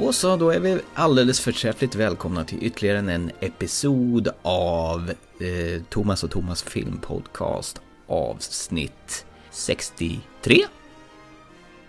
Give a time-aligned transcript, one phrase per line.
[0.00, 6.24] Då så, då är vi alldeles förträffligt välkomna till ytterligare en episod av eh, Thomas
[6.24, 10.64] och Thomas filmpodcast avsnitt 63.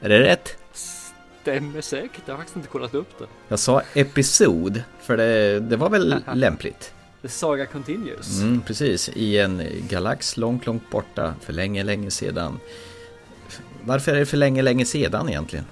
[0.02, 0.58] Är det rätt?
[1.42, 3.26] Stämmer säkert, jag har faktiskt inte kollat upp det.
[3.48, 6.94] Jag sa episod, för det, det var väl lämpligt.
[7.22, 8.42] The Saga Continues.
[8.42, 12.60] Mm, precis, i en galax långt, långt borta för länge, länge sedan.
[13.84, 15.66] Varför är det för länge, länge sedan egentligen?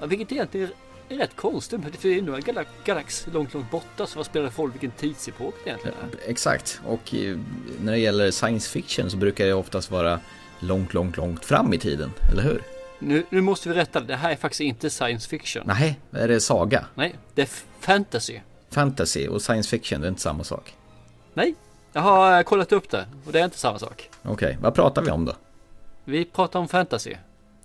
[0.00, 0.68] Ja, vilket egentligen
[1.14, 4.26] är rätt konstigt, för det är nu en galax, galax långt, långt borta, så vad
[4.26, 6.30] spelar det för roll vilken tidsepok det egentligen är?
[6.30, 7.38] Exakt, och eh,
[7.80, 10.20] när det gäller science fiction så brukar det oftast vara
[10.60, 12.62] långt, långt, långt fram i tiden, eller hur?
[12.98, 15.62] Nu, nu måste vi rätta det, det här är faktiskt inte science fiction.
[15.66, 16.84] Nej, är det saga?
[16.94, 17.48] Nej, det är
[17.80, 18.40] fantasy.
[18.70, 20.74] Fantasy och science fiction, det är inte samma sak.
[21.34, 21.54] Nej,
[21.92, 24.10] jag har kollat upp det och det är inte samma sak.
[24.22, 25.32] Okej, okay, vad pratar vi om då?
[26.04, 27.14] Vi pratar om fantasy.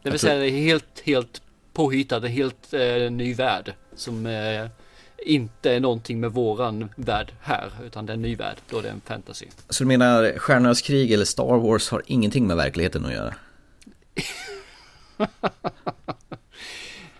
[0.02, 1.42] Det vill säga det är helt, helt
[1.74, 3.74] påhittad, helt eh, ny värld.
[3.96, 4.68] Som eh,
[5.26, 8.58] inte är någonting med våran värld här, utan det är en ny värld.
[8.70, 9.46] Då är det en fantasy.
[9.70, 13.34] Så du menar Stjärnornas krig eller Star Wars har ingenting med verkligheten att göra?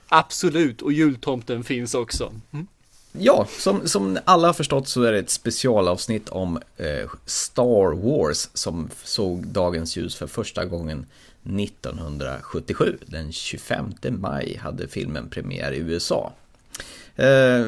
[0.08, 2.34] Absolut, och jultomten finns också.
[2.52, 2.68] Mm.
[3.12, 8.50] Ja, som, som alla har förstått så är det ett specialavsnitt om eh, Star Wars
[8.54, 11.06] som såg dagens ljus för första gången
[11.44, 12.98] 1977.
[13.06, 16.34] Den 25 maj hade filmen premiär i USA.
[17.16, 17.28] Eh,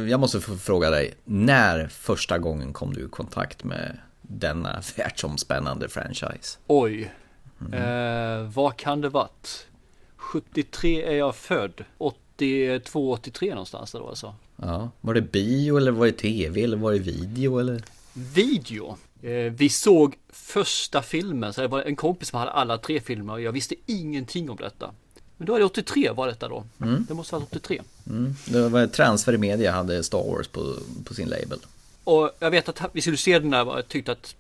[0.10, 5.90] jag måste få fråga dig, när första gången kom du i kontakt med denna världsomspännande
[5.90, 6.58] franchise?
[6.68, 7.14] Oj,
[7.62, 7.74] mm.
[7.74, 9.68] eh, vad kan det varit?
[10.16, 14.36] 73 är jag född, 82, 83 någonstans där då alltså.
[14.56, 17.84] Ja, var det bio eller var det tv eller var det video eller?
[18.14, 18.98] Video.
[19.22, 23.34] Eh, vi såg första filmen, så det var en kompis som hade alla tre filmer
[23.34, 24.92] och jag visste ingenting om detta.
[25.38, 26.64] Men då är det 83 var detta då.
[26.82, 27.06] Mm.
[27.08, 27.82] Det måste vara 83.
[28.10, 28.36] Mm.
[28.46, 30.76] Det var Transfer Media hade Star Wars på,
[31.06, 31.60] på sin label.
[32.04, 34.36] Och jag vet att vi skulle se den där och tyckte att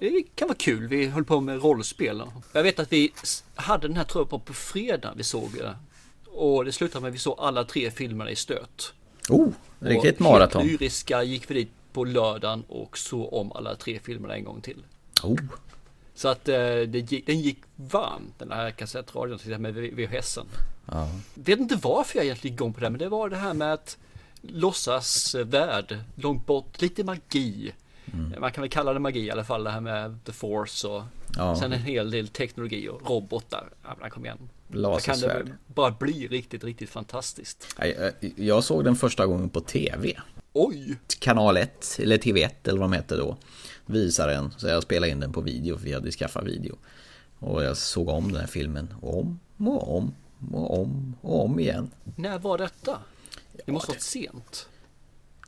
[0.00, 0.88] det kan vara kul.
[0.88, 2.22] Vi höll på med rollspel.
[2.52, 3.12] Jag vet att vi
[3.54, 5.76] hade den här tror jag på, på fredag vi såg det.
[6.26, 8.92] Och det slutade med att vi såg alla tre filmerna i stöt.
[9.28, 9.48] Oh,
[9.78, 10.62] riktigt maraton.
[10.62, 14.60] Helt lyriska gick vi dit på lördagen och såg om alla tre filmerna en gång
[14.60, 14.84] till.
[15.22, 15.38] Oh.
[16.14, 20.46] Så att eh, det, den gick varmt den här kassettradion med VHSen.
[20.86, 21.08] Ja.
[21.34, 23.72] Vet inte varför jag egentligen gick igång på det men det var det här med
[23.72, 23.98] att
[24.42, 27.72] låtsas värld, långt bort, lite magi.
[28.12, 28.40] Mm.
[28.40, 31.02] Man kan väl kalla det magi i alla fall det här med the force och
[31.36, 31.56] ja.
[31.56, 33.68] sen en hel del teknologi och robotar.
[34.00, 34.48] Ja, kom igen.
[34.74, 35.30] Lasersvärd.
[35.32, 37.76] kan det bara bli riktigt, riktigt fantastiskt.
[38.36, 40.20] Jag såg den första gången på tv.
[40.52, 40.98] Oj!
[41.18, 43.36] Kanal 1, eller TV1 eller vad de hette då.
[43.86, 46.76] Visade den, så jag spelade in den på video för vi hade skaffat video.
[47.38, 50.14] Och jag såg om den här filmen om och om
[50.52, 51.90] och om och om igen.
[52.16, 52.98] När var detta?
[53.66, 54.68] Det måste ha varit sent.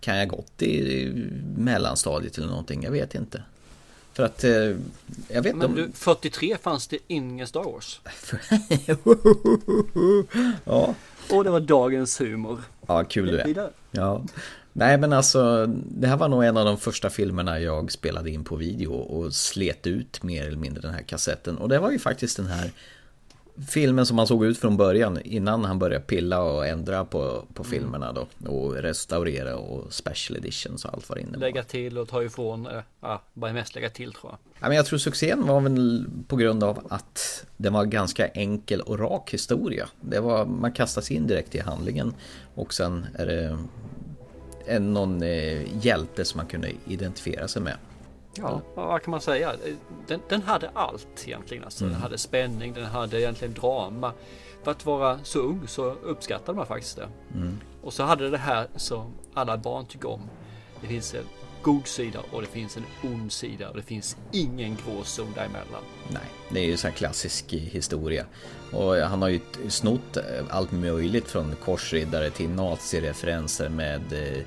[0.01, 1.12] Kan jag gått i
[1.56, 2.83] mellanstadiet eller någonting?
[2.83, 3.43] Jag vet inte.
[4.14, 4.50] För att, eh,
[5.28, 5.75] jag vet Men om...
[5.75, 8.00] du, 43 fanns det ingen Star Wars.
[10.64, 10.94] ja.
[11.30, 12.62] Och det var dagens humor.
[12.86, 13.70] Ja, kul du är.
[13.91, 14.25] Ja.
[14.72, 18.44] Nej men alltså, det här var nog en av de första filmerna jag spelade in
[18.44, 21.58] på video och slet ut mer eller mindre den här kassetten.
[21.58, 22.70] Och det var ju faktiskt den här
[23.69, 27.62] filmen som han såg ut från början innan han började pilla och ändra på, på
[27.62, 27.70] mm.
[27.70, 31.38] filmerna då och restaurera och special editions och allt vad det innebar.
[31.38, 34.38] Lägga till och ta ifrån, äh, ja, bara mest lägga till tror jag.
[34.60, 38.81] Ja, men jag tror succén var väl på grund av att det var ganska enkel
[38.81, 39.88] och rak historia.
[40.00, 42.14] Det var, man kastas in direkt i handlingen
[42.54, 43.59] och sen är det
[44.66, 47.76] en, någon eh, hjälte som man kunde identifiera sig med.
[48.36, 49.52] Ja, vad kan man säga?
[50.06, 51.64] Den, den hade allt egentligen.
[51.64, 51.92] Alltså, mm.
[51.92, 54.12] Den hade spänning, den hade egentligen drama.
[54.62, 57.08] För att vara så ung så uppskattade man faktiskt det.
[57.34, 57.60] Mm.
[57.82, 60.20] Och så hade det här som alla barn tycker om.
[60.81, 61.25] Det finns en
[61.62, 65.82] god sida och det finns en ond sida och det finns ingen gråzon däremellan.
[66.08, 68.26] Nej, det är ju så här klassisk historia.
[68.72, 70.16] Och han har ju snott
[70.50, 74.42] allt möjligt från korsriddare till nazireferenser med eh,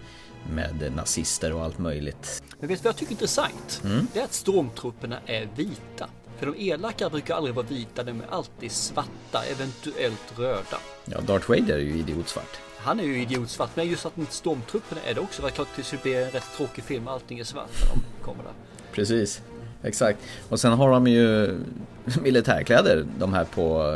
[0.53, 2.43] med nazister och allt möjligt.
[2.59, 3.81] Men vet du vad jag tycker är intressant?
[3.83, 4.07] Mm.
[4.13, 6.09] Det är att stormtrupperna är vita.
[6.37, 10.77] För de elaka brukar aldrig vara vita, de är alltid svarta, eventuellt röda.
[11.05, 12.57] Ja, Darth Vader är ju idiotsvart.
[12.77, 15.41] Han är ju idiotsvart, men just att stormtrupperna är det också.
[15.41, 18.25] Det är klart det skulle bli en rätt tråkig film, allting är svart när de
[18.25, 18.53] kommer där.
[18.91, 19.41] Precis,
[19.83, 20.19] exakt.
[20.49, 21.59] Och sen har de ju
[22.21, 23.95] militärkläder, de här på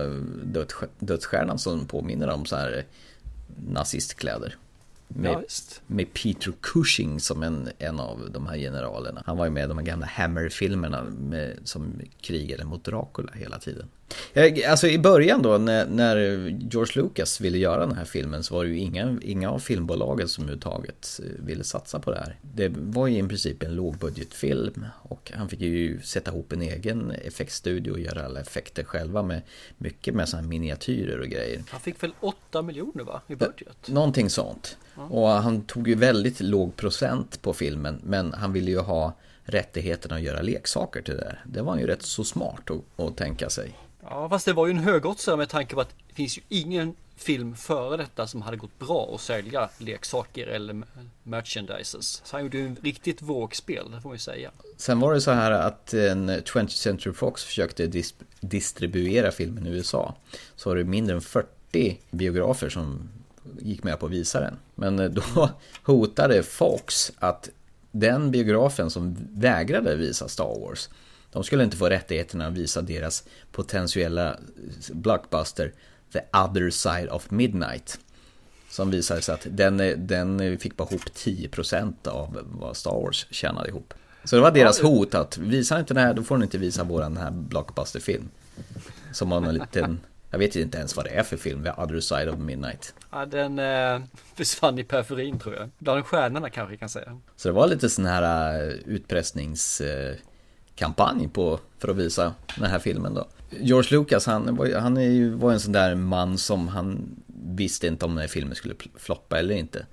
[1.00, 2.86] dödsstjärnan som påminner om så här
[3.68, 4.56] nazistkläder.
[5.16, 5.44] Med, ja,
[5.88, 9.24] med, Peter Cushing som en, en av de här generalerna.
[9.26, 11.06] Han var ju med i de här gamla Hammer-filmerna
[11.64, 13.88] som krigade mot Dracula hela tiden.
[14.68, 16.18] Alltså i början då när, när,
[16.72, 20.28] George Lucas ville göra den här filmen så var det ju inga, inga av filmbolagen
[20.28, 22.36] som överhuvudtaget eh, ville satsa på det här.
[22.42, 27.12] Det var ju i princip en lågbudgetfilm och han fick ju sätta ihop en egen
[27.12, 29.42] effektstudio och göra alla effekter själva med
[29.78, 31.64] mycket med sådana miniatyrer och grejer.
[31.70, 33.88] Han fick väl 8 miljoner va, i budget?
[33.88, 34.78] Någonting sånt.
[34.96, 39.14] Och han tog ju väldigt låg procent på filmen men han ville ju ha
[39.44, 41.42] rättigheterna att göra leksaker till det där.
[41.46, 43.78] Det var ju rätt så smart att, att tänka sig.
[44.04, 46.96] Ja, fast det var ju en högoddsare med tanke på att det finns ju ingen
[47.16, 50.84] film före detta som hade gått bra att sälja leksaker eller
[51.24, 52.22] merchandises.
[52.26, 54.52] Så han gjorde ju en riktigt vågspel, det får man ju säga.
[54.78, 59.68] Sen var det så här att eh, en 20th Century Fox försökte dis distribuera filmen
[59.68, 60.16] i USA.
[60.56, 63.10] Så var det mindre än 40 biografer som
[63.60, 64.58] gick med på att visa den.
[64.76, 65.50] Men eh, då
[65.84, 67.50] hotade Fox att
[67.92, 70.90] den biografen som vägrade visa Star Wars
[71.32, 74.38] de skulle inte få rättigheterna att visa deras potentiella
[74.92, 75.74] blockbuster
[76.14, 78.00] The Other Side of Midnight.
[78.70, 83.70] Som visade sig att den, den fick bara ihop 10% av vad Star Wars tjänade
[83.70, 83.94] ihop.
[84.24, 86.84] Så det var deras hot att visar inte den här då får ni inte visa
[86.84, 88.30] våran här blockbusterfilm.
[89.12, 90.00] Som har en liten,
[90.30, 92.94] jag vet inte ens vad det är för film, The Other Side of Midnight.
[93.12, 94.02] Ja, den eh,
[94.36, 95.70] försvann i periferin tror jag.
[95.78, 97.20] Bland stjärnorna kanske jag kan säga.
[97.36, 99.82] Så det var lite sån här uh, utpressnings...
[99.82, 100.16] Uh,
[100.76, 103.28] kampanj på, för att visa den här filmen då.
[103.50, 107.16] George Lucas, han, var, han är ju, var en sån där man som han
[107.46, 109.86] visste inte om den här filmen skulle floppa eller inte.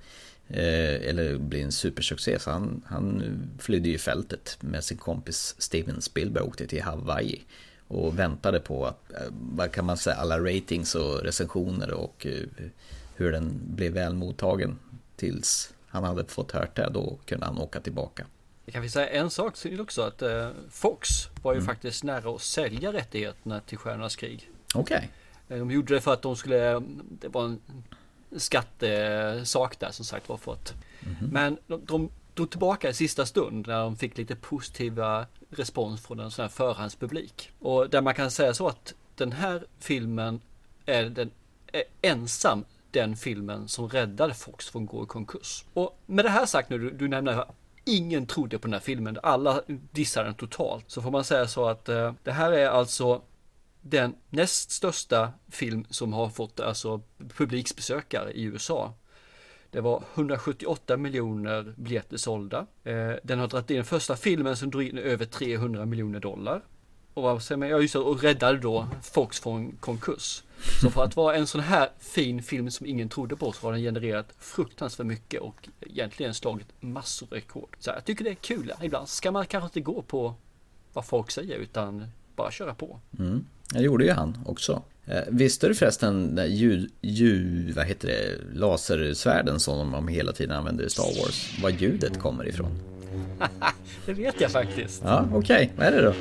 [0.47, 2.39] Eh, eller bli en supersuccé.
[2.39, 3.23] Så han, han
[3.59, 7.43] flydde ju fältet med sin kompis Steven Spielberg och åkte till Hawaii.
[7.87, 12.67] Och väntade på att, eh, vad kan man säga, alla ratings och recensioner och eh,
[13.15, 14.79] hur den blev väl mottagen.
[15.15, 18.25] Tills han hade fått hört det, då kunde han åka tillbaka.
[18.69, 21.09] Jag kan vi säga en sak till också att eh, Fox
[21.41, 21.67] var ju mm.
[21.67, 24.49] faktiskt nära att sälja rättigheterna till Stjärnornas krig.
[24.75, 24.97] Okej.
[24.97, 25.57] Okay.
[25.57, 26.79] Eh, de gjorde det för att de skulle,
[27.09, 27.61] det var en
[28.37, 30.73] skattesak där som sagt var för att.
[31.03, 31.29] Mm.
[31.31, 36.19] Men de, de drog tillbaka i sista stund när de fick lite positiva respons från
[36.19, 37.51] en sån här förhandspublik.
[37.59, 40.41] Och där man kan säga så att den här filmen
[40.85, 41.31] är den
[41.71, 45.65] är ensam den filmen som räddade Fox från att gå i konkurs.
[45.73, 47.45] Och med det här sagt nu, du, du nämner
[47.89, 49.17] ingen trodde på den här filmen.
[49.23, 50.85] Alla dissade den totalt.
[50.87, 53.21] Så får man säga så att eh, det här är alltså
[53.81, 57.01] den näst största film som har fått alltså
[57.37, 58.93] publiksbesökare i USA.
[59.71, 62.65] Det var 178 miljoner biljetter sålda.
[62.83, 66.61] Eh, den har dragit in den första filmen som drog in över 300 miljoner dollar.
[67.19, 67.69] Och vad säger man?
[67.69, 70.43] Ja, just det, och räddade då Fox från konkurs.
[70.81, 73.71] Så för att vara en sån här fin film som ingen trodde på så har
[73.71, 77.75] den genererat fruktansvärt mycket och egentligen slagit massor av rekord.
[77.79, 78.73] Så jag tycker det är kul.
[78.81, 80.35] Ibland ska man kanske inte gå på
[80.93, 82.05] vad folk säger utan
[82.35, 82.99] bara köra på.
[83.19, 83.45] Mm.
[83.73, 84.81] Det gjorde ju han också.
[85.05, 90.85] Eh, visste du förresten ljud, ljud, vad heter det, lasersvärden som de hela tiden använder
[90.85, 92.98] i Star Wars, var ljudet kommer ifrån?
[94.05, 95.01] det vet jag faktiskt.
[95.05, 95.37] Ja, okej.
[95.37, 95.69] Okay.
[95.77, 96.13] Vad är det då?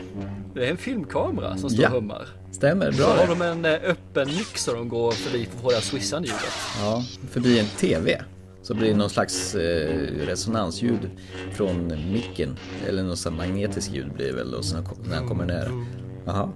[0.54, 1.88] Det är en filmkamera som står ja.
[1.88, 2.28] och hummar.
[2.52, 3.06] Stämmer, bra.
[3.06, 5.80] Så har de en eh, öppen mix så de går förbi för att få det
[5.80, 6.52] swissande ljudet.
[6.80, 8.22] Ja, förbi en TV.
[8.62, 11.10] Så blir det någon slags eh, resonansljud
[11.52, 12.56] från micken.
[12.86, 14.60] Eller något sånt magnetiskt ljud blir det väl då
[15.08, 15.86] när han kommer nära.
[16.26, 16.52] Jaha.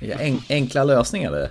[0.00, 1.50] En, enkla lösningar det.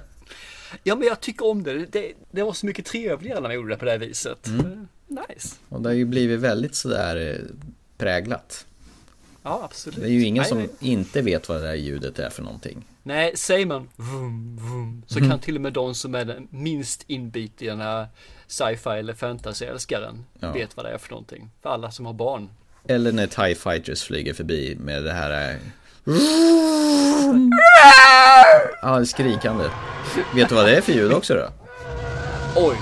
[0.84, 1.86] Ja men jag tycker om det.
[1.86, 2.14] det.
[2.32, 4.48] Det var så mycket trevligare när man gjorde det på det här viset.
[4.48, 4.88] Mm.
[5.08, 5.56] Nice.
[5.70, 7.56] Och det har ju blivit väldigt sådär eh,
[7.98, 8.66] präglat.
[9.44, 10.00] Ja, absolut.
[10.00, 10.70] Det är ju ingen Nej, som nej.
[10.80, 12.86] inte vet vad det där ljudet är för någonting.
[13.04, 15.30] Nej, säger man vroom, vroom, så mm.
[15.30, 18.08] kan till och med de som är den minst inbit i den här
[18.48, 20.52] sci-fi eller fantasy-älskaren ja.
[20.52, 21.50] vet vad det är för någonting.
[21.62, 22.50] För alla som har barn.
[22.88, 25.58] Eller när TIE Fighters flyger förbi med det här eh,
[28.82, 29.66] Ja, skrikande.
[30.36, 31.50] Vet du vad det är för ljud också då?
[32.56, 32.78] Oj,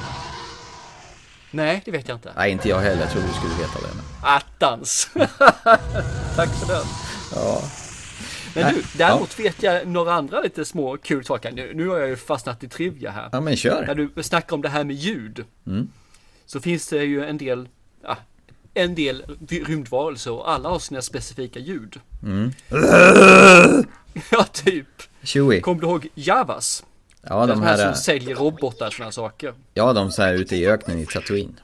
[1.55, 2.31] Nej, det vet jag inte.
[2.35, 3.01] Nej, inte jag heller.
[3.01, 3.95] Jag trodde du skulle veta det.
[3.95, 4.05] Men...
[4.21, 5.09] Attans!
[6.35, 6.85] Tack för den.
[7.35, 7.61] Ja.
[8.55, 9.43] Men du, däremot ja.
[9.43, 11.51] vet jag några andra lite små kul saker.
[11.51, 13.29] Nu, nu har jag ju fastnat i trivia här.
[13.31, 13.85] Ja, men kör.
[13.87, 15.45] När du snackar om det här med ljud.
[15.67, 15.89] Mm.
[16.45, 17.67] Så finns det ju en del,
[18.03, 18.17] ja,
[18.73, 21.99] en del rymdvarelser och alla har sina specifika ljud.
[22.23, 22.51] Mm.
[24.29, 24.87] ja, typ.
[25.23, 25.61] Chewie.
[25.61, 26.83] Kommer du ihåg Javas?
[27.29, 29.53] Ja, de här, här som säljer robotar och sådana saker.
[29.73, 31.59] Ja, de så här ute i öknen i Tatooine.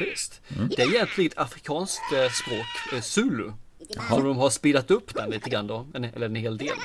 [0.00, 0.40] Visst.
[0.56, 0.68] Mm.
[0.76, 3.52] Det är egentligen ett afrikanskt eh, språk, eh, Zulu.
[3.88, 4.08] Jaha.
[4.08, 6.76] Som de har speedat upp den lite grann då, en, eller en hel del.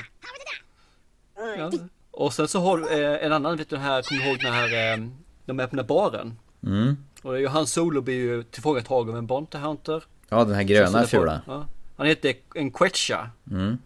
[1.58, 1.70] Ja.
[2.10, 4.52] Och sen så har du eh, en annan, vet du den här, kommer ihåg den
[4.52, 5.06] här, eh,
[5.44, 6.38] de här baren.
[6.62, 6.96] Mm.
[7.22, 10.02] Och det är ju han Solo blir ju tillfångatagen av en Bounty Hunter.
[10.28, 11.40] Ja, den här gröna fula.
[11.46, 11.66] Ja.
[11.96, 13.30] Han heter en Quetcha.
[13.50, 13.78] Mm.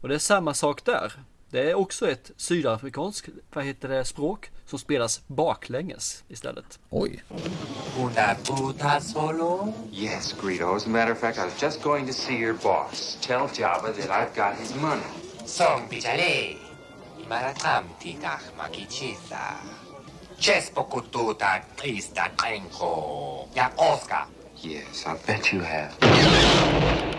[0.00, 1.12] Och det är samma sak där.
[1.52, 6.78] Det är också ett sydafrikanskt, vad heter det, språk som spelas baklänges istället.
[6.90, 7.22] Oj.
[7.98, 9.72] Una puta solo?
[9.92, 10.76] Yes, Greedo.
[10.76, 13.18] As a matter of fact, I was just going to see your boss.
[13.20, 15.02] Tell Jabba that I've got his money.
[15.46, 16.56] Song pitale.
[17.28, 19.54] Maratamti nach makichisa.
[20.38, 23.48] Chespo kututa krista trenko.
[23.54, 24.24] Ja Oscar.
[24.64, 27.11] Yes, I bet you have.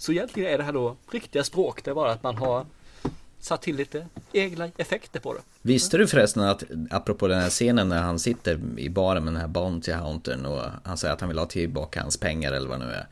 [0.00, 1.84] Så egentligen är det här då riktiga språk.
[1.84, 2.66] Det är bara att man har
[3.38, 5.40] satt till lite egna effekter på det.
[5.62, 9.40] Visste du förresten att, apropå den här scenen när han sitter i baren med den
[9.40, 12.80] här Bounty Huntern och han säger att han vill ha tillbaka hans pengar eller vad
[12.80, 13.06] det nu är.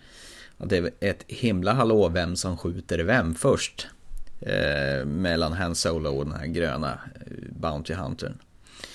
[0.59, 3.87] Att det är ett himla hallå vem som skjuter vem först.
[4.41, 8.39] Eh, mellan Han Solo och den här gröna eh, Bounty Huntern.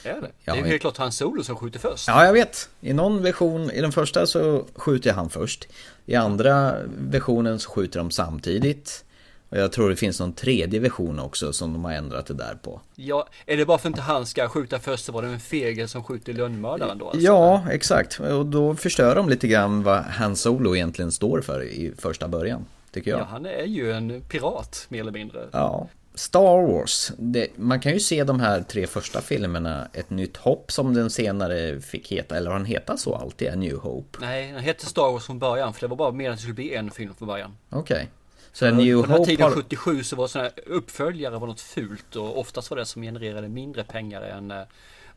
[0.03, 0.31] Är det?
[0.45, 2.07] det är ju helt klart Han Solo som skjuter först.
[2.07, 2.69] Ja, jag vet.
[2.81, 5.67] I någon version, i den första så skjuter han först.
[6.05, 9.05] I andra versionen så skjuter de samtidigt.
[9.49, 12.57] Och jag tror det finns någon tredje version också som de har ändrat det där
[12.61, 12.81] på.
[12.95, 15.39] Ja, är det bara för att inte han ska skjuta först så var det en
[15.39, 17.05] fegel som skjuter lönnmördaren då?
[17.05, 17.21] Alltså?
[17.21, 18.19] Ja, exakt.
[18.19, 22.65] Och då förstör de lite grann vad Han Solo egentligen står för i första början.
[22.91, 23.19] Tycker jag.
[23.19, 25.47] Ja, han är ju en pirat mer eller mindre.
[25.51, 25.87] Ja.
[26.15, 30.71] Star Wars, det, man kan ju se de här tre första filmerna, Ett nytt hopp
[30.71, 34.19] som den senare fick heta, eller har den hetat så alltid, A New Hope?
[34.21, 36.53] Nej, den hette Star Wars från början, för det var bara meningen att det skulle
[36.53, 37.57] bli en film från början.
[37.69, 37.95] Okej.
[37.95, 38.07] Okay.
[38.51, 39.51] Så A New Hope På den tiden, har...
[39.51, 43.49] 77, så var sådana här uppföljare var något fult och oftast var det som genererade
[43.49, 44.61] mindre pengar än eh,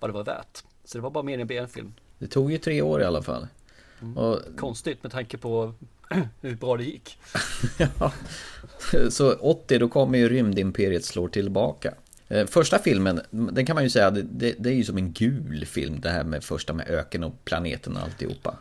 [0.01, 0.63] vad det var värt.
[0.85, 1.95] Så det var bara meningen att bli en film.
[2.19, 3.47] Det tog ju tre år i alla fall.
[4.03, 4.17] Mm.
[4.17, 4.39] Och...
[4.57, 5.75] Konstigt med tanke på
[6.41, 7.19] hur bra det gick.
[7.79, 8.13] ja.
[9.11, 11.95] Så 80 då kommer ju rymdimperiet slår tillbaka.
[12.29, 15.67] Eh, första filmen, den kan man ju säga, det, det, är ju som en gul
[15.67, 18.57] film det här med första med öken och planeten och alltihopa.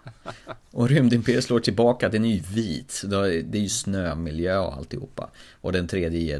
[0.72, 5.29] Och rymdimperiet slår tillbaka, den är ju vit, det är ju snömiljö och alltihopa.
[5.62, 6.39] Och den tredje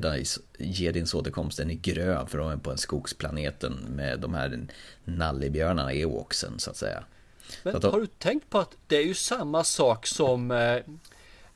[0.58, 4.68] jedins återkomsten är grön för de är på en skogsplaneten med de här
[5.04, 7.04] nallebjörnarna, ewoxen så att säga.
[7.64, 10.78] Men har du tänkt på att det är ju samma sak som eh,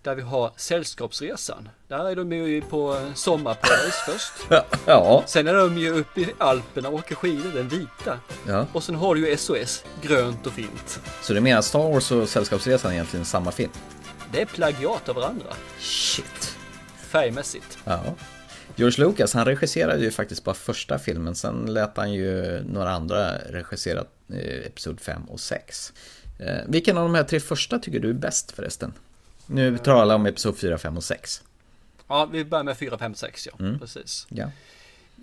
[0.01, 1.69] där vi har Sällskapsresan.
[1.87, 4.33] Där är de ju på sommarparadis först.
[4.85, 5.23] Ja.
[5.27, 8.19] Sen är de ju uppe i Alperna och åker skidor, den vita.
[8.47, 8.65] Ja.
[8.73, 10.99] Och sen har du ju SOS, grönt och fint.
[11.21, 13.71] Så du menar Star Wars och Sällskapsresan är egentligen samma film?
[14.31, 15.53] Det är plagiat av varandra.
[15.79, 16.57] Shit.
[16.97, 17.77] Färgmässigt.
[17.85, 18.03] Ja.
[18.75, 21.35] George Lucas, han regisserade ju faktiskt bara första filmen.
[21.35, 24.03] Sen lät han ju några andra regissera
[24.33, 25.93] eh, Episod 5 och 6.
[26.39, 28.93] Eh, vilken av de här tre första tycker du är bäst förresten?
[29.51, 31.43] Nu talar om Episod 4, 5 och 6.
[32.07, 33.65] Ja, vi börjar med 4, 5, 6 ja.
[33.65, 33.79] Mm.
[33.79, 34.27] Precis.
[34.29, 34.51] Ja.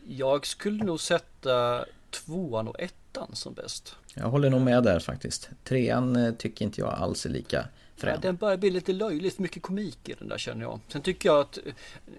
[0.09, 3.97] Jag skulle nog sätta tvåan och ettan som bäst.
[4.15, 5.51] Jag håller nog med där faktiskt.
[5.65, 7.65] Trean eh, tycker inte jag alls är lika
[7.97, 8.15] frän.
[8.15, 10.81] Ja, den börjar bli lite löjligt mycket komik i den där känner jag.
[10.89, 11.59] Sen tycker jag att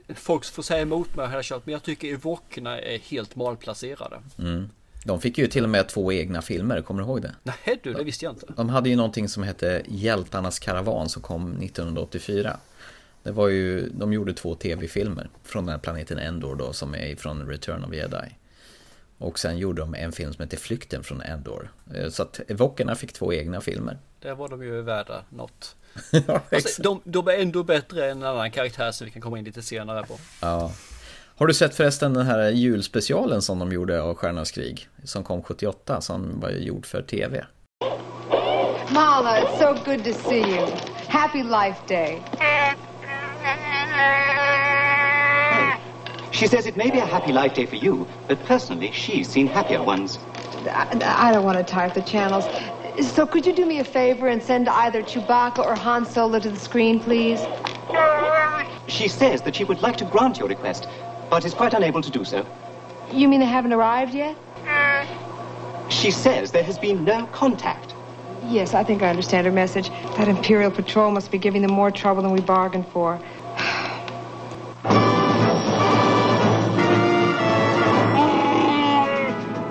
[0.07, 4.21] eh, folk får säga emot mig här kört, men jag tycker evokerna är helt malplacerade.
[4.39, 4.69] Mm.
[5.07, 7.35] De fick ju till och med två egna filmer, kommer du ihåg det?
[7.43, 8.45] Nej du, det visste jag inte.
[8.55, 12.57] De hade ju någonting som hette Hjältarnas karavan som kom 1984.
[13.23, 17.15] Det var ju, de gjorde två tv-filmer från den här planeten Endor då som är
[17.15, 18.35] från Return of Jedi.
[19.17, 21.71] Och sen gjorde de en film som heter Flykten från Endor.
[21.95, 23.97] Eh, så att Evokerna fick två egna filmer.
[24.21, 25.75] Där var de ju värda något.
[26.27, 29.39] ja, alltså, de, de, är ändå bättre än en annan karaktär som vi kan komma
[29.39, 30.17] in lite senare på.
[30.41, 30.71] Ja.
[31.39, 34.88] Har du sett förresten den här julspecialen som de gjorde av Stjärnornas krig?
[35.03, 37.46] Som kom 78, som var gjord för TV.
[38.89, 40.67] Mala, it's so good to see you.
[41.08, 42.22] Happy Life Day.
[46.32, 49.48] She says it may be a happy life day for you, but personally, she's seen
[49.48, 50.20] happier ones.
[50.65, 52.46] I, I don't want to type the channels.
[53.15, 56.50] So could you do me a favor and send either Chewbacca or Han Solo to
[56.50, 57.39] the screen, please?
[58.88, 60.88] She says that she would like to grant your request,
[61.29, 62.46] but is quite unable to do so.
[63.12, 64.36] You mean they haven't arrived yet?
[64.67, 65.05] Uh.
[65.89, 67.93] She says there has been no contact.
[68.46, 69.89] Yes, I think I understand her message.
[70.17, 73.19] That Imperial Patrol must be giving them more trouble than we bargained for.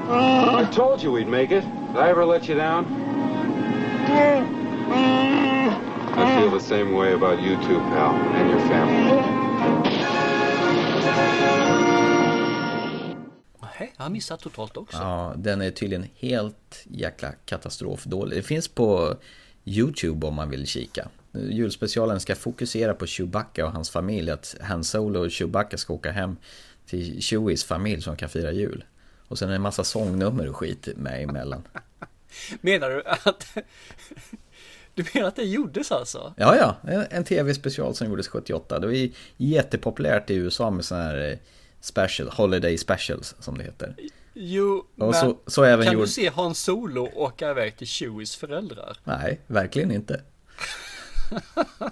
[0.09, 1.61] I told you we'd make it.
[1.61, 2.87] Did I ever let you down?
[6.19, 9.36] I feel the same way about you too, pal, and your family.
[13.79, 14.99] Nej, jag har missat totalt också.
[14.99, 18.39] Ja, den är tydligen helt jäkla katastrofdålig.
[18.39, 19.17] Det finns på
[19.65, 21.09] YouTube om man vill kika.
[21.33, 24.31] Julspecialen ska fokusera på Chewbacca och hans familj.
[24.31, 26.37] Att Han Solo och Chewbacca ska åka hem
[26.87, 28.85] till Chewies familj som kan fira jul.
[29.29, 31.63] Och sen är det en massa sångnummer och skit med emellan.
[32.61, 33.57] Menar du att
[34.97, 36.35] Du menar att det gjordes alltså?
[36.37, 36.77] Ja, ja.
[36.93, 38.79] En, en tv-special som gjordes 78.
[38.79, 41.39] Det var jättepopulärt i USA med sådana här eh,
[41.81, 43.95] special, holiday specials som det heter.
[44.35, 46.05] Jo, Och men så, så även kan gjord...
[46.05, 48.97] du se Han Solo åka iväg till Chewies föräldrar?
[49.05, 50.21] Nej, verkligen inte.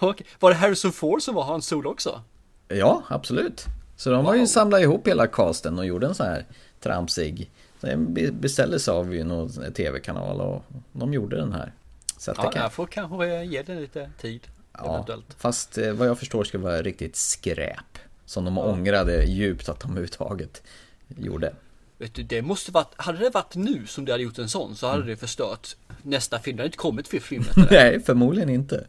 [0.00, 0.26] Okej.
[0.38, 2.22] Var det Harrison Ford som var Han Solo också?
[2.68, 3.64] Ja, absolut.
[3.96, 6.46] Så de har ju samlat ihop hela casten och gjorde en sån här
[6.80, 7.50] tramsig.
[7.80, 11.72] Den be- beställdes av ju någon tv-kanal och de gjorde den här.
[12.18, 12.62] Så att det Ja, kan...
[12.62, 14.40] jag får kanske ge det lite tid.
[14.72, 15.36] Ja, Eventuellt.
[15.38, 17.98] fast eh, vad jag förstår ska det vara riktigt skräp.
[18.24, 20.62] Som de ångrade djupt att de överhuvudtaget
[21.08, 21.52] gjorde.
[21.98, 24.76] Vet du, det måste varit, hade det varit nu som du hade gjort en sån
[24.76, 26.56] så hade det förstört nästa film.
[26.56, 27.66] Det hade inte kommit fler filmer det.
[27.70, 28.86] Nej, förmodligen inte.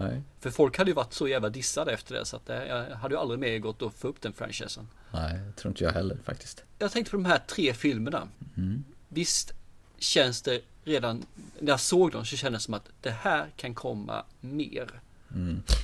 [0.00, 3.14] Nej, För folk hade ju varit så jävla dissade efter det så att jag hade
[3.14, 4.88] ju aldrig mer gått att få upp den franchisen.
[5.12, 6.62] nej, det tror inte jag heller faktiskt.
[6.78, 8.28] Jag tänkte på de här tre filmerna.
[8.56, 8.84] Mm.
[9.08, 9.52] Visst
[9.98, 11.26] känns det redan,
[11.60, 15.00] när jag såg dem så kändes det som att det här kan komma mer.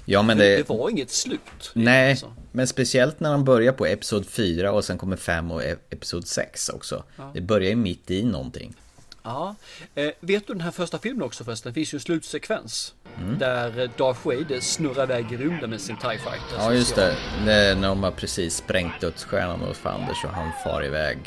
[0.04, 0.68] Ja, men Det, det...
[0.68, 1.70] var inget slut.
[1.74, 2.34] Nej, Alltså.
[2.52, 6.26] men speciellt när de börjar på Episod 4 och sen kommer 5 och e- Episod
[6.26, 7.04] 6 också.
[7.34, 8.74] Det börjar ju mitt i någonting.
[9.24, 9.54] Ja,
[9.94, 11.72] eh, vet du den här första filmen också förresten?
[11.72, 12.94] Det finns ju en slutsekvens.
[13.18, 13.38] Mm.
[13.38, 16.56] Där eh, Darth Vader snurrar iväg i rymden med sin TIE Fighter.
[16.58, 17.16] Ja, just det.
[17.44, 21.18] När när de har precis sprängt dödsstjärnan hos Fanders och han far iväg.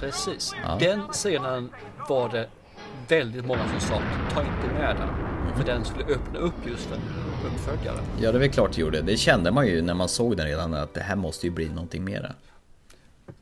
[0.00, 0.52] Precis.
[0.62, 0.76] Ja.
[0.80, 1.70] Den scenen
[2.08, 2.48] var det
[3.08, 4.02] väldigt många som sa
[4.34, 5.08] ta inte med den.
[5.08, 5.56] Mm.
[5.56, 7.02] För den skulle öppna upp just för en
[7.46, 7.98] uppföljare.
[8.20, 9.00] Ja, det är väl klart det gjorde.
[9.02, 11.68] Det kände man ju när man såg den redan att det här måste ju bli
[11.68, 12.32] någonting mera.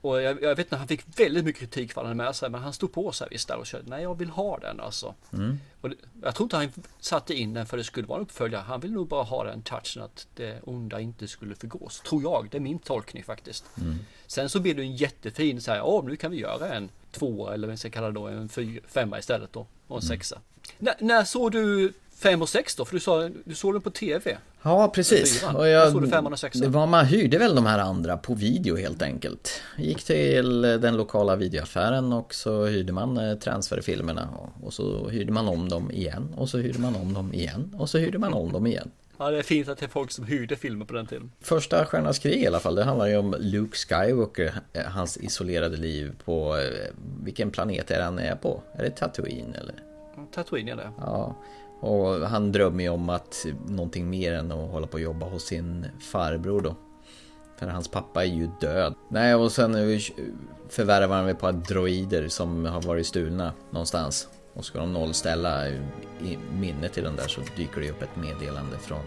[0.09, 2.51] Och jag, jag vet att han fick väldigt mycket kritik för att han med sig.
[2.51, 3.85] Men han stod på sig visst där och körde.
[3.91, 5.15] Nej, jag vill ha den alltså.
[5.33, 5.59] Mm.
[5.81, 8.63] Och det, jag tror inte han satte in den för det skulle vara en uppföljare.
[8.63, 12.01] Han vill nog bara ha den touchen att det onda inte skulle förgås.
[12.01, 12.49] Tror jag.
[12.51, 13.65] Det är min tolkning faktiskt.
[13.81, 13.99] Mm.
[14.27, 15.79] Sen så blir det en jättefin så här.
[15.79, 18.49] Ja, nu kan vi göra en tvåa eller vad vi ska kalla det då en
[18.49, 19.61] fyra, femma istället då.
[19.87, 20.09] Och en Mm.
[20.19, 20.41] sexa.
[20.79, 22.85] När, när såg du fem och sex då?
[22.85, 24.39] För du sa du såg den på tv.
[24.63, 25.45] Ja, precis.
[25.55, 26.63] Och jag, såg du, femman och sexan?
[26.63, 29.61] det var, man hyrde väl de här andra på video helt enkelt.
[29.77, 34.29] Gick till den lokala videoaffären och så hyrde man eh, transferfilmerna.
[34.39, 36.35] Och- Och så hyrde man om dem igen.
[36.37, 37.75] Och så hyrde man om dem igen.
[37.79, 38.91] Och så hyrde man om dem igen.
[39.19, 41.33] Ja, det är fint att det är folk som hyrde filmer på den tiden.
[41.41, 45.77] Första Stjärnornas krig i alla fall, det handlar ju om Luke Skywalker, eh, hans isolerade
[45.77, 46.63] liv på, eh,
[47.25, 48.63] vilken planet är han är på?
[48.75, 49.75] Är det Tatooine eller?
[50.35, 50.91] Tatooine är det.
[51.01, 51.37] Ja,
[51.81, 55.45] och han drömmer ju om att någonting mer än att hålla på och jobba hos
[55.45, 56.77] sin farbror då.
[57.59, 58.95] För hans pappa är ju död.
[59.11, 59.73] Nej, och sen
[60.69, 64.29] förvärvar han på att droider som har varit stulna någonstans.
[64.55, 65.65] Och ska de nollställa
[66.53, 69.03] minnet till den där så dyker det upp ett meddelande från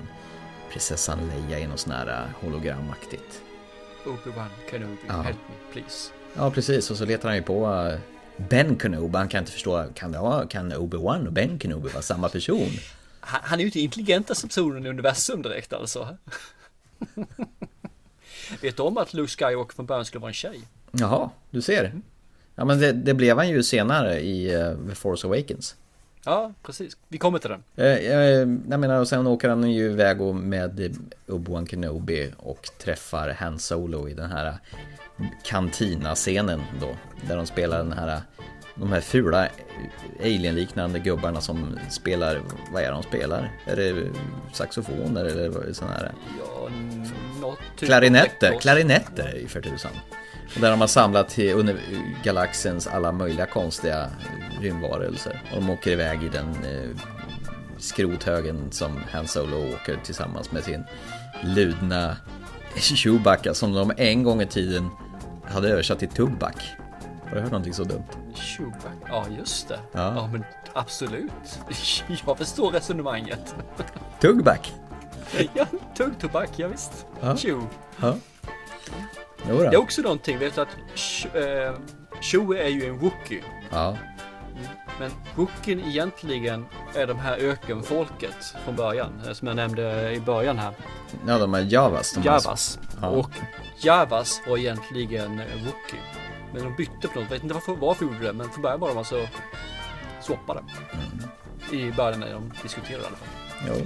[0.71, 3.41] prinsessan Leia i något sån här eh, hologramaktigt.
[4.05, 5.13] Obi-Wan Kenobi, Ja.
[5.13, 6.11] help me please.
[6.35, 6.91] Ja, precis.
[6.91, 7.99] Och så letar han ju på eh,
[8.49, 9.17] Ben Kenobi.
[9.17, 12.69] Han kan inte förstå, kan, det kan Obi-Wan och Ben Kenobi vara samma person?
[13.19, 16.17] Han, han är ju inte intelligentaste personen i universum direkt alltså.
[18.61, 20.61] Vet du om att Luke Skywalker från början skulle vara en tjej?
[20.91, 22.01] Jaha, du ser.
[22.55, 25.75] Ja, men det, det blev han ju senare i uh, The Force Awakens.
[26.25, 26.97] Ja, precis.
[27.07, 27.63] Vi kommer till den.
[27.75, 32.69] Eh, eh, jag menar, och sen åker han ju iväg och med Obi-Wan Kenobi och
[32.79, 34.57] träffar Han Solo i den här
[35.43, 36.95] kantina-scenen då.
[37.27, 38.21] Där de spelar den här,
[38.75, 39.47] de här fula
[40.19, 43.51] alien-liknande gubbarna som spelar, vad är det de spelar?
[43.65, 44.09] Är det
[44.53, 46.11] saxofoner eller sån här?
[46.39, 46.69] Ja,
[47.75, 49.91] typ Klarinetter, klarinetter i för tusan.
[50.55, 51.77] Och där de har samlat till under
[52.23, 54.09] galaxens alla möjliga konstiga
[54.61, 55.41] rymdvarelser.
[55.51, 56.89] Och de åker iväg i den eh,
[57.77, 60.83] skrothögen som Han Solo åker tillsammans med sin
[61.43, 62.17] ludna
[62.75, 64.89] Chewbacca som de en gång i tiden
[65.45, 66.63] hade översatt till Tubback.
[67.23, 68.03] Har du hört någonting så dumt?
[68.35, 69.07] Chewbacca.
[69.07, 69.79] Ja, just det.
[69.91, 70.13] Ja.
[70.15, 70.29] Ja.
[70.31, 71.31] men absolut.
[72.25, 73.55] Jag förstår resonemanget.
[74.19, 74.73] Tugback?
[75.53, 75.65] ja,
[75.97, 77.05] tuggtobak, ja, visst.
[77.21, 77.37] Ja.
[77.37, 77.67] Chew.
[78.01, 78.15] Ja.
[79.47, 80.77] Det är också någonting, vet du att
[81.35, 81.73] eh,
[82.21, 83.43] Chewie är ju en Wookie.
[83.69, 83.97] Ja.
[84.99, 89.21] Men Wookien egentligen är de här ökenfolket från början.
[89.27, 90.73] eh, Som jag nämnde i början här.
[91.27, 92.13] ja, de är Javas.
[92.13, 92.79] De Javas.
[93.01, 93.07] Ja.
[93.07, 93.29] Och
[93.83, 95.99] Javas var egentligen eh, Wookie.
[96.53, 98.87] Men de bytte på något, vet inte varför, varför gjorde det, men från början var
[98.89, 99.27] de alltså
[100.21, 100.59] swappade.
[101.71, 103.27] I början när de diskuterade i alla fall.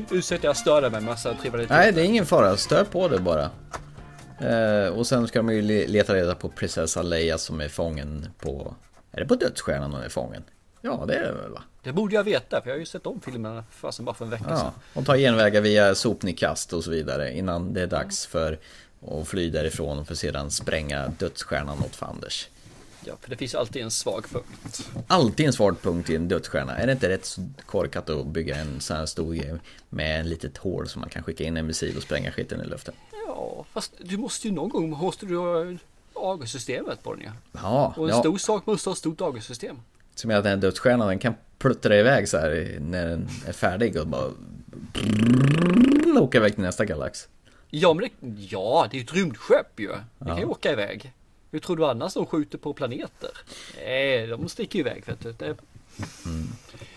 [0.09, 0.17] Jo.
[0.17, 1.75] Ursäkta jag störde mig med massa trevligheter.
[1.75, 2.57] Nej, det är ingen fara.
[2.57, 3.49] Stör på det bara.
[4.39, 8.27] Eh, och sen ska de ju le- leta reda på prinsessa Leia som är fången
[8.39, 8.75] på...
[9.11, 10.43] Är det på dödsstjärnan hon är fången?
[10.85, 11.63] Ja, det är det väl va?
[11.83, 14.31] Det borde jag veta för jag har ju sett om filmerna fasen bara för en
[14.31, 14.71] vecka Ja, sedan.
[14.93, 18.59] och tar genvägar via sopnedkast och så vidare innan det är dags för
[19.07, 22.47] att fly därifrån för sedan spränga dödsstjärnan åt fanders.
[23.07, 24.89] Ja, för det finns alltid en svag punkt.
[25.07, 26.77] Alltid en svag punkt i en dödsstjärna.
[26.77, 29.53] Är det inte rätt korkat att bygga en sån här stor grej
[29.89, 32.65] med en litet hål som man kan skicka in en missil och spränga skiten i
[32.65, 32.93] luften?
[33.27, 35.65] Ja, fast du måste ju någon gång måste du ha
[36.13, 37.31] AG-systemet på den ja.
[37.53, 38.19] Ja, Och en ja.
[38.21, 39.79] stor sak måste ha ett stort AG-system.
[40.15, 43.53] Som är att den här dödsstjärnan den kan pluttra iväg så här när den är
[43.53, 44.31] färdig och bara
[46.21, 47.27] åka iväg till nästa galax.
[47.69, 49.87] Ja, men det, ja, det är ju ett rymdskepp ju.
[49.87, 50.47] Det kan ju Ja.
[50.47, 51.13] åka iväg.
[51.51, 53.29] Hur tror du annars de skjuter på planeter?
[53.85, 55.31] Nej, de sticker iväg vet du.
[55.31, 55.55] Det,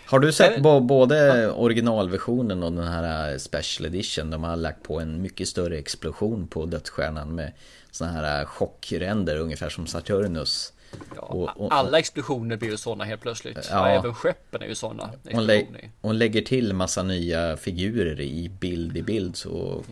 [0.05, 4.29] Har du sett bo- både originalversionen och den här special edition?
[4.29, 7.51] De har lagt på en mycket större explosion på dödsstjärnan med
[7.91, 10.73] såna här chockränder ungefär som Saturnus.
[11.15, 13.57] Ja, Och- och- alla explosioner blir ju sådana helt plötsligt.
[13.71, 13.89] Ja.
[13.89, 13.99] Ja.
[13.99, 15.65] även skeppen är ju sådana Hon, lä-
[16.01, 19.83] hon lägger till massa nya figurer i bild i bild så...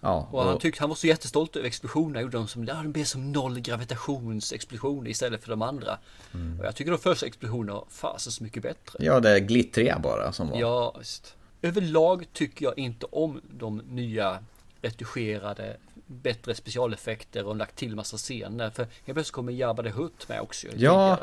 [0.00, 2.20] Ja, Och han tyckte han var så jättestolt över explosionerna.
[2.20, 5.98] Gjorde de som, ja, de blev som noll gravitationsexplosioner istället för de andra.
[6.34, 6.60] Mm.
[6.60, 8.98] Och jag tycker de första explosionerna fasen så mycket bättre.
[9.04, 10.60] ja, det är glittriga bara som var.
[10.60, 11.36] Ja, visst.
[11.62, 14.38] Överlag tycker jag inte om de nya
[14.84, 18.70] retuscherade, bättre specialeffekter och lagt till massa scener.
[18.70, 20.66] För helt plötsligt kommer Jabba the Hutt med också.
[20.76, 21.18] Ja,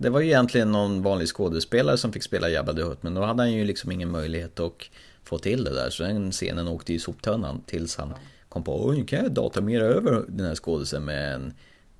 [0.00, 3.22] det var ju egentligen någon vanlig skådespelare som fick spela Jabba the Hutt Men då
[3.22, 4.72] hade han ju liksom ingen möjlighet att
[5.24, 8.14] få till det där Så den scenen åkte i soptunnan tills han
[8.48, 11.54] kom på Oj, kan jag datamera över den här skådisen med en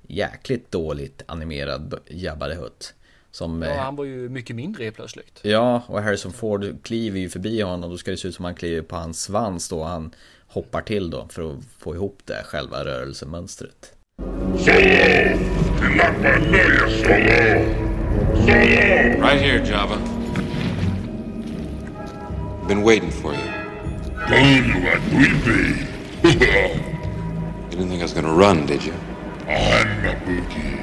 [0.07, 2.93] jäkligt dåligt animerad Jabba the Hutt
[3.31, 3.61] Som...
[3.61, 5.39] Ja, eh, han var ju mycket mindre helt plötsligt.
[5.43, 8.45] Ja, och Harrison Ford kliver ju förbi honom och då ska det se ut som
[8.45, 10.11] han kliver på hans svans då han
[10.51, 13.93] hoppar till då för att få ihop det själva rörelsemönstret.
[19.21, 19.97] Right here, Jabba.
[22.67, 23.41] Been waiting for you.
[26.23, 26.31] You
[27.69, 28.93] didn't think I was gonna run, did you?
[29.47, 30.79] Anabuki.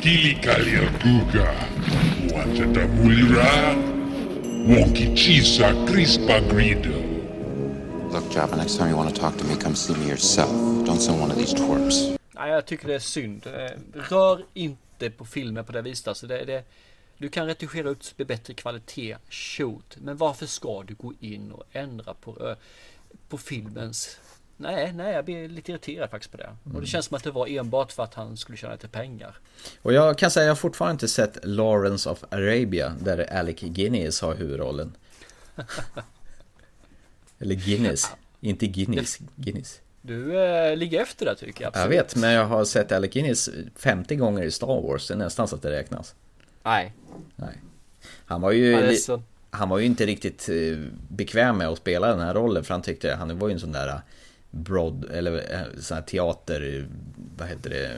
[0.00, 1.54] Kilikaliakuga.
[2.34, 3.74] Wachatamulira.
[4.68, 7.09] Wonkichisa crispa grido.
[8.12, 10.50] Look, Jabba, next time you want to talk to me, come see me yourself.
[10.86, 12.18] Don't send one of these twerps.
[12.34, 13.46] Nej, jag tycker det är synd.
[13.46, 16.08] Eh, Rör inte på filmen på det viset.
[16.08, 16.64] Alltså det, det,
[17.18, 19.96] du kan retuschera ut med bättre kvalitet, shoot.
[20.00, 22.56] Men varför ska du gå in och ändra på, eh,
[23.28, 24.18] på filmens...
[24.56, 26.56] Nej, nej, jag blir lite irriterad faktiskt på det.
[26.74, 29.38] Och det känns som att det var enbart för att han skulle tjäna lite pengar.
[29.82, 34.20] Och jag kan säga jag har fortfarande inte sett Lawrence of Arabia där Alec Guinness
[34.20, 34.96] har huvudrollen.
[37.40, 39.80] Eller Guinness, inte Guinness, Guinness.
[40.02, 41.76] Du eh, ligger efter där tycker jag.
[41.76, 41.98] Jag Absolut.
[41.98, 45.48] vet, men jag har sett Alec Guinness 50 gånger i Star Wars, det är nästan
[45.48, 46.14] så att det räknas.
[46.62, 46.92] Nej,
[47.36, 47.58] Nej.
[48.26, 49.22] Han var ju, han så...
[49.66, 53.14] var ju inte riktigt eh, bekväm med att spela den här rollen för han tyckte,
[53.14, 54.00] han var ju en sån där eh,
[54.50, 56.88] broad, eller eh, sån här teater,
[57.36, 57.96] vad heter det,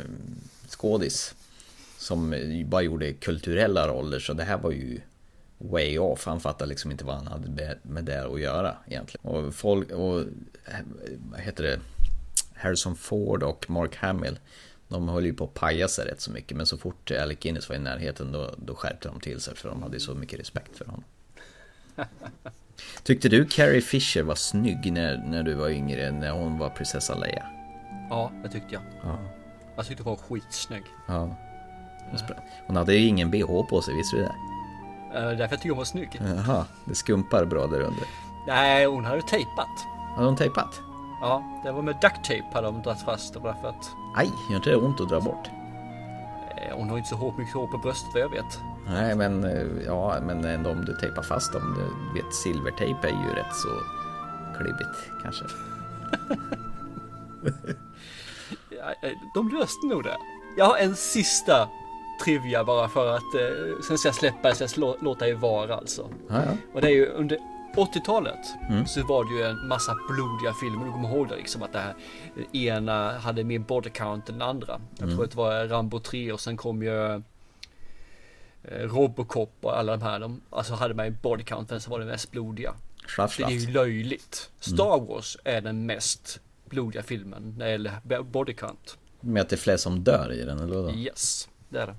[0.69, 1.35] skådis.
[1.99, 2.35] Som
[2.67, 5.01] bara gjorde kulturella roller så det här var ju
[5.71, 6.27] way off.
[6.27, 7.49] Han fattade liksom inte vad han hade
[7.83, 9.27] med- det att göra egentligen.
[9.27, 10.25] Och folk, och
[11.31, 11.81] vad heter det,
[12.55, 14.39] Harrison Ford och Mark Hamill.
[14.89, 17.69] De höll ju på att paja sig rätt så mycket men så fort Alec Guinness
[17.69, 20.77] var i närheten då, då skärpte de till sig för de hade så mycket respekt
[20.79, 21.05] för honom.
[23.03, 27.15] Tyckte du Carrie Fisher var snygg när, när du var yngre, när hon var prinsessa
[27.19, 27.47] Leia?
[28.11, 28.83] Ja, det tyckte jag.
[29.03, 29.19] Ja.
[29.77, 30.83] Jag tyckte hon var skitsnygg.
[31.09, 31.37] ja.
[32.11, 32.19] Hon
[32.67, 34.35] Hon hade ju ingen bh på sig, visste du det?
[35.15, 36.21] Eh, därför jag tycker hon var snygg.
[36.47, 38.05] Jaha, det skumpar bra där under.
[38.47, 39.87] Nej, hon hade tejpat.
[40.15, 40.81] Hade hon tejpat?
[41.21, 44.31] Ja, det var med duct tape hade de dragit fast det bara för att Aj,
[44.51, 45.49] gör inte det ont att dra bort?
[46.57, 48.61] eh, hon har inte så hårt mycket hår på bröstet vad jag vet.
[48.89, 51.75] Nej, men eh, ja, men ändå om du tejpar fast dem,
[52.15, 53.69] du vet silvertejp är ju rätt så
[54.59, 55.45] klibbigt kanske.
[58.71, 58.95] Ja,
[59.35, 60.17] De löste nog det.
[60.57, 61.69] Jag har en sista
[62.25, 65.29] trivia bara för att eh, sen ska jag släppa det, så jag ska lå- låta
[65.29, 66.11] er vara alltså.
[66.29, 66.57] Ja, ja.
[66.75, 67.39] Och det är ju under
[67.77, 68.39] 80-talet
[68.71, 68.87] Mm.
[68.87, 70.85] så var det ju en massa blodiga filmer.
[70.87, 71.95] Du kommer ihåg det liksom att det här
[72.35, 74.81] den ena hade mer body count än den andra.
[74.99, 75.15] Jag Mm.
[75.17, 77.21] tror att det var Rambo 3 och sen kom ju eh,
[78.71, 80.19] Robocop och alla de här.
[80.21, 82.75] De, alltså hade man ju body count, vem som var den mest blodiga.
[83.07, 84.51] Schlaff, Det är ju löjligt.
[84.61, 88.99] Star Wars är den mest blodiga filmen när det gäller body count.
[89.21, 90.91] Med att det är fler som dör i den, eller vadå?
[90.91, 91.95] Yes, det är det.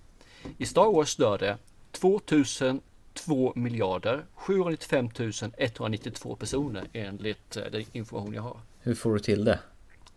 [0.58, 1.58] I Star Wars dör det
[1.92, 5.10] 2002 miljarder 795
[5.58, 8.58] 192 personer enligt eh, den information jag har.
[8.82, 9.60] Hur får du till det?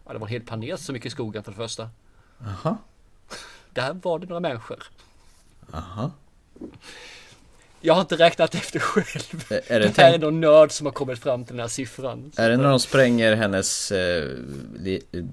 [0.06, 1.88] Ja, det var en hel planet så mycket i skogen för det första.
[2.38, 2.76] Jaha,
[3.70, 4.82] Där var det några människor.
[5.72, 6.10] aha.
[7.80, 9.44] Jag har inte räknat efter själv.
[9.50, 11.60] Är- är det det här är tänkt- någon nörd som har kommit fram till den
[11.60, 12.32] här siffran.
[12.36, 14.30] Är det när de spränger hennes eh,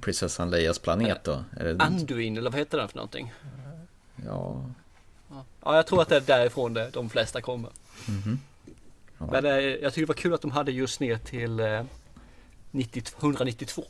[0.02, 1.44] prinsessan Leias planet då?
[1.58, 3.34] Är det, Anduin eller vad heter den för någonting?
[4.26, 4.66] ja,
[5.66, 7.70] Ja, jag tror att det är därifrån det, de flesta kommer.
[8.08, 8.40] Mhm.
[9.18, 9.28] Ja.
[9.32, 11.82] Men eh, jag tycker det var kul att de hade just ner till eh,
[12.72, 13.84] 90, 192.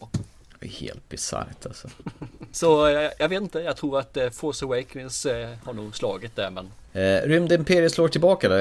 [0.60, 1.88] Det är helt bisarrt alltså.
[2.52, 6.36] Så eh, jag vet inte, jag tror att eh, Force Awakens eh, har nog slagit
[6.36, 8.56] där men Eh, Rymdimperiet slår tillbaka då,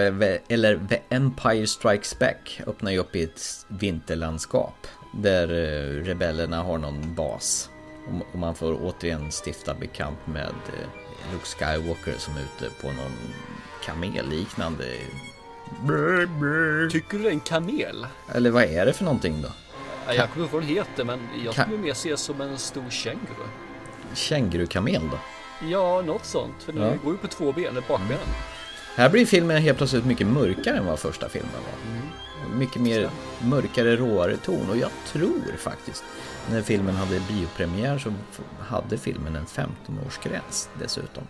[0.49, 4.75] eller The Empire Strikes Back öppnar ju upp i ett vinterlandskap
[5.15, 7.71] där eh, rebellerna har någon bas.
[8.33, 10.89] Och- man får återigen stifta bekant med eh,
[11.33, 13.13] Luke Skywalker som är ute på någon
[13.85, 14.85] kamelliknande...
[16.91, 18.07] Tycker du det är en kamel?
[18.29, 19.49] Eller vad är det för någonting då?
[20.07, 22.91] Ja, jag kommer ihåg vad den heter men jag skulle mer se som en stor
[22.91, 23.47] känguru.
[24.15, 25.19] Kängurukamel då?
[25.69, 26.55] Ja, något sånt.
[26.63, 26.95] För den Ja.
[27.05, 28.19] går ju på två ben, bakbenen.
[28.97, 32.57] Här blir filmen helt plötsligt mycket mörkare än vad första filmen var.
[32.59, 33.11] Mycket mer
[33.43, 36.05] mörkare, råare ton och jag tror faktiskt
[36.51, 38.13] när filmen hade biopremiär så
[38.61, 41.23] hade filmen en 15-årsgräns dessutom.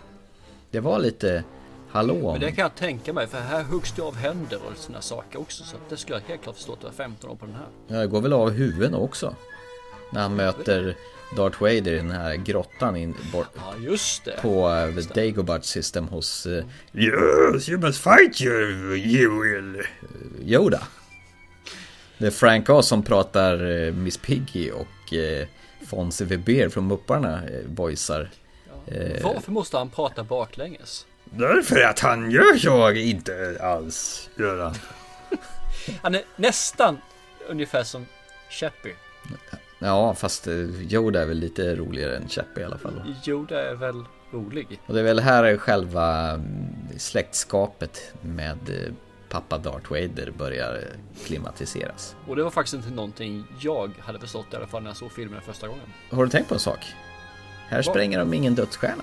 [0.71, 1.45] Det var lite
[1.91, 2.33] hallå.
[2.33, 5.41] Men det kan jag tänka mig för här huggs det av händer och sådana saker
[5.41, 5.65] också.
[5.65, 7.67] Så det skulle jag helt klart förstå att det var 15 år på den här.
[7.87, 9.35] Ja, det går väl av huvuden också.
[10.13, 10.97] När han möter
[11.37, 14.39] Darth Vader i den här grottan in, bort, Ja, just det.
[14.43, 19.83] på uh, The Dagobah System hos uh, Yes, you must fight you, you will
[20.45, 20.83] Yoda.
[22.19, 24.87] Det är Frank Oz som pratar eh, Miss Piggy och
[25.19, 25.47] uh,
[25.87, 28.31] Fonzie Weber från Mupparna uh, voicear.
[28.87, 31.07] Eh, Varför måste han prata baklänges?
[31.25, 34.75] Därför att han gör jag inte alls, gör han.
[36.03, 36.99] Han är nästan
[37.49, 38.07] ungefär som
[38.51, 38.95] Chappie.
[39.79, 40.55] Ja, fast eh,
[40.93, 43.15] Yoda är väl lite roligare än Chappie i alla fall.
[43.27, 44.81] Yoda är väl rolig.
[44.87, 48.93] Och det är väl här själva mm, släktskapet med eh,
[49.33, 52.17] pappa Darth Vader börjar eh, klimatiseras.
[52.29, 55.13] Och det var faktiskt inte någonting jag hade förstått i alla fall när jag såg
[55.13, 55.87] filmen första gången.
[56.11, 56.87] Har du tänkt på en sak?
[57.69, 57.85] Här Vad?
[57.85, 59.03] spränger de ingen dödsstjärna.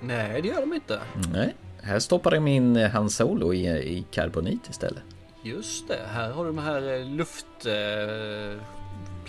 [0.00, 1.00] Nej, det gör de inte.
[1.32, 5.02] Nej, här stoppar de in eh, Han Solo i, i karbonit istället.
[5.42, 8.60] Just det, här har du de här eh, luftplaneten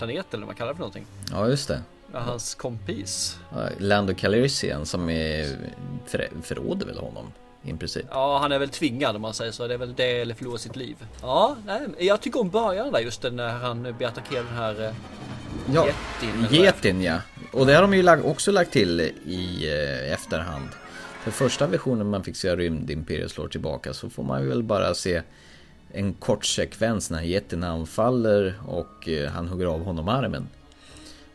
[0.08, 1.06] eller vad man kallar det för någonting.
[1.32, 1.82] Ja, just det.
[2.13, 3.39] Ja, hans kompis.
[3.78, 5.58] Lando Calrissian som är
[6.06, 7.32] för, förråder väl honom
[7.63, 8.06] i princip.
[8.12, 9.67] Ja, han är väl tvingad om man säger så.
[9.67, 10.95] Det är väl det eller förlora sitt liv.
[11.22, 14.93] Ja, nej, jag tycker om början där just när han blir attackerad den här eh,
[15.74, 15.88] Ja.
[16.52, 17.22] Getin ja.
[17.52, 20.69] Och det har de ju också lagt till i eh, efterhand.
[21.24, 25.22] För första versionen man fick se Rymdimperiet slår tillbaka så får man väl bara se
[25.91, 30.48] en kort sekvens när Getin anfaller och eh, han hugger av honom armen.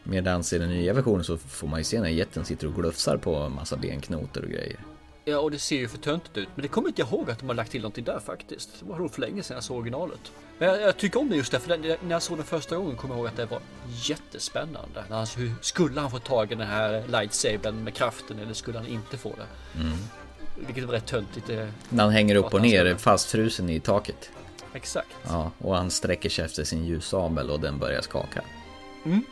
[0.02, 3.16] Medan i den nya versionen så får man ju se när Getin sitter och glufsar
[3.16, 4.78] på en massa benknotor och grejer.
[5.26, 6.48] Ja, och det ser ju för töntigt ut.
[6.54, 8.70] Men det kommer inte jag ihåg att de har lagt till någonting där faktiskt.
[8.80, 10.32] Det var nog för länge sedan jag såg originalet.
[10.58, 12.96] Men jag, jag tycker om det just därför den, när jag såg den första gången
[12.96, 13.60] kommer jag ihåg att det var
[14.18, 15.04] jättespännande.
[15.10, 18.87] Han, hur skulle han få tag i den här lightsabern med kraften eller skulle han
[18.87, 19.80] inte få det?
[19.80, 19.96] Mm.
[20.66, 21.46] Vilket var rätt töntigt.
[21.46, 24.30] Det, När han hänger upp och ner fastfrusen i taket.
[24.74, 25.08] exakt.
[25.26, 28.42] Ja, och han sträcker sig efter sin ljussabel och den börjar skaka.
[29.04, 29.22] Mm.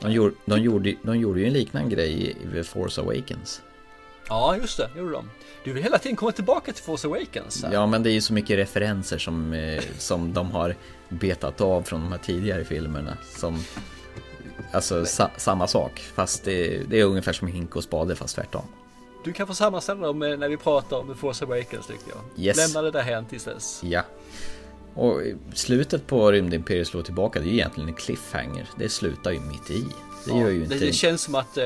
[0.00, 3.62] De, gjorde, de, gjorde, de gjorde ju en liknande grej i The Force Awakens.
[4.30, 4.90] Ja, just det.
[4.96, 5.30] gjorde de.
[5.64, 7.62] Du vill hela tiden komma tillbaka till Force Awakens.
[7.62, 7.72] här.
[7.72, 10.76] Ja, men det är ju så mycket referenser som, eh, som de har
[11.08, 13.16] betat av från de här tidigare filmerna.
[13.36, 13.64] Som,
[14.72, 18.64] alltså sa, samma sak, fast det, det är ungefär som hink och spade fast tvärtom.
[19.24, 22.44] Du kan få sammanställa dem eh, när vi pratar om Force Awakens tycker jag.
[22.44, 22.56] Yes.
[22.56, 23.80] Lämna det där här tills dess.
[23.84, 24.02] Ja.
[24.94, 25.20] Och
[25.54, 28.68] slutet på Rymdimperiet slår tillbaka, det är ju egentligen en cliffhanger.
[28.78, 29.84] Det slutar ju mitt i.
[30.24, 30.86] Det ju det, inte...
[30.86, 31.64] det känns som att eh,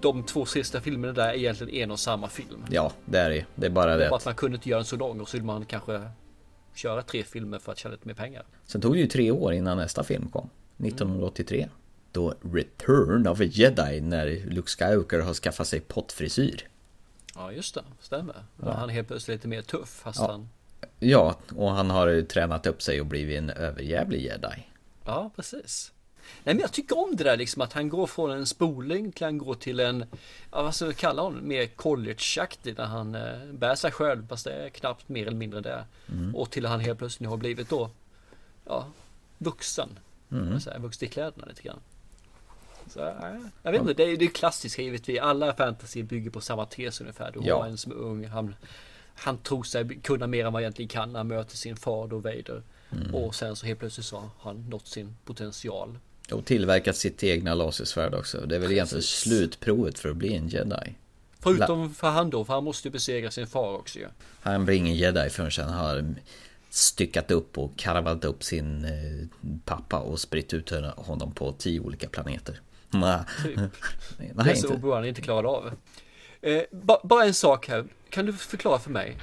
[0.00, 2.64] de två sista filmerna där är egentligen en och samma film.
[2.70, 3.46] Ja, det är det.
[3.54, 4.10] Det är bara Det är det.
[4.10, 6.02] bara att man kunde inte göra den så lång och så vill man kanske
[6.74, 8.42] köra tre filmer för att tjäna lite mer pengar.
[8.66, 10.50] Sen tog det ju tre år innan nästa film kom.
[10.76, 11.68] 1983.
[12.12, 16.68] Då Return of a Jedi när Luke Skywalker har skaffat sig pottfrisyr.
[17.34, 18.34] Ja just det, stämmer.
[18.62, 20.30] Är han helt plötsligt lite mer tuff fast Ja.
[20.30, 20.48] han...
[20.98, 24.66] Ja, och han har tränat upp sig och blivit en överjävlig jedi.
[25.04, 25.92] Ja precis.
[26.44, 29.24] Nej men jag tycker om det där liksom att han går från en spoling till
[29.24, 30.04] han går till en,
[30.52, 34.44] ja vad ska vi kalla honom, mer collegeaktig när han eh, bär sig själv fast
[34.44, 35.84] det är knappt mer eller mindre det.
[36.08, 36.34] Mm.
[36.36, 37.90] Och till han helt plötsligt har blivit då,
[38.64, 38.86] ja,
[39.38, 39.98] vuxen.
[40.30, 40.58] Mm.
[40.66, 41.80] Här, vuxen i kläderna lite grann.
[42.86, 45.20] Så, ja, jag vet inte, det är det klassiska givetvis.
[45.20, 47.30] Alla fantasy bygger på samma tes ungefär.
[47.32, 47.58] Du Ja.
[47.62, 48.54] har en som är ung, han,
[49.14, 52.08] han tror sig kunna mer än vad han egentligen kan när han möter sin far
[52.08, 52.62] då Vader.
[52.92, 53.14] Mm.
[53.14, 55.98] Och sen så helt plötsligt så har han nått sin potential.
[56.32, 58.46] Och tillverkat sitt egna lasersvärd också.
[58.46, 59.18] Det är väl egentligen Precis.
[59.18, 60.94] slutprovet för att bli en jedi.
[61.40, 64.06] Förutom för han då, för han måste ju besegra sin far också ju.
[64.40, 66.14] Han blir ingen jedi förrän han har
[66.70, 72.08] styckat upp och karvat upp sin eh, pappa och spritt ut honom på tio olika
[72.08, 72.60] planeter.
[72.90, 73.56] Nej, Typ.
[74.18, 74.86] Nej Det är så inte.
[74.86, 75.72] Obi-Wan inte klarade av.
[76.42, 77.84] Eh, ba, bara en sak här.
[78.10, 79.16] Kan du förklara för mig?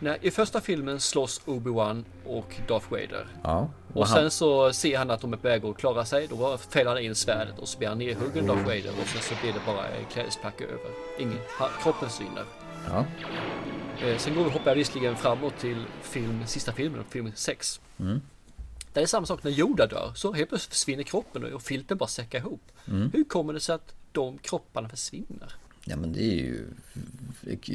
[0.00, 3.26] När, I första filmen slåss Obi-Wan och Darth Vader.
[3.44, 3.68] Ja.
[3.94, 6.26] Och sen så ser han att de är på väg att klara sig.
[6.26, 8.90] Då fäller han in svärdet och så blir han nedhuggen Darth Vader.
[9.00, 10.90] Och sen så blir det bara en klädesplagg över.
[11.18, 11.38] Ingen,
[11.82, 12.44] kroppen försvinner.
[12.88, 13.04] Ja.
[14.06, 17.80] Eh, sen går vi hoppar jag visserligen framåt till film, sista filmen, film 6.
[18.00, 18.20] Mm.
[18.92, 20.12] Det är samma sak när Yoda dör.
[20.14, 22.62] Så helt plötsligt försvinner kroppen och filten bara säckar ihop.
[22.88, 23.10] Mm.
[23.12, 25.54] Hur kommer det sig att de kropparna försvinner?
[25.84, 26.64] Ja men det är ju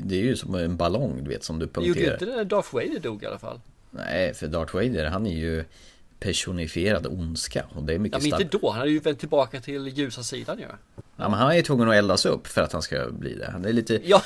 [0.04, 2.36] Det är ju som en ballong du vet som du Det gjorde punkterar inte det
[2.36, 3.60] när Darth Vader dog i alla fall.
[3.91, 5.65] Nej för Darth Vader han är ju
[6.20, 8.70] Personifierad ondska och det är Ja, mycket men inte då.
[8.70, 10.65] Han hade ju vänt tillbaka till ljusa sidan ju.
[10.96, 13.50] Ja men han är ju tvungen att eldas upp för att han ska bli det
[13.52, 14.22] Han är lite Ja,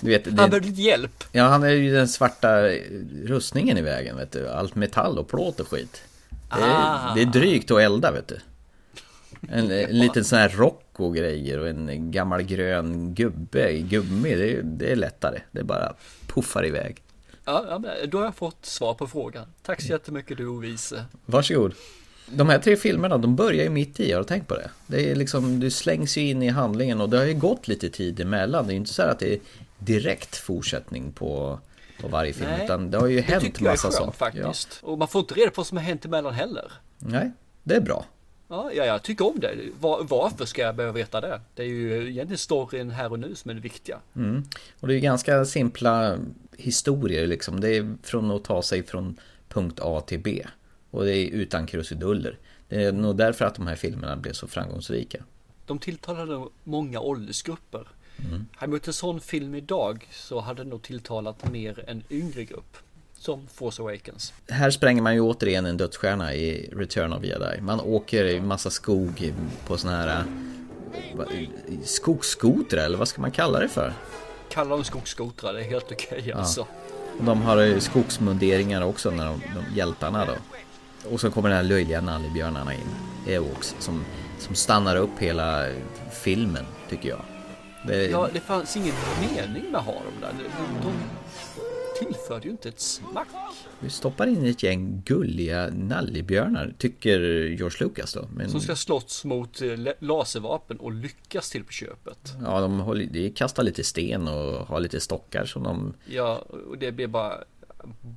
[0.00, 1.24] Du vet han det, behövde lite hjälp.
[1.32, 2.68] Ja han är ju den svarta
[3.24, 7.12] rustningen i vägen vet du Allt metall och plåt och skit Det är, Ah.
[7.14, 8.38] det är drygt att elda vet du
[9.48, 14.34] en, en liten sån här rock och grejer och en gammal grön gubbe i gummi
[14.34, 15.94] det är, det är lättare Det bara
[16.26, 17.02] puffar iväg
[17.44, 19.46] Ja, ja, då har jag fått svar på frågan.
[19.62, 21.04] Tack så jättemycket du ovise.
[21.26, 21.74] Varsågod.
[22.26, 24.70] De här tre filmerna, de börjar ju mitt i, har du tänkt på det?
[24.86, 27.88] Det är liksom, du slängs ju in i handlingen och det har ju gått lite
[27.90, 28.66] tid emellan.
[28.66, 29.38] Det är ju inte så här att det är
[29.78, 31.58] direkt fortsättning på,
[32.00, 33.96] på varje film, Nej, utan det har ju Det hänt tycker jag är massa skönt
[34.16, 34.18] saker.
[34.18, 34.78] faktiskt.
[34.82, 36.72] Och man får inte reda på vad som har hänt emellan heller.
[36.98, 37.06] Ja.
[37.08, 37.30] Nej,
[37.62, 38.04] det är bra.
[38.50, 39.56] Ja, ja, jag tycker om det.
[39.80, 41.40] Var, varför ska jag behöva veta det?
[41.54, 43.98] Det är ju egentligen storyn här och nu som är det viktiga.
[44.16, 44.44] Mm.
[44.80, 46.18] Och det är ganska simpla
[46.56, 47.60] historier liksom.
[47.60, 49.16] Det är från att ta sig från
[49.48, 50.46] punkt A till B.
[50.90, 52.38] Och det är utan krusiduller.
[52.68, 55.24] Det är nog därför att de här filmerna blev så framgångsrika.
[55.66, 57.88] De tilltalade många åldersgrupper.
[58.18, 58.46] Mm.
[58.52, 62.44] Hade man gjort en sån film idag så hade det nog tilltalat mer en yngre
[62.44, 62.76] grupp.
[63.20, 64.32] Som Force Awakens.
[64.48, 67.60] Här spränger man ju återigen en dödsstjärna i Return of Jedi.
[67.60, 69.32] Man åker i massa skog
[69.66, 70.24] på såna här
[71.18, 71.24] eh,
[71.84, 73.92] skogsskotrar eller vad ska man kalla det för?
[74.48, 76.66] Kalla dem skogsskotrar, det är helt okej alltså.
[77.18, 80.34] Och de har ju skogsmunderingar också när de, de hjältarna då.
[81.10, 82.94] Och så kommer den här löjliga nallebjörnarna in,
[83.26, 84.04] Ewoks, som,
[84.38, 85.66] som stannar upp hela
[86.22, 87.24] filmen tycker jag.
[87.86, 90.32] Det, Ja, det fanns ingen mening med att ha dem där.
[90.32, 90.92] De, de
[92.00, 93.28] tillförde ju inte ett smack.
[93.80, 98.28] Vi stoppar in ett gäng gulliga nallebjörnar, tycker George Lucas då.
[98.34, 102.32] Men, Som ska slåss mot eh, la- laservapen och lyckas till på köpet.
[102.44, 105.94] Ja, de, håller, de kastar lite sten och har lite stockar som de...
[106.06, 107.34] Ja, och det blir bara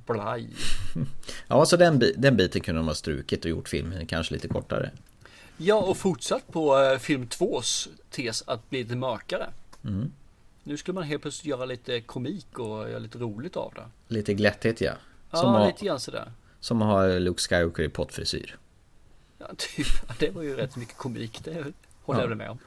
[0.06, 0.48] blaj.
[1.48, 4.90] Ja, så den, den biten kunde de ha strukit och gjort filmen kanske lite kortare.
[5.56, 9.46] Ja, och fortsatt på eh, film 2s tes att bli lite mörkare.
[9.84, 10.12] Mm.
[10.64, 14.14] Nu skulle man helt plötsligt göra lite komik och göra lite roligt av det.
[14.14, 14.92] Lite glätthet ja.
[15.30, 16.32] Ja, Som, har, lite grann sådär.
[16.60, 18.56] som har Luke Skywalker i pottfrisyr.
[19.38, 19.86] Ja, typ.
[20.08, 21.64] Ja, Det var ju rätt mycket komik, det
[22.02, 22.28] håller Ja.
[22.28, 22.58] jag med om.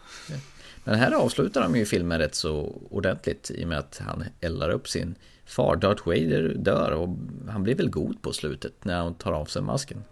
[0.84, 4.70] Men här avslutar de ju filmen rätt så ordentligt i och med att han eldar
[4.70, 5.76] upp sin far.
[5.76, 7.10] Darth Vader dör och
[7.50, 10.04] han blir väl god på slutet när han tar av sig masken.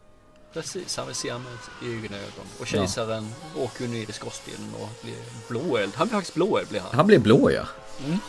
[0.55, 2.45] Precis, han vill se med egna ögon.
[2.59, 5.15] Och kejsaren åker ju ner i skorstenen och blir
[5.47, 5.93] blåeld.
[5.95, 6.95] Han blir faktiskt blåeld blir han.
[6.95, 7.63] Han blir blå ja.
[8.05, 8.19] Mm.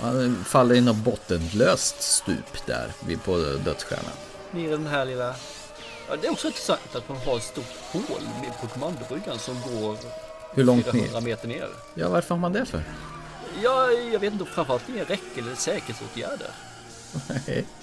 [0.00, 2.92] Han faller i något bottenlöst stup där
[3.24, 4.12] på dödsstjärnan.
[4.50, 5.34] Ner i den här lilla...
[6.08, 8.22] Ja, det är också intressant att man har ett stort hål
[8.60, 9.96] på kommandobryggan som går
[10.54, 11.26] Hur långt 400 ner?
[11.26, 11.68] meter ner.
[11.94, 12.82] Ja, varför har man det för?
[13.62, 16.50] Ja, jag vet inte, framförallt det är räcke eller säkerhetsåtgärder.
[17.28, 17.66] Nej.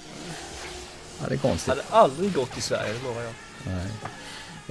[1.20, 1.68] Ja, det är konstigt.
[1.68, 3.32] Hade aldrig gått i Sverige, det lovar jag.
[3.68, 3.90] Nej.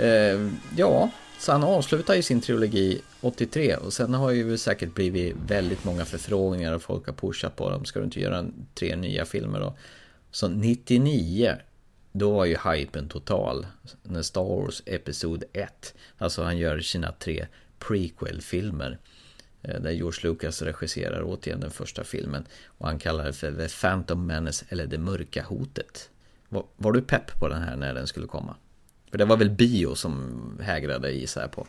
[0.08, 5.36] Eh, ja, så han avslutar ju sin trilogi 83 och sen har ju säkert blivit
[5.48, 7.86] väldigt många förfrågningar och folk har pushat på dem.
[7.86, 9.78] Ska du inte göra en, tre nya filmer då?
[10.32, 11.56] Så 99,
[12.12, 13.66] då var ju hypen total.
[14.04, 17.48] När Star Wars Episod 1, alltså han gör sina tre
[17.80, 18.98] prequel-filmer.
[19.62, 22.46] Eh, där George Lucas regisserar återigen den första filmen.
[22.66, 26.10] Och han kallar det för The Phantom Menace eller Det Mörka Hotet.
[26.50, 28.56] Var, var du pepp på den här när den skulle komma?
[29.12, 31.68] För det var väl bio som hägrade gissar jag på.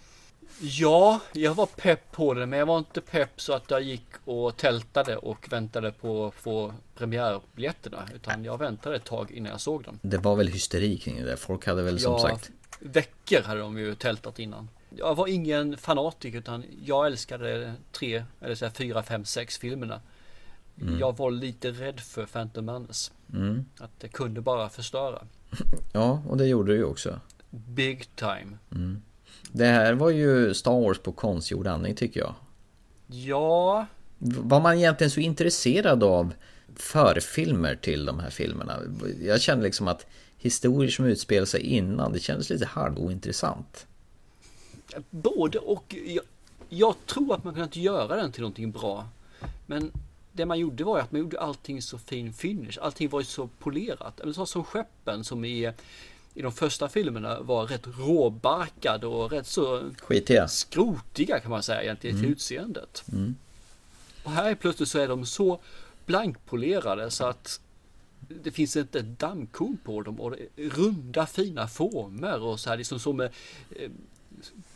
[0.60, 4.06] Ja, jag var pepp på det, men jag var inte pepp så att jag gick
[4.24, 8.08] och tältade och väntade på att få premiärbiljetterna.
[8.14, 9.98] Utan jag väntade ett tag innan jag såg dem.
[10.02, 11.36] Det var väl hysteri kring det.
[11.36, 12.50] Folk hade väl som Ja, sagt...
[12.80, 14.68] veckor hade de ju tältat innan.
[14.96, 20.00] Jag var ingen fanatiker utan jag älskade tre, eller så här, fyra, fem, sex filmerna.
[20.80, 20.98] Mm.
[20.98, 23.12] Jag var lite rädd för Phantom Menace.
[23.32, 23.64] Mm.
[23.78, 25.26] Att det kunde bara förstöra.
[25.92, 27.20] Ja, och det gjorde du ju också.
[27.50, 28.58] Big time.
[28.72, 29.02] Mm.
[29.52, 32.34] Det här var ju Star Wars på konstgjord andning tycker jag.
[33.06, 33.86] Ja,
[34.18, 36.32] Var man egentligen så intresserad av
[36.76, 38.78] förfilmer till de här filmerna?
[39.22, 40.06] Jag kände liksom att
[40.38, 43.86] historier som utspelar sig innan, det kändes lite halvointressant.
[45.10, 45.94] både och.
[46.06, 46.24] Jag,
[46.68, 49.08] jag tror att man kunnat göra den till någonting bra.
[49.66, 49.92] Men
[50.38, 52.78] det man gjorde var ju att man gjorde allting så fin finish.
[52.80, 54.20] Allting var ju så polerat.
[54.20, 55.72] Eller så som skeppen som i,
[56.34, 60.48] i de första filmerna var rätt råbarkade och rätt så Skitiga.
[60.48, 63.04] skrotiga kan man säga egentligen till utseendet.
[64.24, 65.60] Och här plötsligt så är de så
[66.06, 67.60] blankpolerade så att
[68.20, 72.98] det finns inte ett dammkorn på dem och runda fina former och så här liksom
[72.98, 73.28] som eh,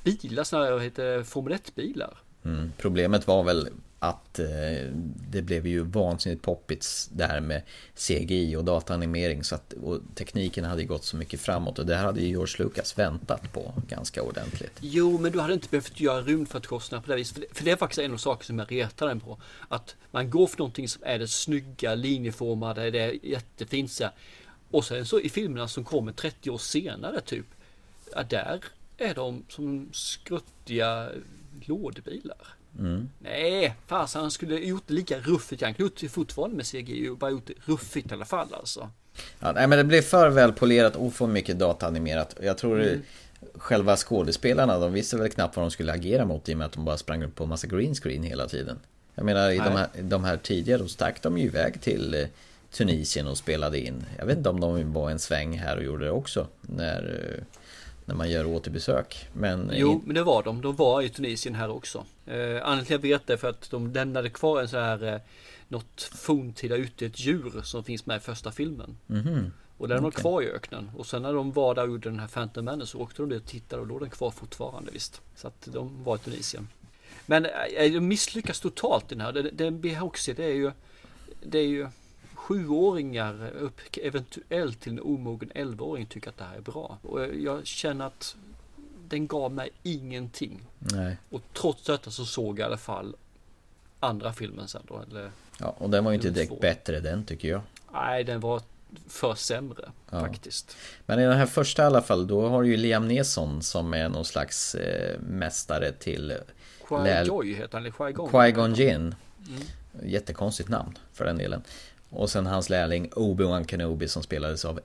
[0.05, 2.19] bilar, sådana här heter Formel 1-bilar.
[2.45, 2.73] Mm.
[2.79, 3.69] Problemet var väl
[4.03, 4.47] att eh,
[5.31, 7.63] det blev ju vansinnigt poppigt det här med
[7.95, 11.97] CGI och dataanimering så att och tekniken hade ju gått så mycket framåt och det
[11.97, 14.79] här hade ju George Lucas väntat på ganska ordentligt.
[14.81, 17.35] Jo, men du hade inte behövt göra rymdfartskostnader på det viset.
[17.35, 19.39] För det, för det är faktiskt en av sakerna som jag retar den på.
[19.69, 24.13] Att man går för någonting som är det snygga, linjeformade, det är jättefint så här.
[24.71, 27.47] Och sen så i filmerna som kommer 30 år senare typ.
[28.15, 28.65] Ja, där
[28.97, 31.09] är de som skruttiga
[31.67, 32.62] lådbilar.
[33.19, 35.63] Nej, fasen han skulle gjort det lika ruffigt.
[35.63, 38.55] Han kunde gjort det fortfarande med CGI och bara gjort det ruffigt i alla fall
[38.55, 38.91] alltså.
[39.41, 42.37] Ja, nej men det blev för välpolerat och för mycket dataanimerat.
[42.43, 43.03] Jag tror Mm.
[43.55, 46.73] själva skådespelarna, de visste väl knappt vad de skulle agera mot i och med att
[46.73, 48.79] de bara sprang upp på massa green screen hela tiden.
[49.15, 52.27] Jag menar i de här, de här tidigare, då stack de ju iväg till eh,
[52.71, 54.05] Tunisien och spelade in.
[54.19, 56.47] Jag vet inte om de var en sväng här och gjorde det också.
[56.61, 57.45] När, eh,
[58.13, 59.29] när man gör återbesök.
[59.33, 60.61] Men eh, Jo, men det var de.
[60.61, 62.05] De var i Tunisien här också.
[62.27, 64.79] Eh, anledningen till att jag vet det är för att de lämnade kvar en så
[64.79, 65.21] här eh,
[65.69, 68.97] något forntida ett djur som finns med i första filmen.
[69.79, 70.21] Och den var Okej.
[70.21, 70.91] kvar i öknen.
[70.97, 73.29] Och sen när de var där och gjorde den här Phantom Menace så åkte de
[73.29, 75.21] dit och tittade och då är den kvar fortfarande visst.
[75.37, 76.69] Så att de var i Tunisien.
[77.27, 79.33] Men eh, de misslyckas totalt i den här.
[79.33, 80.73] Det, det Bihoxi det är ju
[81.43, 81.89] Det är ju
[82.43, 86.99] Sjuåringar upp eventuellt till en omogen 11-åring tycker att det här är bra.
[87.03, 88.37] Och jag känner att
[89.09, 90.61] den gav mig ingenting.
[90.79, 91.17] nej.
[91.31, 93.17] Och trots detta så såg jag i alla fall
[94.01, 95.03] andra filmen sen då.
[95.11, 95.31] Eller,
[95.61, 97.61] Ja, och den var ju inte direkt bättre den tycker jag.
[97.93, 98.63] nej, den var
[99.09, 100.21] för sämre Ja.
[100.21, 100.77] faktiskt.
[101.07, 103.95] Men i den här första i alla fall, då har du ju Liam Neeson som
[103.95, 106.31] är någon slags eh, mästare till
[106.89, 108.31] Läl- Qui-Joy heter han, eller Qui-Gon.
[108.31, 109.15] Qui-Gon Jinn.
[110.03, 111.63] Jättekonstigt namn för den delen.
[112.13, 114.81] Och sen hans lärling Obi-Wan Kenobi som spelades av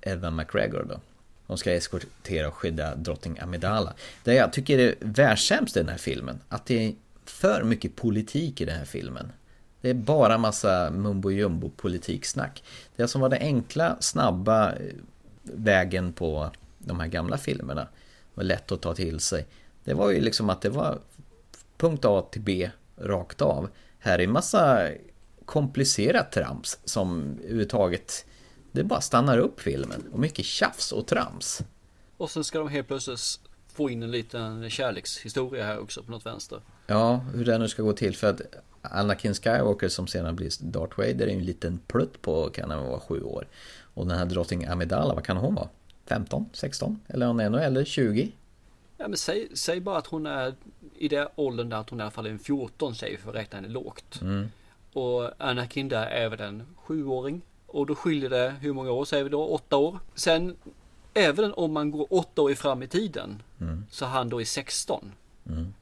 [0.00, 1.00] Evan McGregor då.
[1.46, 3.94] De ska eskortera och skydda drottning Amidala.
[4.24, 8.60] Det jag tycker är världssämst i den här filmen, att det är för mycket politik
[8.60, 9.32] i den här filmen.
[9.80, 12.62] Det är bara massa mumbo jumbo politiksnack.
[12.96, 14.78] Det som var den enkla, snabba eh,
[15.42, 17.88] vägen på de här gamla filmerna
[18.34, 19.46] var lätt att ta till sig.
[19.84, 20.98] Det var ju liksom att det var
[21.76, 23.68] punkt A till B rakt av.
[23.98, 24.88] Här är massa
[25.46, 28.26] komplicerat trams som överhuvudtaget
[28.72, 31.62] det bara stannar upp filmen och mycket tjafs och trams.
[32.16, 33.40] Och sen ska de helt plötsligt
[33.72, 36.60] få in en liten kärlekshistoria här också på något vänster.
[36.86, 38.40] Ja, hur det nu ska gå till för att
[38.82, 42.86] Anakin Skywalker som senare blir Darth Vader är ju en liten plutt på, kan han
[42.86, 43.48] vara sju år.
[43.94, 45.68] Och den här drottning Amidala, vad kan hon vara?
[46.06, 47.00] 15, 16?
[47.08, 48.32] Eller hon är ännu äldre, 20?
[48.98, 50.54] Ja men säg, säg bara att hon är
[50.98, 53.30] i den åldern där att hon i alla fall är en 14 säger vi för
[53.30, 54.20] att räkna henne lågt.
[54.96, 57.42] Och Anakin där är väl en sjuåring.
[57.66, 59.44] Och då skiljer det hur många år säger vi då?
[59.46, 59.98] Åtta år.
[60.14, 60.56] Sen
[61.14, 63.42] även om man går åtta år fram i tiden
[63.90, 65.12] så han då är 16.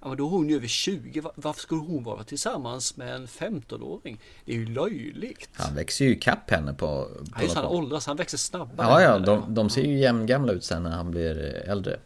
[0.00, 1.20] Ja men då är hon ju över 20.
[1.20, 4.20] Va- Varför skulle hon vara tillsammans med en 15-åring?
[4.44, 5.48] Det är ju löjligt.
[5.52, 8.86] Han växer ju ikapp henne på, på Ja, just han åldras, han växer snabbare.
[8.88, 11.36] Ja, ja, de, de ser ju jämngamla ut sen när han blir
[11.68, 11.98] äldre.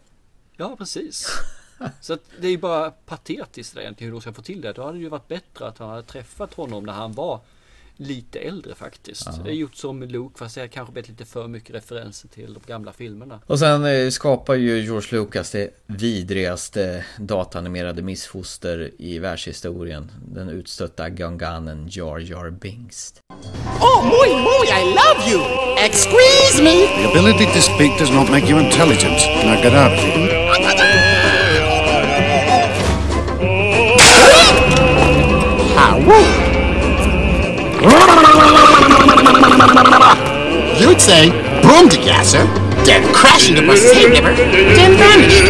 [0.56, 1.26] Ja, precis.
[2.00, 4.72] Så att det är ju bara patetiskt det egentligen hur de ska få till det.
[4.72, 7.40] Då hade det ju varit bättre att han hade träffat honom när han var
[7.98, 9.28] lite äldre faktiskt.
[9.44, 12.54] Det är gjort som Luke fast det har kanske blivit lite för mycket referenser till
[12.54, 13.40] de gamla filmerna.
[13.46, 20.10] Och sen eh, skapar ju George Lucas det vidrigaste datanimerade missfoster i världshistorien.
[20.28, 23.14] Den utstötta gunganen Jar Jar Binks.
[23.80, 25.42] Oh, muy, muy, I love you!
[25.84, 26.86] Excuse me!
[26.86, 29.18] The ability to speak does not make you intelligent.
[29.44, 31.07] Now get out.
[40.80, 41.30] You'd say,
[41.62, 42.44] boom to gasser,
[42.84, 45.40] then crash into my same river, then vanish.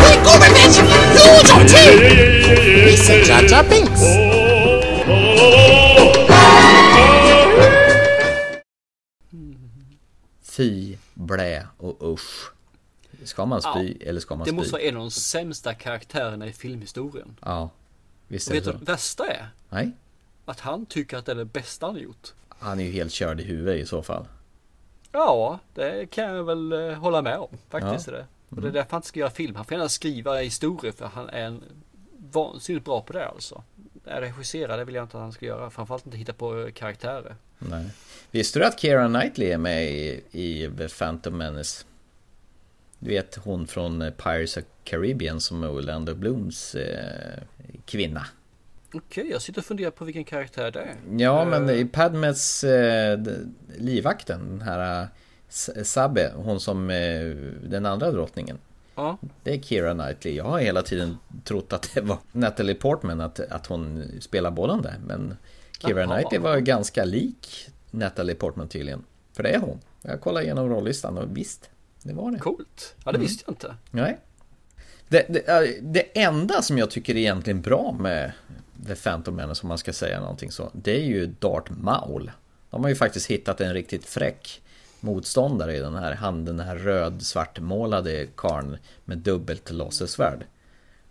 [0.00, 0.78] Quick over this!
[0.78, 1.92] Huge on two!
[2.88, 4.00] He said Jar Jar Binks.
[10.42, 12.50] Fy, blä och usch.
[13.24, 14.56] Ska man spy eller ska man Det spy?
[14.56, 17.36] måste vara en av de sämsta karaktärerna i filmhistorien.
[17.44, 17.70] Ja,
[18.28, 18.78] visst Och är vet det du så.
[18.78, 19.48] vad det värsta är?
[19.68, 19.90] Nej,
[20.50, 22.32] Att han tycker att det är det bästa han har gjort.
[22.48, 24.24] han är ju helt körd i huvudet i så fall.
[25.12, 28.06] Ja, det kan jag väl eh, hålla med om faktiskt.
[28.08, 28.12] Ja.
[28.12, 28.26] Är det.
[28.48, 29.54] Och det är därför han inte ska göra film.
[29.56, 31.62] Han får gärna skriva historier för han är en
[32.32, 33.62] vansinnigt bra på det alltså.
[34.04, 35.70] Regissera det vill jag inte att han ska göra.
[35.70, 37.36] Framförallt inte hitta på karaktärer.
[37.58, 37.90] Nej.
[38.30, 41.84] Visste du att Keira Knightley är med i, i The Phantom Menace?
[42.98, 47.42] Du vet hon från Pirates of Caribbean som är Orlando Blooms eh,
[47.84, 48.26] kvinna.
[48.92, 50.96] Okej, okay, jag sitter och funderar på vilken karaktär det är.
[51.16, 53.20] Ja, men i Padmes eh,
[53.78, 55.02] livvakten, den här
[55.76, 57.26] eh, Sabbe, hon som eh,
[57.62, 58.58] den andra drottningen.
[58.94, 59.18] Ja.
[59.42, 60.34] Det är Keira Knightley.
[60.34, 64.82] Jag har hela tiden trott att det var Natalie Portman, att, att hon spelar bollen
[64.82, 64.96] där.
[65.06, 65.36] Men
[65.78, 66.14] Keira Jaha.
[66.14, 69.04] Knightley var ganska lik Natalie Portman tydligen.
[69.32, 69.78] För det är hon.
[70.02, 71.70] Jag kollade igenom rollistan och visst,
[72.02, 72.38] det var det.
[72.38, 72.94] Coolt.
[73.04, 73.20] Ja, det mm.
[73.20, 73.74] visste jag inte.
[73.90, 74.18] Nej.
[75.08, 78.32] Det, det, det, enda som jag tycker är egentligen bra med
[78.86, 82.30] The Phantom Menace, om man ska säga någonting så, det är ju Darth Maul.
[82.70, 84.62] De har ju faktiskt hittat en riktigt fräck
[85.00, 90.44] motståndare i den här, han den här röd-svartmålade karn med dubbelt lasersvärd.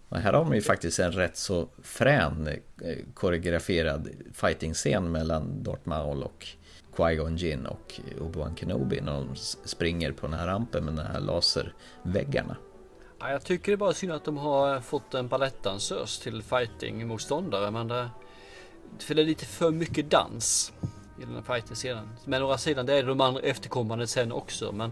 [0.09, 5.87] Och här har man ju faktiskt en rätt så frän eh, koreograferad fighting-scen mellan Darth
[5.87, 6.47] Maul och
[6.95, 11.19] Qui-Gon Jinn och Obi-Wan Kenobi när de springer på den här rampen med de här
[11.19, 12.55] laserväggarna.
[13.19, 17.71] Ja, jag tycker det är bara synd att de har fått en balettdansös till fighting-motståndare
[17.71, 18.09] men det,
[18.99, 20.73] för det är lite för mycket dans
[21.21, 22.09] i den här fighting-scenen.
[22.25, 24.91] Men å andra sidan det är de andra efterkommande sen också men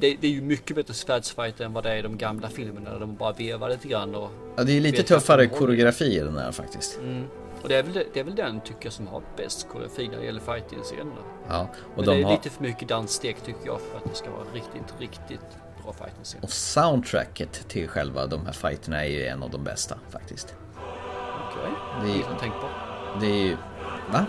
[0.00, 2.90] det, det, är ju mycket bättre svärdsfighter än vad det är i de gamla filmerna
[2.90, 4.30] där de bara vevar lite grann och...
[4.56, 6.98] Ja, det är lite tuffare koreografi i den här faktiskt.
[6.98, 7.26] Mm.
[7.62, 10.18] Och det är, väl, det är väl den tycker jag som har bäst koreografi när
[10.18, 11.22] det gäller fighting-scenerna.
[11.48, 12.32] Ja, och Men de det är har...
[12.32, 16.44] lite för mycket danssteg tycker jag för att det ska vara riktigt, riktigt bra fighting-scener.
[16.44, 20.54] Och soundtracket till själva de här fighterna är ju en av de bästa faktiskt.
[21.50, 22.12] Okej, okay.
[22.12, 22.38] det är...
[22.38, 22.68] tänkt på.
[23.20, 23.56] Det är ju...
[24.12, 24.26] Va?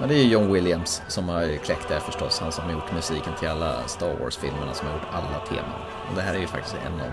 [0.00, 2.40] Men det är ju John Williams som har kläckt det förstås.
[2.40, 5.80] Han som har gjort musiken till alla Star Wars-filmerna, som har gjort alla teman.
[6.10, 7.10] Och det här är ju faktiskt en av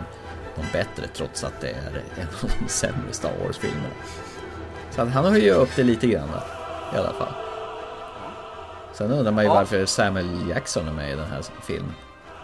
[0.55, 3.93] de bättre, trots att det är en av de sämre Star Wars-filmerna.
[4.91, 6.29] Så han har ju upp det lite grann
[6.93, 7.33] i alla fall.
[8.93, 9.53] Sen undrar man ju ja.
[9.53, 11.93] varför Samuel Jackson är med i den här filmen.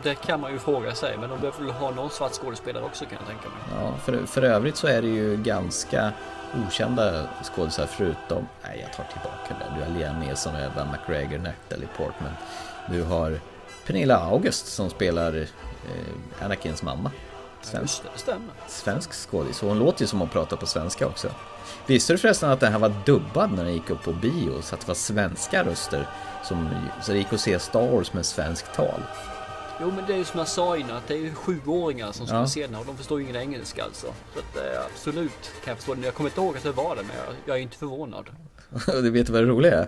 [0.04, 3.06] Det kan man ju fråga sig, men de behöver väl ha någon svart skådespelare också
[3.06, 3.58] kan jag tänka mig.
[3.82, 6.12] Ja, för, för övrigt så är det ju ganska
[6.68, 11.88] okända skådisar förutom, nej jag tar tillbaka det, du har Liam Neeson, Eva McGregor, Natalie
[11.98, 12.32] Portman.
[12.90, 13.40] Du har
[13.86, 17.12] Pernilla August som spelar eh, Anakins mamma.
[17.62, 18.34] Svensk, ja.
[18.68, 21.28] Svensk skådis, och hon låter ju som hon pratar på svenska också.
[21.86, 24.76] Visste du förresten att den här var dubbad när den gick upp på bio, så
[24.76, 26.08] att det var svenska röster
[26.44, 26.70] som,
[27.02, 29.02] så det gick att se Star Wars med svenskt tal.
[29.82, 32.28] Jo men det är ju som jag sa innan att det är ju sjuåringar som
[32.28, 32.48] ska ja.
[32.48, 34.08] se den och de förstår ju ingen engelska alltså.
[34.34, 36.06] Så att eh, absolut kan jag förstå det.
[36.06, 38.26] Jag kommer inte ihåg att det var det men jag, jag är inte förvånad.
[38.86, 39.88] du vet vad det roliga är?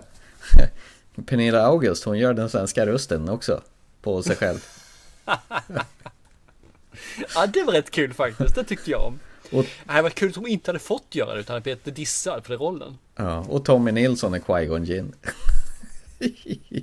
[1.26, 3.62] Pernilla August hon gör den svenska rösten också.
[4.02, 4.64] På sig själv.
[7.34, 8.54] ja det var rätt kul faktiskt.
[8.54, 9.18] Det tyckte jag om.
[9.52, 12.44] Och, det varit kul om hon inte hade fått göra det utan hade blivit dissad
[12.44, 12.98] för rollen.
[13.16, 15.14] Ja, och Tommy Nilsson är Qui-Gon Jinn.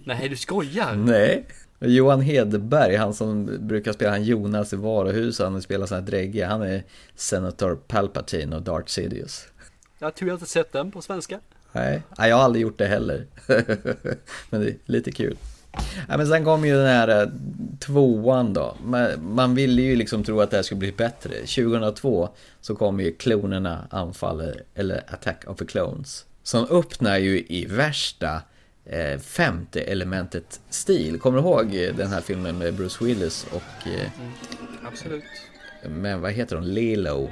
[0.06, 0.95] Nej, du skojar?
[0.95, 1.45] Nej.
[1.86, 6.47] Johan Hedberg, han som brukar spela han Jonas i Varuhuset, han spelar sån här dräggiga,
[6.47, 6.84] han är
[7.15, 9.47] Senator Palpatine och Darth Sidious.
[9.99, 11.39] Jag tror jag inte sett den på svenska.
[11.71, 13.25] Nej, jag har aldrig gjort det heller.
[14.49, 15.38] men det är lite kul.
[16.09, 17.29] Ja, men sen kom ju den här eh,
[17.79, 18.77] tvåan då.
[19.19, 21.34] Man ville ju liksom tro att det här skulle bli bättre.
[21.34, 22.29] 2002
[22.61, 26.25] så kom ju klonerna anfaller, eller Attack of the Clones.
[26.43, 28.41] Som öppnar ju i värsta
[28.86, 31.19] eh, femte elementet stil.
[31.19, 33.88] Kommer du ihåg den här filmen med Bruce Willis och...
[33.88, 34.31] Eh, mm,
[34.88, 35.23] absolut.
[35.89, 36.73] Men vad heter hon?
[36.73, 37.29] Lilo?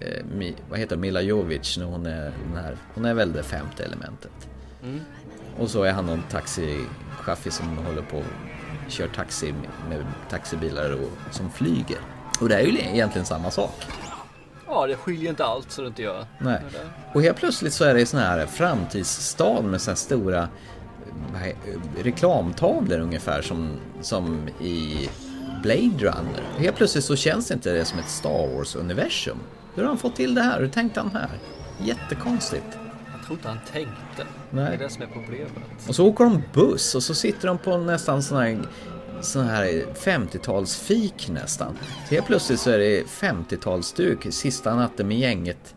[0.00, 2.76] Eh, Mi, vad heter Mila Jovic när hon är den här?
[2.94, 4.48] Hon är väl det femte elementet.
[4.82, 5.00] Mm.
[5.58, 8.24] Och så är han någon taxichaufför som håller på och
[8.88, 9.54] kör taxi
[9.88, 11.98] med taxibilar och som flyger.
[12.40, 13.86] Och det är ju egentligen samma sak.
[14.66, 16.26] Ja, det skiljer inte allt så det inte gör.
[16.38, 16.60] Nej.
[17.14, 20.48] Och helt plötsligt så är det sån här framtidsstad med så här stora
[21.98, 25.08] reklamtavlor ungefär som, som i
[25.62, 26.42] Blade Runner.
[26.58, 29.38] Helt plötsligt så känns inte det som ett Star Wars-universum.
[29.74, 30.60] Hur har han fått till det här?
[30.60, 31.30] Hur tänkte han här?
[31.78, 32.78] Jättekonstigt.
[33.16, 34.26] Jag tror inte han tänkte.
[34.50, 34.64] Nej.
[34.64, 35.88] Det är det som är problemet.
[35.88, 38.58] Och så åker de buss och så sitter de på nästan sån här
[39.20, 41.78] sån här 50-talsfik nästan.
[42.08, 45.74] Så helt plötsligt så är det 50-talsduk sista natten med gänget.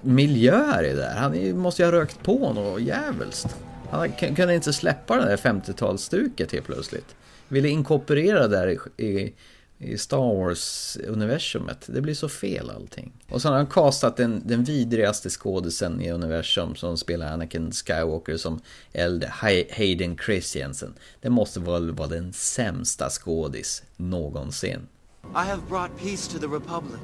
[0.00, 1.14] Miljöer är där.
[1.16, 3.56] Han måste ju ha rökt på något jävligt.
[3.90, 7.16] Han kunde inte släppa det där 50-talsstuket helt plötsligt.
[7.48, 9.34] Ville inkorporera det där i,
[9.78, 11.84] i Star Wars-universumet.
[11.86, 13.12] Det blir så fel allting.
[13.28, 18.36] Och sen har han castat den, den vidrigaste skådisen i universum som spelar Anakin Skywalker
[18.36, 18.60] som
[18.92, 19.32] äldre,
[19.76, 20.94] Hayden Christiansen.
[21.20, 24.88] Det måste väl vara den sämsta skådis någonsin.
[25.34, 27.00] I have brought peace to the Republic.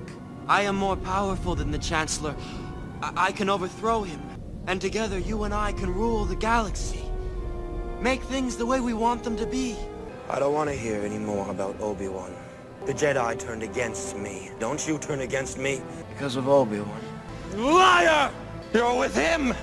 [0.48, 2.34] I am more powerful than the Chancellor.
[3.02, 4.33] I, I can overthrow him.
[4.66, 7.04] And together you and I can rule the galaxy.
[8.00, 9.76] Make things the way we want them to be.
[10.30, 12.30] I don't want to hear any more about Obi-Wan.
[12.86, 14.50] The Jedi turned against me.
[14.60, 15.80] Don't you turn against me.
[16.12, 17.00] Because of Obi-Wan.
[17.56, 18.30] Liar!
[18.72, 19.54] You're with him!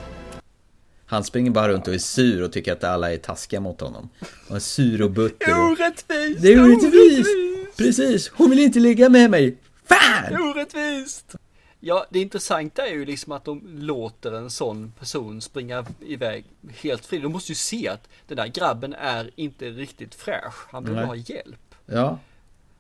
[1.06, 4.10] Han springer bara runt och är sur och tycker att alla är taskiga mot honom.
[4.50, 5.52] Och är sur och butter.
[5.52, 5.72] Och...
[5.72, 6.42] Orättvist!
[6.42, 7.78] Det är orättvist!
[7.78, 9.58] Precis, hon vill inte ligga med mig.
[9.86, 10.42] Fan!
[10.42, 11.36] Orättvist!
[11.84, 17.06] Ja, det intressanta är ju liksom att de låter en sån person springa iväg helt
[17.06, 17.20] fri.
[17.20, 20.68] De måste ju se att den där grabben är inte riktigt fräsch.
[20.70, 21.76] Han behöver ha hjälp.
[21.86, 22.20] Ja.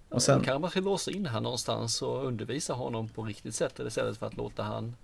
[0.09, 0.39] Och sen...
[0.39, 4.25] Då kanske man låsa in här någonstans och undervisa honom på riktigt sätt istället för
[4.25, 4.95] att låta han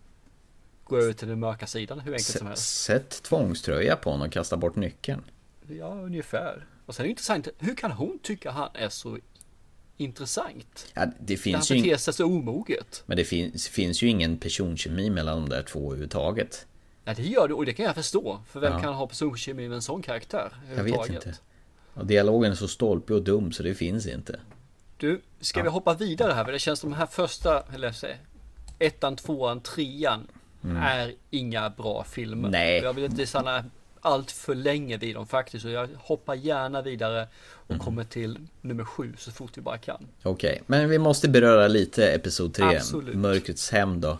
[0.83, 2.83] gå över till den mörka sidan hur enkelt S som helst.
[2.83, 5.23] Sätt tvångströja på honom och kasta bort nyckeln.
[5.69, 6.65] Ja, ungefär.
[6.85, 9.17] Och sen är det intressant, hur kan hon tycka han är så
[9.97, 10.91] intressant?
[10.93, 13.03] Ja, det finns han ju beter sig så omoget.
[13.05, 16.65] Men det finns, finns ju ingen personkemi mellan de där två överhuvudtaget.
[17.05, 18.39] Ja, det gör det och det kan jag förstå.
[18.49, 18.79] För vem ja.
[18.79, 20.53] kan ha personkemi med en sån karaktär?
[20.75, 21.37] Jag vet inte.
[21.93, 24.39] Och dialogen är så stolpig och dum så det finns inte.
[24.97, 25.63] Du, ska ja.
[25.63, 26.45] vi hoppa vidare här?
[26.45, 28.17] För det känns som de här första, eller säg,
[28.79, 30.27] ettan, tvåan, trean
[30.63, 30.77] mm.
[30.77, 32.49] är inga bra filmer.
[32.49, 32.81] Nej.
[32.81, 33.65] Jag vill inte stanna
[34.07, 35.65] allt för länge vid dem faktiskt.
[35.65, 37.85] Och jag hoppar gärna vidare och mm.
[37.85, 40.07] kommer till nummer sju så fort vi bara kan.
[40.23, 40.63] Okej, okay.
[40.65, 42.65] men vi måste beröra lite Episod 3.
[42.65, 43.15] Absolut.
[43.15, 44.17] Mörkrets hem då.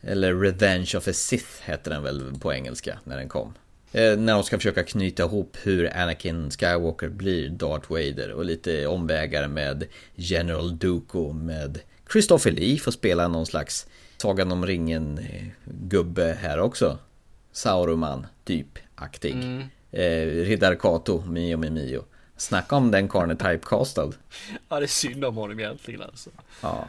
[0.00, 3.54] Eller Revenge of a Sith heter den väl på engelska när den kom.
[3.92, 8.86] Eh, när de ska försöka knyta ihop hur Anakin Skywalker blir Darth Vader och lite
[8.86, 11.80] omvägar med General Dooku med
[12.12, 16.98] Christopher Lee får spela någon slags Sagan om ringen eh, gubbe här också.
[17.54, 19.32] Sauruman typ aktig.
[19.32, 19.62] Mm.
[19.90, 22.04] Eh, Riddar Kato, Mio med Mio.
[22.36, 24.12] Snacka om den karln är typecastad.
[24.68, 26.30] ja, det är synd om honom egentligen alltså.
[26.60, 26.88] Ja.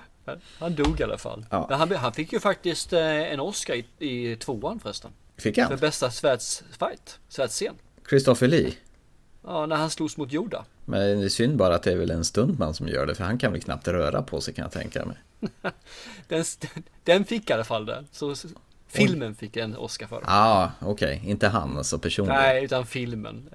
[0.60, 1.46] Han dog i alla fall.
[1.50, 1.68] Ja.
[1.72, 5.12] Han, han fick ju faktiskt eh, en Oscar i, i tvåan förresten.
[5.38, 5.70] Fick han?
[5.70, 7.76] För bästa svärdsfight, svärdsscen.
[8.10, 8.74] Christopher Lee?
[9.44, 10.66] Ja, när han slogs mot Yoda.
[10.86, 13.24] Men det är synd bara att det är väl en stuntman som gör det, för
[13.24, 15.18] han kan väl knappt röra på sig kan jag tänka mig.
[16.28, 16.44] den,
[17.04, 18.06] den fick i alla fall det.
[18.12, 18.36] Så
[18.96, 20.16] filmen fick en Oscar för.
[20.16, 21.18] Ja, ah, okej.
[21.18, 21.30] Okay.
[21.32, 22.42] Inte han alltså personligen.
[22.42, 23.50] Nej, utan filmen.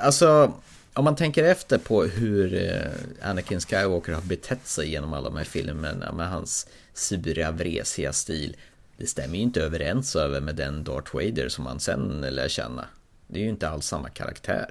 [0.00, 0.52] Alltså,
[0.94, 5.36] om man tänker efter på hur eh, Anakin Skywalker har betett sig genom alla de
[5.36, 8.56] här filmerna med hans sura, vresiga stil.
[8.96, 12.84] Det stämmer ju inte överens över med den Darth Vader som man sen lär känna.
[13.26, 14.70] Det är ju inte alls samma karaktär.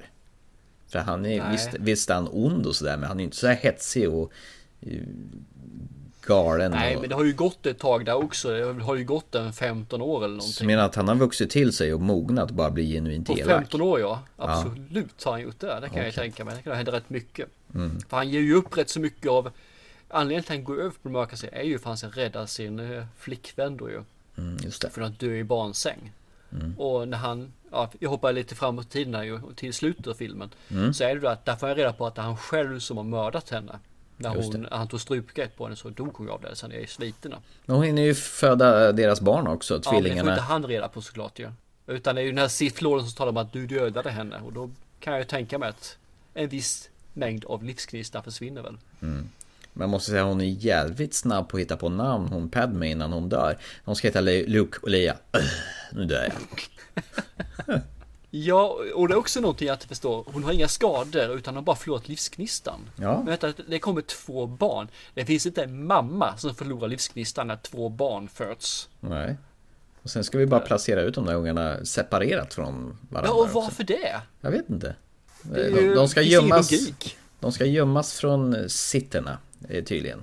[0.88, 3.46] För han är, visst, visst är han ond och sådär, men han är inte så
[3.46, 4.32] här hetsig och
[4.86, 5.02] uh,
[6.26, 6.70] galen.
[6.70, 8.50] Nej, men det har ju gått ett tag där också.
[8.50, 10.52] Det har ju gått en 15 år eller någonting.
[10.52, 13.32] Så menar att han har vuxit till sig och mognat och bara blir genuint På
[13.32, 13.48] elak?
[13.48, 15.24] 15 år ja, absolut ja.
[15.24, 15.66] har han gjort det.
[15.66, 16.04] Det kan okay.
[16.04, 16.56] jag tänka mig.
[16.56, 17.48] Det kan hända rätt mycket.
[17.74, 18.00] Mm.
[18.08, 19.50] För han ger ju upp rätt så mycket av
[20.12, 22.10] Anledningen till att han går över på det mörka sidan är ju för att han
[22.10, 24.02] ska rädda sin eh, flickvän då ju.
[24.38, 24.90] Mm, just det.
[24.90, 26.12] För att dö i barnsäng.
[26.52, 26.78] Mm.
[26.78, 30.14] Och när han, ja, jag hoppar lite framåt i tiden här ju, till slutet av
[30.14, 30.50] filmen.
[30.68, 30.94] Mm.
[30.94, 32.78] Så är det då att där får jag reda på att det är han själv
[32.78, 33.78] som har mördat henne.
[34.20, 37.36] När hon, han tog strupgrepp på henne så dog hon av det sen i sviterna.
[37.66, 40.08] Men hon hinner ju föda deras barn också, tvillingarna.
[40.08, 41.44] Ja, men det får inte han reda på såklart ju.
[41.44, 41.52] Ja.
[41.86, 44.40] Utan det är ju den här Lorden som talar om att du dödade henne.
[44.44, 45.96] Och då kan jag ju tänka mig att
[46.34, 48.76] en viss mängd av livsgnistar försvinner väl.
[49.02, 49.28] Mm.
[49.72, 52.90] Men jag måste säga hon är jävligt snabb på att hitta på namn, hon Padme
[52.90, 53.58] innan hon dör.
[53.84, 55.16] Hon ska heta Luke och Leia.
[55.92, 56.22] Nu dör
[57.66, 57.82] jag.
[58.30, 60.24] ja, och det är också någonting jag inte förstår.
[60.32, 62.90] Hon har inga skador utan hon har bara förlorat livsgnistan.
[62.96, 63.16] Ja.
[63.16, 64.88] Men vänta, det kommer två barn.
[65.14, 68.88] Det finns inte en mamma som förlorar livsgnistan när två barn föds.
[69.00, 69.36] Nej.
[70.02, 73.32] Och sen ska vi bara placera ut de där ungarna separerat från varandra.
[73.34, 73.82] Ja, och varför också.
[73.82, 74.20] det?
[74.40, 74.94] Jag vet inte.
[75.42, 76.70] De, de ska gömmas.
[77.40, 80.22] De ska gömmas från sitterna tydligen.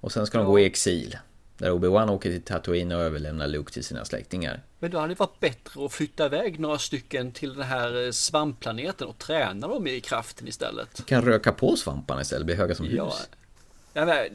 [0.00, 1.18] Och sen ska de gå i exil.
[1.58, 4.62] Där Obi-Wan åker till Tatooine och överlämnar Luke till sina släktingar.
[4.78, 8.10] Men då hade det varit bättre att flytta iväg några stycken till den här eh,
[8.10, 10.88] svampplaneten och träna dem i kraften istället.
[10.96, 13.04] Du kan röka på svamparna istället, bli höga som ja.
[13.04, 13.28] hus.
[13.92, 14.26] Ja, men,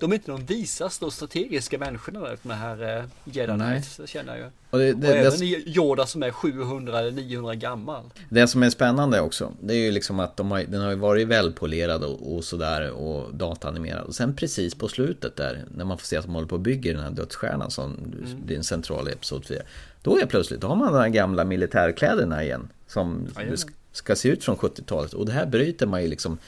[0.00, 4.38] de är inte de visaste och strategiska människorna där, de här eh, Jedi känner jag
[4.38, 4.50] ju.
[4.70, 8.04] Och, det, det, och även det, Yoda som är 700 eller 900 gammal.
[8.28, 10.96] Det som är spännande också, det är ju liksom att de har, den har ju
[10.96, 14.06] varit välpolerad och, och sådär och dataanimerad.
[14.06, 16.60] Och sen precis på slutet där, när man får se att de håller på att
[16.60, 18.46] bygga den här dödsstjärnan som mm.
[18.46, 19.62] blir en central i Episod 4.
[20.02, 22.68] Då är plötsligt, då har man de här gamla militärkläderna igen.
[22.86, 23.56] Som ja,
[23.92, 25.14] ska se ut från 70-talet.
[25.14, 26.38] Och det här bryter man ju liksom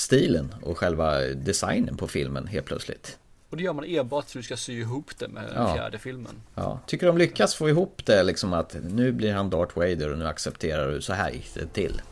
[0.00, 3.18] stilen och själva designen på filmen helt plötsligt.
[3.50, 5.74] Och det gör man enbart för att du ska sy ihop det med den ja.
[5.74, 6.42] fjärde filmen.
[6.54, 10.18] Ja, tycker de lyckas få ihop det liksom att nu blir han Darth Vader och
[10.18, 12.02] nu accepterar du så här gick det till.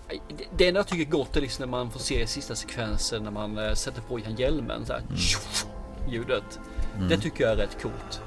[0.57, 3.31] Det enda jag tycker är gott är liksom när man får se sista sekvensen när
[3.31, 6.13] man eh, sätter på igen hjälmen så här, mm.
[6.13, 6.59] ljudet.
[6.97, 7.09] Mm.
[7.09, 8.23] Det tycker jag är rätt coolt.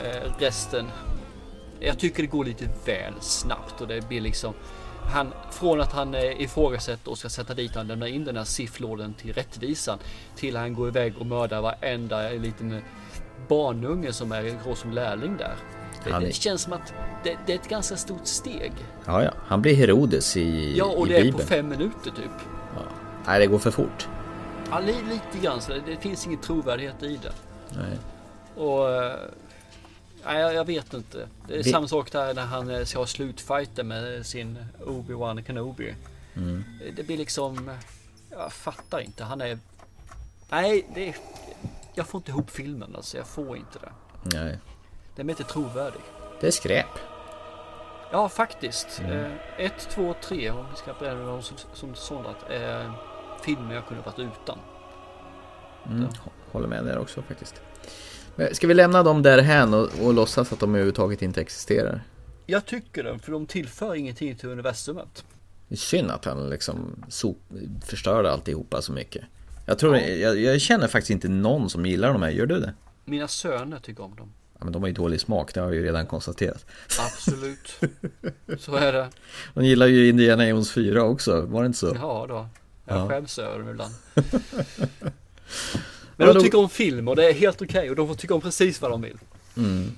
[0.00, 0.86] Eh, resten,
[1.80, 4.54] jag tycker det går lite väl snabbt och det blir liksom
[5.06, 8.44] han, från att han eh, ifrågasätter och ska sätta dit han lämnar in den här
[8.44, 9.98] sifflåden till rättvisan
[10.36, 12.78] till han går iväg och mördar varenda liten eh,
[13.48, 15.54] barnunge som är går som lärling där.
[16.04, 16.92] Det, Han är- det känns som att
[17.24, 18.72] det, det är ett ganska stort steg.
[19.06, 19.30] Ja, ja.
[19.46, 21.38] Han blir Herodes i, Ja, och i det är Bibeln.
[21.42, 22.30] på fem minuter typ.
[23.26, 24.08] Nej, det går för fort.
[24.70, 25.72] Ja, li, lite grann så.
[25.86, 27.32] Det finns ingen trovärdighet i det.
[27.76, 27.98] Nej.
[28.66, 28.86] Och...
[30.24, 31.28] Nej, jag, vet inte.
[31.48, 35.44] Det är Vi- samma sak där när han eh, ska ha slutfighten med sin Obi-Wan
[35.46, 35.94] Kenobi.
[36.34, 36.64] Mm.
[36.96, 37.70] Det blir liksom...
[38.30, 39.24] Jag fattar inte.
[39.24, 39.58] Han är...
[40.48, 41.14] Nej, det...
[41.94, 43.16] Jag får inte ihop filmen alltså.
[43.16, 43.92] Jag får inte det.
[44.38, 44.58] Nej.
[45.16, 46.00] Den är inte trovärdig.
[46.40, 46.86] Det är skräp.
[48.10, 49.00] Ja, faktiskt.
[49.00, 49.24] Mm.
[49.24, 52.36] Eh, ett, två, tre, om vi ska bränna dem som, som sådant.
[52.50, 52.92] Eh,
[53.42, 54.58] filmer jag kunde varit utan.
[55.86, 56.08] Mm.
[56.52, 57.62] Håller med där också faktiskt.
[58.36, 62.02] Men Ska vi lämna dem därhän och, och låtsas att de överhuvudtaget inte existerar?
[62.46, 65.24] Jag tycker det, för de tillför ingenting till universumet.
[65.68, 67.38] Det är synd att han liksom sop,
[67.84, 69.22] förstörde alltihopa så mycket.
[69.66, 72.74] Jag tror, jag, jag känner faktiskt inte någon som gillar de här, gör du det?
[73.04, 74.32] Mina söner tycker om dem.
[74.58, 76.66] Ja, men de har ju dålig smak, det har jag ju redan konstaterat.
[77.00, 77.80] Absolut.
[78.58, 79.08] Så är det.
[79.54, 81.92] De gillar ju Indiana Jones 4 också, var det inte så?
[82.00, 82.48] Ja då.
[82.86, 83.08] Jag Ja.
[83.08, 83.94] skäms över dem ibland.
[86.22, 88.34] Ja, Men de tycker om film och det är helt okej och de får tycka
[88.34, 89.18] om precis vad de vill.
[89.56, 89.92] Mm.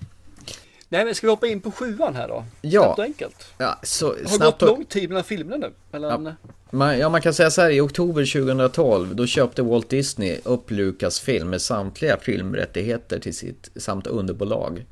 [0.89, 2.45] Nej men ska vi hoppa in på sjuan här då?
[2.61, 2.83] Ja.
[2.83, 3.45] Snabbt och enkelt.
[3.59, 5.73] Ja, så Det har snabbt gått och- lång tid mellan filmerna nu.
[5.93, 6.31] Mellan...
[6.71, 10.71] Man, ja, man kan säga så här, i oktober 2012 då köpte Walt Disney upp
[10.71, 14.87] Lucasfilm med samtliga filmrättigheter till sitt samt underbolag.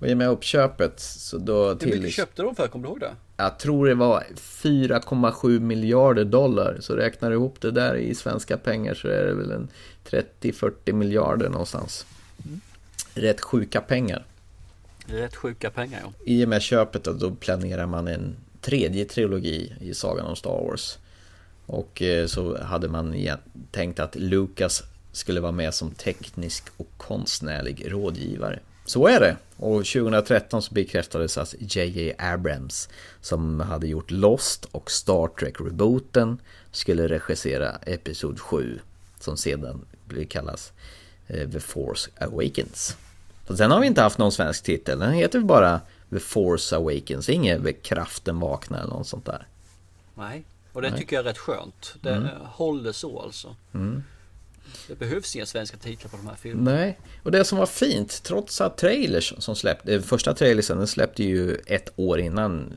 [0.00, 2.12] Och i och med uppköpet så då Hur mycket till...
[2.12, 2.68] köpte de för?
[2.68, 3.14] Kommer du ihåg det?
[3.36, 6.76] Jag tror det var 4,7 miljarder dollar.
[6.80, 9.68] Så räknar du ihop det där i svenska pengar så är det väl en
[10.10, 12.06] 30-40 miljarder någonstans.
[13.14, 14.24] Rätt sjuka pengar.
[15.06, 16.12] Rätt sjuka pengar ja.
[16.24, 20.64] I och med köpet då, då planerar man en tredje trilogi i sagan om Star
[20.68, 20.98] Wars.
[21.66, 23.28] Och eh, så hade man
[23.70, 24.82] tänkt att Lucas
[25.12, 28.58] skulle vara med som teknisk och konstnärlig rådgivare.
[28.86, 29.36] Så är det.
[29.56, 32.14] Och 2013 så bekräftades att J.J.
[32.18, 32.88] Abrams,
[33.20, 36.38] som hade gjort Lost och Star Trek-rebooten,
[36.70, 38.80] skulle regissera Episod 7,
[39.20, 40.72] som sedan blir kallas
[41.26, 42.96] eh, The Force Awakens.
[43.46, 45.80] Och sen har vi inte haft någon svensk titel, den heter bara
[46.10, 49.46] The Force Awakens, inget The Kraften Vaknar eller något sånt där.
[50.14, 50.44] Nej.
[50.72, 50.98] Och det Nej.
[50.98, 51.94] tycker jag är rätt skönt.
[52.00, 52.28] Det Mm.
[52.44, 53.56] håller så alltså.
[53.74, 54.02] Mm.
[54.88, 56.70] Det behövs inga svenska titlar på de här filmerna.
[56.70, 60.86] Nej, och det som var fint, trots att trailers som släppte, den första trailersen den
[60.86, 62.72] släppte ju ett år innan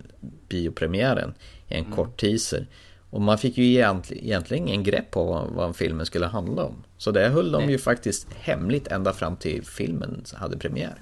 [0.50, 1.34] biopremiären
[1.68, 2.68] i en kort teaser.
[3.10, 6.84] Och man fick ju egentligen, ingen grepp på vad, vad filmen skulle handla om.
[6.98, 7.72] Så det höll de Nej.
[7.72, 11.02] ju faktiskt hemligt ända fram till filmen hade premiär.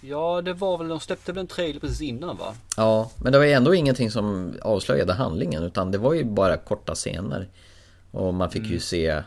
[0.00, 2.54] Ja, det var väl, de släppte väl en trailer precis innan va?
[2.76, 6.56] Ja, men det var ju ändå ingenting som avslöjade handlingen utan det var ju bara
[6.56, 7.48] korta scener.
[8.10, 9.22] Och man fick ju se eh,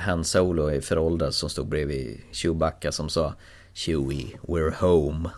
[0.00, 3.34] Han Solo i föråldrad som stod bredvid Chewbacca som sa
[3.74, 5.30] Chewie, we're home.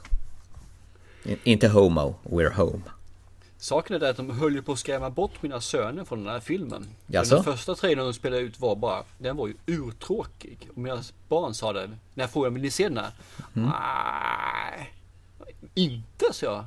[1.45, 2.83] Inte homo, we're home.
[3.59, 6.33] Saken är det att de höll ju på att skrämma bort mina söner från den
[6.33, 6.87] här filmen.
[7.07, 7.35] Jaså?
[7.35, 10.69] Den första trailern de spelade ut var bara, den var ju urtråkig.
[10.71, 13.11] Och mina barn sa det, när jag frågade vill ni se den här?
[13.57, 13.69] Mm.
[13.69, 14.95] Nej,
[15.75, 16.65] inte så jag.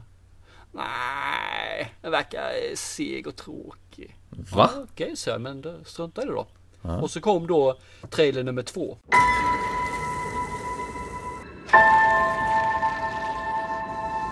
[0.72, 4.16] Nej, den verkar seg och tråkig.
[4.30, 4.72] Va?
[4.76, 6.48] Ja, Okej, så jag, men då struntar i det då.
[6.82, 6.98] Ja.
[6.98, 7.78] Och så kom då
[8.10, 8.98] trailer nummer två.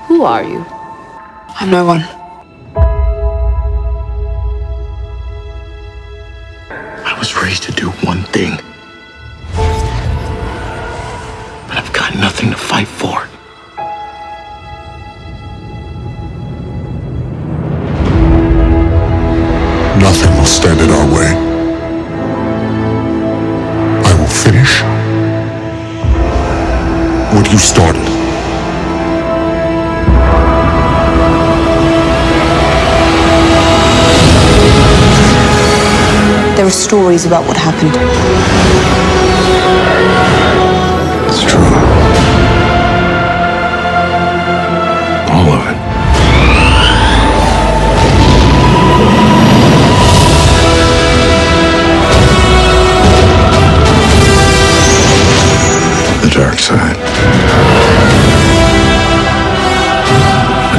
[0.07, 0.63] Who are you?
[1.59, 2.03] I'm no one.
[7.05, 8.57] I was raised to do one thing.
[11.67, 13.27] But I've got nothing to fight for.
[19.99, 21.56] Nothing will stand in our way.
[27.51, 28.03] You started.
[36.57, 38.56] There are stories about what happened.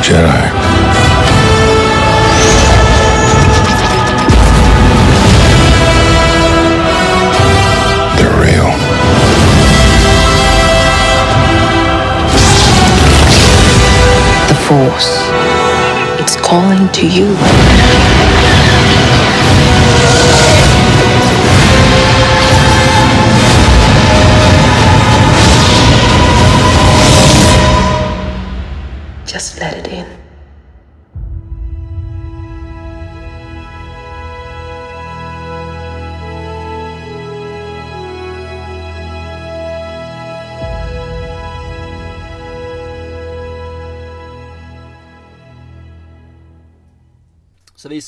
[0.09, 0.49] Jedi.
[14.69, 15.17] Force.
[16.21, 18.18] It's calling to you.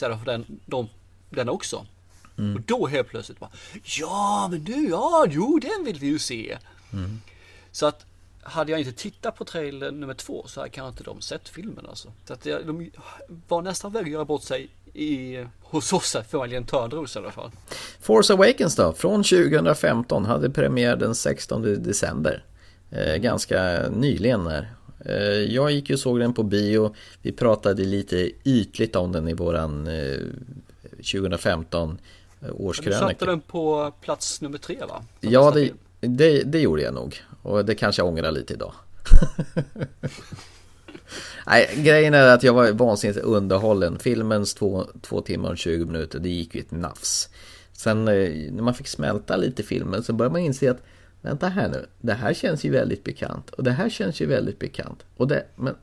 [0.01, 0.89] Visade för den, de,
[1.31, 1.87] den också.
[2.39, 2.57] Mm.
[2.57, 3.51] Och då helt plötsligt bara
[3.83, 6.59] Ja men du, ja jo den vill vi ju se.
[6.93, 7.21] Mm.
[7.73, 8.07] Så att
[8.43, 11.87] hade jag inte tittat på trailer nummer två så hade kanske inte de sett filmen
[11.89, 12.09] alltså.
[12.25, 12.91] Så att de
[13.49, 17.51] var nästan väg att göra bort sig i, hos oss, familjen Törnros i alla fall.
[18.01, 22.45] Force Awakens då, från 2015, hade premiär den 16 december.
[22.91, 24.73] Eh, ganska nyligen här.
[25.05, 25.15] Eh,
[25.55, 26.95] jag gick ju och såg den på bio.
[27.23, 30.19] Vi pratade lite ytligt om den i våran eh,
[30.97, 31.99] 2015
[32.53, 33.07] årskrönika.
[33.07, 35.05] Du satte den på plats nummer tre va?
[35.21, 35.71] Som Ja, det,
[36.01, 37.23] det, det gjorde jag nog.
[37.43, 38.73] Och det kanske jag ångrar lite idag.
[41.47, 43.99] Nej, grejen är att jag var vansinnigt underhållen.
[43.99, 47.29] Filmens två, två timmar och 20 minuter, det gick ju ett nafs.
[47.73, 50.83] Sen eh, när man fick smälta lite filmen så började man inse att
[51.23, 54.59] Vänta här nu, det här känns ju väldigt bekant och det här känns ju väldigt
[54.59, 55.05] bekant.
[55.17, 55.75] Och det, men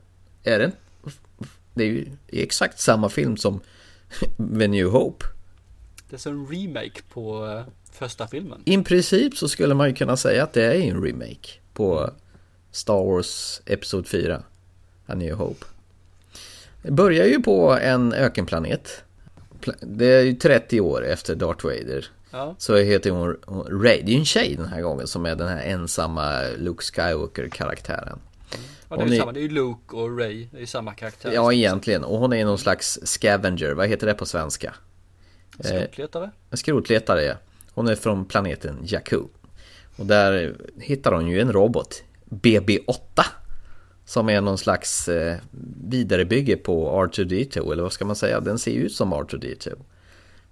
[0.42, 0.72] är det
[1.74, 3.60] Det är ju exakt samma film som
[4.58, 5.24] The New Hope.
[6.10, 7.62] Det är som en remake på eh,
[7.92, 8.62] första filmen.
[8.64, 12.10] I princip så skulle man ju kunna säga att det är en remake på
[12.70, 14.42] Star Wars Episod 4,
[15.06, 15.66] A New Hope.
[16.82, 19.04] Det börjar ju på en ökenplanet.
[19.80, 22.06] Det är ju 30 år efter Darth Vader.
[22.30, 22.54] Ja.
[22.58, 25.36] Så heter hon, hon Ray, det är ju en tjej den här gången som är
[25.36, 28.18] den här ensamma Luke Skywalker-karaktären.
[28.88, 30.94] Ja, det är ju samma, det är ju Luke och Ray, det är ju samma
[30.94, 31.32] karaktär.
[31.32, 32.04] Ja, egentligen.
[32.04, 34.74] Och hon är någon slags scavenger, vad heter det på svenska?
[35.60, 36.30] Skrotletare?
[36.50, 37.34] En skrotletare, ja.
[37.74, 39.22] Hon är från planeten Jakku.
[39.96, 43.24] Och där hittar hon ju en robot, BB-8.
[44.04, 45.36] Som är någon slags eh,
[45.88, 48.40] vidarebygge på R2D2, eller vad ska man säga?
[48.40, 49.78] Den ser ju ut som R2D2.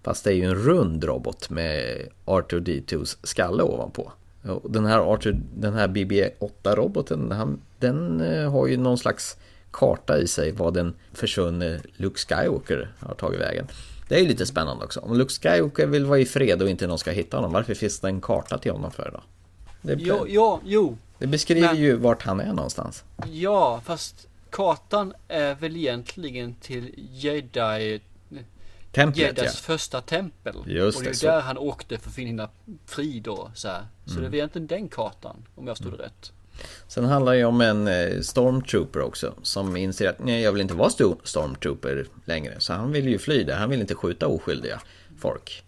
[0.06, 4.12] Fast det är ju en rund robot med R2D2s skalle ovanpå.
[4.48, 9.36] Och den här, R2, den här BB-8-roboten, han, den eh, har ju någon slags
[9.70, 13.66] karta i sig vad den försvunne Luke Skywalker har tagit vägen.
[14.08, 15.00] Det är ju lite spännande också.
[15.00, 18.00] Om Luke Skywalker vill vara i fred och inte någon ska hitta honom, varför finns
[18.00, 19.20] det en karta till honom för då?
[19.82, 20.96] Det, Ja, ja, jo.
[21.18, 23.04] det beskriver Men- ju vart han är någonstans.
[23.32, 28.00] Ja, fast kartan är väl egentligen till Jedi
[29.04, 29.50] Templet, ja.
[29.50, 30.56] första tempel.
[30.66, 31.26] Just och det är så.
[31.26, 32.48] där han åkte för att finna
[32.86, 33.86] frid och så här.
[34.04, 34.22] Så Mm.
[34.22, 36.32] det väl egentligen den kartan, om jag stod rätt.
[36.88, 40.62] Sen handlar det ju om en eh, stormtrooper också som inser att nej, jag vill
[40.62, 42.54] inte vara sto- stormtrooper längre.
[42.58, 44.80] Så han vill ju fly där, han vill inte skjuta oskyldiga
[45.18, 45.62] folk.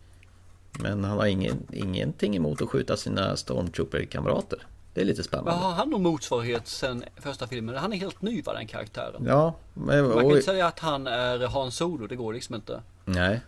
[0.80, 4.58] Men han har ingen, ingenting emot att skjuta sina stormtrooper-kamrater.
[4.94, 5.50] Det är lite Vad spännande.
[5.52, 7.74] har han någon motsvarighet sen första filmen?
[7.76, 9.24] Han är helt ny va, den karaktären?
[9.26, 10.04] Ja, men...
[10.04, 10.32] Man kan oj.
[10.32, 12.80] inte säga att han är Han Solo, det går liksom inte.
[13.08, 13.40] Nej.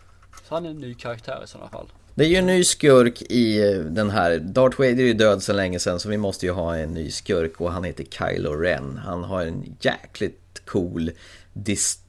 [0.47, 1.87] Så han är en ny karaktär i sådana fall.
[2.15, 4.37] Det är ju en ny skurk i eh, den här.
[4.37, 7.11] Darth Vader är ju död så länge sedan så vi måste ju ha en ny
[7.11, 8.97] skurk och han heter Kylo Ren.
[9.05, 11.11] Han har en jäkligt cool
[11.53, 11.99] dis,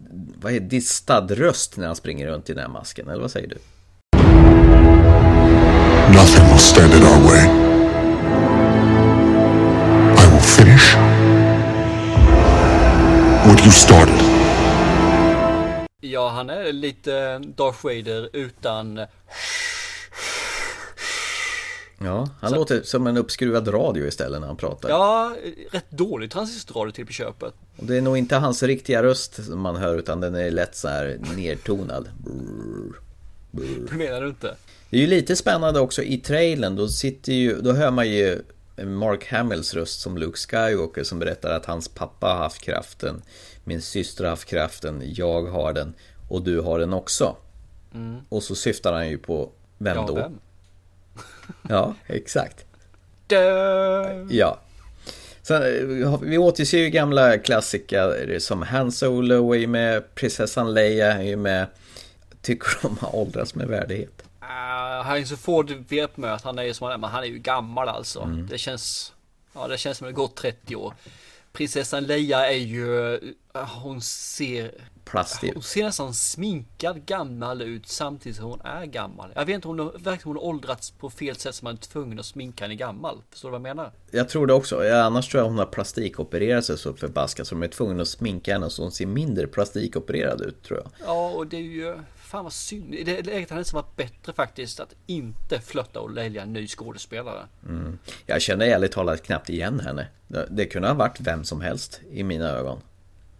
[0.40, 3.08] vad är, distad röst när han springer runt i den här masken.
[3.08, 3.56] Eller vad säger du?
[6.14, 7.44] Nothing will stand in our way.
[10.18, 10.96] I will finish
[13.46, 14.31] what you started.
[16.12, 19.00] Ja, han är lite Darth Vader utan...
[22.04, 24.88] Ja, han Så- låter som en uppskruvad radio istället när han pratar.
[24.88, 25.36] Ja,
[25.70, 27.54] rätt dålig transistorradio till på köpet.
[27.76, 30.76] Och det är nog inte hans riktiga röst som man hör utan den är lätt
[30.76, 32.08] så här nedtonad.
[32.24, 32.92] Brrr,
[33.50, 33.86] brrr.
[33.90, 34.56] Det menar du inte?
[34.90, 38.42] Det är ju lite spännande också i trailern, då, sitter ju, då hör man ju
[38.84, 43.22] Mark Hamills röst som Luke Skywalker som berättar att hans pappa har haft kraften,
[43.64, 45.94] min syster har haft kraften, jag har den
[46.28, 47.36] och du har den också.
[47.94, 48.20] Mm.
[48.28, 50.14] Och så syftar han ju på vem Ja, då?
[50.14, 50.38] vem?
[51.68, 52.64] Ja, exakt.
[53.26, 54.26] Dö!
[54.30, 54.58] Ja.
[55.42, 61.12] Sen, eh, vi återser ju gamla klassiker som Han Solo är ju med, prinsessan Leia
[61.12, 61.66] är ju med.
[62.42, 64.22] Tycker de har åldrats med värdighet.
[64.40, 67.38] Uh, Harrison Ford vet med att han är som han är, men han är ju
[67.38, 68.20] gammal alltså.
[68.20, 68.46] Mm.
[68.46, 69.12] Det känns,
[69.54, 70.94] ja det känns som det har gått 30 år.
[71.52, 73.20] Prinsessan Leia är ju,
[73.82, 74.72] hon ser
[75.04, 75.52] Plastig.
[75.54, 79.30] Hon ser nästan sminkad gammal ut samtidigt som hon är gammal.
[79.34, 82.26] Jag vet inte hon verkligen hon åldrats på fel sätt som man är tvungen att
[82.26, 83.22] sminka henne gammal.
[83.30, 83.92] Förstår du vad jag menar?
[84.10, 84.84] Jag tror det också.
[84.84, 88.08] Ja, annars tror jag hon har plastikopererat sig så förbaskat så de är tvungna att
[88.08, 90.90] sminka henne så hon ser mindre plastikopererad ut tror jag.
[91.06, 91.96] Ja, och det är ju
[92.32, 92.94] fan vad synd.
[92.94, 96.66] I det läget hade det varit bättre faktiskt att inte flötta och välja en ny
[96.66, 97.46] skådespelare.
[97.68, 97.98] Mm.
[98.26, 100.06] Jag känner ärligt talat knappt igen henne.
[100.48, 102.80] Det, kunde ha varit vem som helst i mina ögon.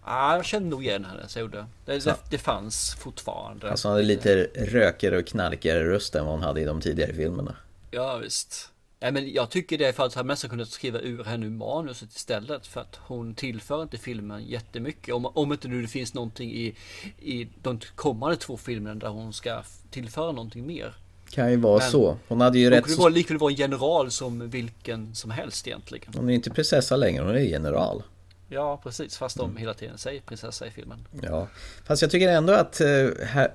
[0.07, 1.66] Ja, jag kände nog igen henne, så det.
[1.84, 3.70] Det, det, det fanns fortfarande.
[3.70, 7.14] Alltså hon hade lite rökigare och knarkigare röst än vad hon hade i de tidigare
[7.14, 7.57] filmerna.
[7.90, 8.71] Ja, visst.
[9.03, 12.16] Nej, men jag tycker det är för att han nästan kunnat skriva ur henne manuset
[12.16, 12.66] istället.
[12.66, 15.14] För att hon tillför inte filmen jättemycket.
[15.14, 16.74] Om, om inte nu det finns någonting i,
[17.18, 20.94] i de kommande två filmerna där hon ska tillföra någonting mer.
[21.30, 22.16] Kan ju vara men så.
[22.28, 23.09] Hon hade ju rätt Hon kunde så...
[23.09, 26.12] likväl vara en general som vilken som helst egentligen.
[26.16, 28.03] Hon är inte prinsessa längre, hon är general.
[28.48, 29.16] Ja, precis.
[29.16, 31.09] Fast de hela tiden säger prinsessa i filmen.
[31.22, 31.48] Ja,
[31.84, 32.86] fast jag tycker ändå att eh,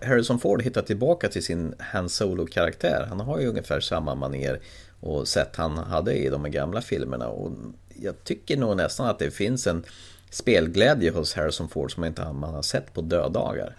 [0.02, 3.06] Harrison Ford hittar tillbaka till sin Han Solo-karaktär.
[3.10, 4.60] Han har ju ungefär samma maner
[5.00, 7.28] och sätt han hade i de gamla filmerna.
[7.28, 7.52] Och
[7.96, 9.84] jag tycker nog nästan att det finns en
[10.30, 13.76] spelglädje hos Harrison Ford som inte man har sett på döddagar.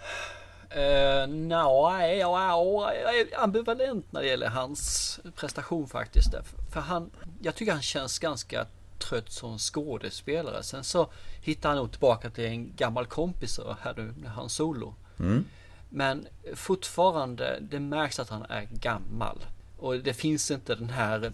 [0.77, 6.35] Uh, Nej, jag är ambivalent när det gäller hans prestation faktiskt.
[6.73, 7.11] För han,
[7.43, 8.67] jag tycker han känns ganska
[8.99, 10.63] trött som skådespelare.
[10.63, 11.11] Sen så
[11.43, 14.95] hittar han nog tillbaka till en gammal kompis här nu med hans solo.
[15.19, 15.45] Mm.
[15.89, 19.39] Men fortfarande, det märks att han är gammal.
[19.79, 21.33] Och det finns inte den här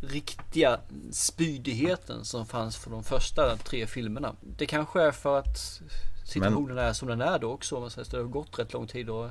[0.00, 4.34] riktiga spydigheten som fanns för de första tre filmerna.
[4.40, 5.80] Det kanske är för att
[6.24, 6.84] situationen men...
[6.84, 7.80] är som den är då också.
[7.80, 9.30] Man säger, det har gått rätt lång tid och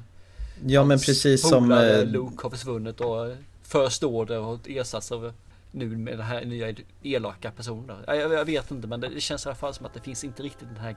[0.66, 5.34] Ja men precis som eh, Luke har försvunnit och First Order har ersatts av
[5.72, 7.98] nu med den här nya elaka personen.
[8.08, 10.44] Jag, jag, vet inte men det känns i alla fall som att det finns inte
[10.44, 10.96] riktigt den här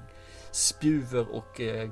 [0.50, 1.90] spjuver och eh,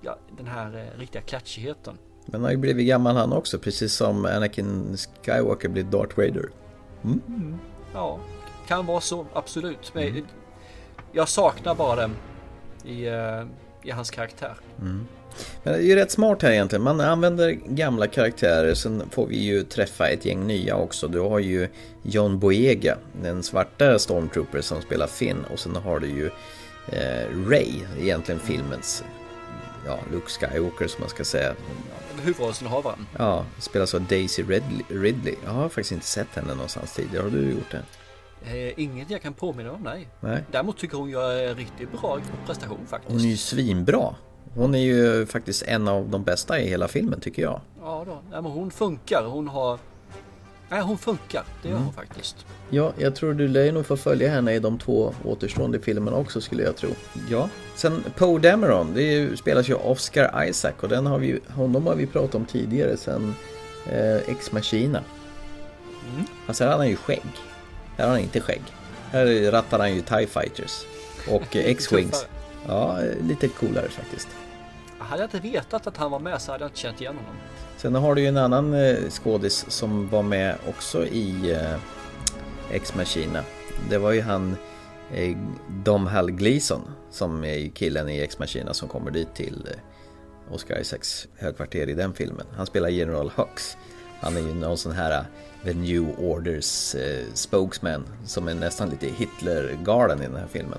[0.00, 1.98] ja, den här eh, riktiga klatschigheten.
[2.26, 6.48] Men han har ju blivit gammal han också, precis som Anakin Skywalker blir Darth Vader.
[7.04, 7.20] Mm.
[7.28, 7.58] Mm,
[7.94, 8.18] ja,
[8.68, 9.94] kan vara så, absolut.
[9.94, 10.24] Men mm.
[11.12, 12.16] jag saknar bara den
[12.84, 13.46] i, uh,
[13.82, 14.54] i hans karaktär.
[14.80, 15.06] Mm.
[15.62, 16.82] Men det är ju rätt smart här egentligen.
[16.82, 21.08] Man använder gamla karaktärer, sen får vi ju träffa ett gäng nya också.
[21.08, 21.68] Du har ju
[22.02, 25.44] John Boyega, den svarta stormtrooper som spelar Finn.
[25.52, 26.30] Och sen har du ju
[26.92, 29.04] eh, Ray, egentligen filmens
[29.86, 31.54] ja, Luke Skywalker som man ska säga.
[32.22, 33.06] Huvudrollsinnehavaren.
[33.18, 34.82] Ja, spelas av Daisy Ridley.
[34.88, 35.34] Ridley.
[35.44, 37.22] Jag har faktiskt inte sett henne någonstans tidigare.
[37.22, 37.82] Har du gjort det?
[38.44, 40.08] Eh, inget jag kan påminna om, nej.
[40.20, 40.44] nej.
[40.52, 43.12] Däremot tycker hon gör en riktigt bra prestation faktiskt.
[43.12, 44.14] Hon är ju svinbra.
[44.54, 47.60] Hon är ju faktiskt en av de bästa i hela filmen tycker jag.
[47.80, 48.18] Ja, då.
[48.32, 49.24] Ja, men hon funkar.
[49.24, 49.78] Hon har...
[50.68, 51.44] Nej, hon funkar.
[51.62, 51.84] Det gör mm.
[51.84, 52.46] hon faktiskt.
[52.70, 56.40] Ja, jag tror du lär nog få följa henne i de två återstående filmerna också
[56.40, 56.90] skulle jag tro.
[57.30, 57.48] Ja.
[57.76, 62.06] Sen Poe Dameron, det spelas ju Oscar Isaac och den har vi, honom har vi
[62.06, 63.34] pratat om tidigare sen
[63.86, 65.02] eh, Ex Machina.
[66.12, 66.26] Mm.
[66.46, 67.22] Alltså här har han ju skägg.
[67.96, 68.62] Här har han inte skägg.
[69.10, 70.84] Här rattar han ju TIE Fighters
[71.30, 72.26] och X-Wings.
[72.68, 74.28] Ja, lite coolare faktiskt.
[74.98, 77.34] Hade jag inte vetat att han var med så hade jag inte känt igen honom.
[77.76, 81.76] Sen har du ju en annan eh, skådis som var med också i eh,
[82.70, 83.42] Ex Machina.
[83.90, 84.56] Det var ju han
[85.12, 85.36] eh,
[85.68, 86.82] Dom Hal Gleason
[87.16, 89.68] som är killen i Ex Machina som kommer dit till
[90.50, 92.46] Oscar Isaacs högkvarter i den filmen.
[92.56, 93.76] Han spelar General Hux.
[94.20, 95.24] Han är ju någon sån här
[95.64, 96.96] The New Orders
[97.34, 100.78] spokesman som är nästan lite Hitler-galen i den här filmen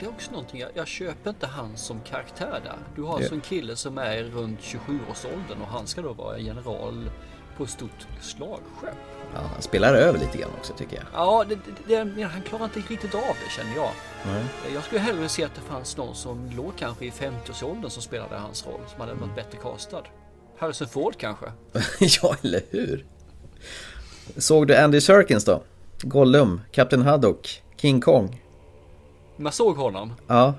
[0.00, 2.78] det är också någonting, jag, jag, köper inte han som karaktär där.
[2.96, 7.10] Du har alltså en kille som är runt 27-årsåldern och han ska då vara general
[7.56, 9.17] på ett stort slagskepp.
[9.38, 11.04] Ja, han spelar över lite grann också tycker jag.
[11.12, 13.90] Ja, det, det, han klarar inte riktigt av det känner jag.
[14.28, 14.46] Mm.
[14.74, 18.36] Jag skulle hellre se att det fanns någon som låg kanske i 50-årsåldern som spelade
[18.36, 20.02] hans roll, som hade varit bättre castad.
[20.58, 21.46] Harrison Ford kanske?
[22.22, 23.06] ja, eller hur?
[24.36, 25.62] Såg du Andy Serkins då?
[26.02, 28.42] Gollum, Captain Haddock, King Kong?
[29.36, 30.12] Man såg honom?
[30.26, 30.54] Ja.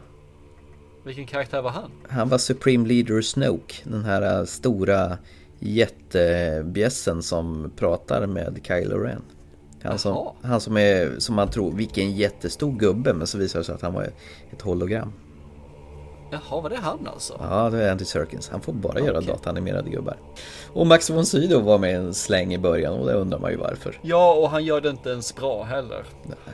[1.04, 1.92] Vilken karaktär var han?
[2.10, 5.18] Han var Supreme Leader Snoke, den här äh, stora
[5.60, 9.22] jättebjässen som pratar med Kylo Ren.
[9.84, 13.66] Han som, han som är, som man tror, vilken jättestor gubbe, men så visar det
[13.66, 14.04] sig att han var
[14.52, 15.14] ett hologram.
[16.32, 17.38] Jaha, var det han alltså?
[17.40, 18.50] Ja, det är Andy Serkins.
[18.50, 19.06] Han får bara okay.
[19.06, 20.18] göra datanimerade gubbar.
[20.74, 23.58] Och Max von Sydow var med en släng i början och det undrar man ju
[23.58, 24.00] varför.
[24.02, 26.06] Ja, och han gör det inte ens bra heller.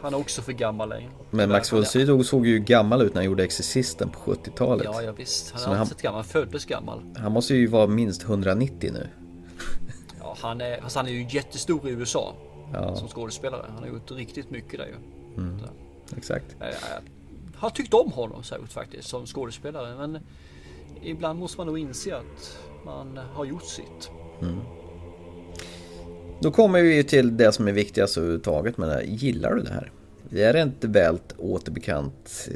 [0.02, 1.12] Han är också för gammal längre.
[1.32, 4.86] Men Max von Sydow såg ju gammal ut när han gjorde Exorcisten på 70-talet.
[4.86, 5.52] Ja, ja visst.
[5.52, 6.18] Han har alltid gammal.
[6.18, 7.02] Han föddes gammal.
[7.18, 9.08] Han måste ju vara minst 190 nu.
[10.20, 12.34] ja, han är, alltså han är ju jättestor i USA.
[12.74, 12.96] Ja.
[12.96, 13.66] Som skådespelare.
[13.74, 14.96] Han har gjort riktigt mycket där ju.
[15.38, 15.60] Mm.
[16.18, 16.46] exakt.
[16.60, 16.76] Jag, jag
[17.58, 19.96] har tyckt om honom särskilt faktiskt som skådespelare.
[19.98, 20.20] Men
[21.04, 24.12] ibland måste man nog inse att man har gjort sitt.
[24.42, 24.60] Mm.
[26.42, 29.02] Då kommer vi till det som är viktigast överhuvudtaget med det här.
[29.02, 29.92] Gillar du det här?
[30.32, 32.56] Är det inte väl återbekant eh,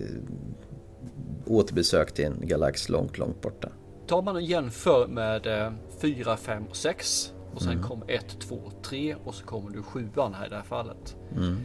[1.46, 3.70] återbesök till en galax långt, långt borta?
[4.08, 7.84] Tar man och jämför med 4, 5 och 6 och sen mm.
[7.84, 11.16] kom 1, 2, 3 och så kommer du 7 här i det här fallet.
[11.36, 11.58] Mm.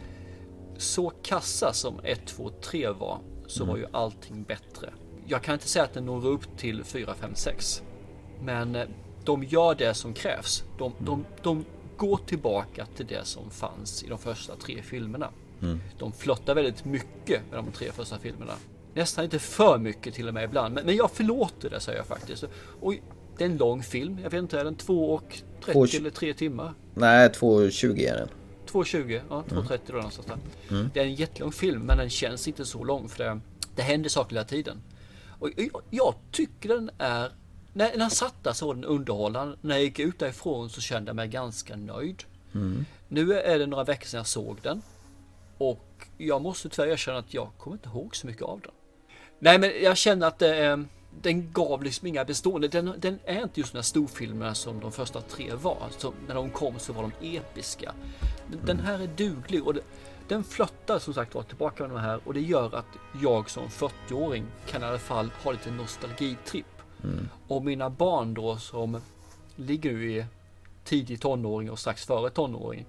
[0.77, 3.71] Så kassa som 1, 2, 3 var så mm.
[3.73, 4.89] var ju allting bättre.
[5.25, 7.83] Jag kan inte säga att den når upp till 4, 5, 6.
[8.41, 8.85] Men eh,
[9.23, 10.63] de gör det som krävs.
[10.77, 11.25] De, de, mm.
[11.43, 11.65] de
[11.97, 15.29] går tillbaka till det som fanns i de första tre filmerna.
[15.61, 15.79] Mm.
[15.99, 18.53] De flottar väldigt mycket med de tre första filmerna.
[18.93, 20.73] Nästan inte för mycket till och med ibland.
[20.73, 22.43] Men, men jag förlåter det säger jag faktiskt.
[22.81, 22.93] Och
[23.37, 24.19] det är en lång film.
[24.23, 25.97] Jag vet inte, är den 2 och 30 två...
[25.97, 26.73] eller 3 timmar?
[26.93, 28.29] Nej, 2.20 är den.
[28.75, 29.79] 2.20, ja 2.30 mm.
[29.87, 30.37] då någonstans där.
[30.75, 30.89] Mm.
[30.93, 33.39] Det är en jättelång film men den känns inte så lång för det,
[33.75, 34.81] det händer saker hela tiden.
[35.39, 37.31] Och jag, jag tycker den är
[37.73, 39.57] när, när jag satt där så var den underhållande.
[39.61, 42.23] När jag gick ut därifrån så kände jag mig ganska nöjd.
[42.53, 42.85] Mm.
[43.07, 44.81] Nu är det några veckor sedan jag såg den.
[45.57, 48.71] Och jag måste tyvärr erkänna att jag kommer inte ihåg så mycket av den.
[49.39, 50.85] Nej men jag känner att det är,
[51.21, 52.67] den gav liksom inga bestående.
[52.67, 55.87] Den, den är inte just de här storfilmerna som de första tre var.
[55.97, 57.93] Så när de kom så var de episka.
[58.65, 59.81] Den här är duglig och det,
[60.27, 62.85] den flöttar som sagt var tillbaka med de här och det gör att
[63.21, 66.65] jag som 40-åring kan i alla fall ha lite nostalgitripp.
[67.03, 67.29] Mm.
[67.47, 69.01] Och mina barn då som
[69.55, 70.25] ligger i
[70.83, 72.85] tidig tonåring och strax före tonåring.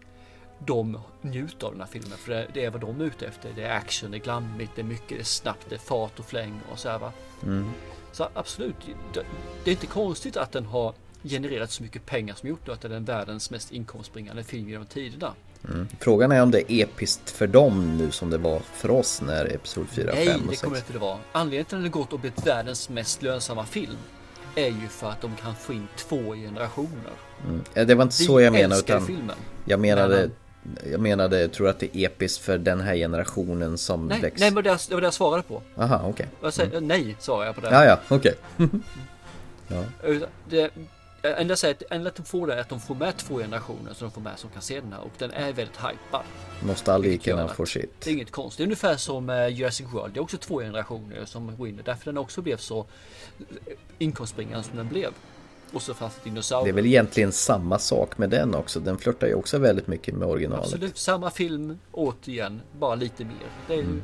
[0.59, 3.53] De njuter av den här filmen för det, det är vad de är ute efter.
[3.57, 6.19] Det är action, det är glammigt, det är mycket, det är snabbt, det är fart
[6.19, 7.13] och fläng och så här va.
[7.43, 7.71] Mm.
[8.13, 8.77] Så absolut,
[9.13, 9.23] det,
[9.65, 12.89] det, är inte konstigt att den har genererat så mycket pengar som gjort att det
[12.89, 15.33] är den världens mest inkomstbringande film genom tiderna.
[15.69, 15.89] Mm.
[16.01, 19.55] Frågan är om det är episkt för dem nu som det var för oss när
[19.55, 20.47] Episod 4, Nej, 5 och 6.
[20.47, 21.19] Nej, det kommer inte det vara.
[21.33, 23.97] Anledningen till att den gått och blivit världens mest lönsamma film
[24.55, 27.13] är ju för att de kan få in två generationer.
[27.45, 27.89] Mm.
[27.89, 29.37] Det var inte så jag menade utan filmen.
[29.65, 30.31] jag menade
[30.91, 34.41] jag menade, tror att det är episkt för den här generationen som nej, växer?
[34.41, 35.63] Nej, men det, var det jag svarade på.
[35.77, 36.29] Aha, okej.
[36.43, 36.67] Okay.
[36.67, 36.89] Mm.
[36.89, 37.71] Nej, svarade jag på det.
[37.71, 38.35] Ja, ja, okej.
[38.57, 38.81] Okay.
[40.03, 40.27] ja.
[40.49, 40.71] Det,
[41.23, 44.11] enda sättet att de får det är att de får med två generationer så de
[44.11, 46.23] får med som kan se den här och den är väldigt hypad.
[46.63, 48.01] Nostalgikerna får sitt.
[48.01, 48.59] Det är inget konstigt.
[48.59, 50.15] Det är ungefär som eh, Jurassic World.
[50.15, 54.63] Det är också två generationer som går in därför den också blev så eh, inkomstbringande
[54.63, 55.13] som den blev.
[55.73, 56.65] Och så fanns det dinosaurier.
[56.65, 58.81] Det är väl egentligen samma sak med den också.
[58.81, 60.65] Den flörtar ju också väldigt mycket med originalet.
[60.65, 63.77] Absolut, samma film återigen, bara lite mer.
[63.77, 64.03] Är, mm.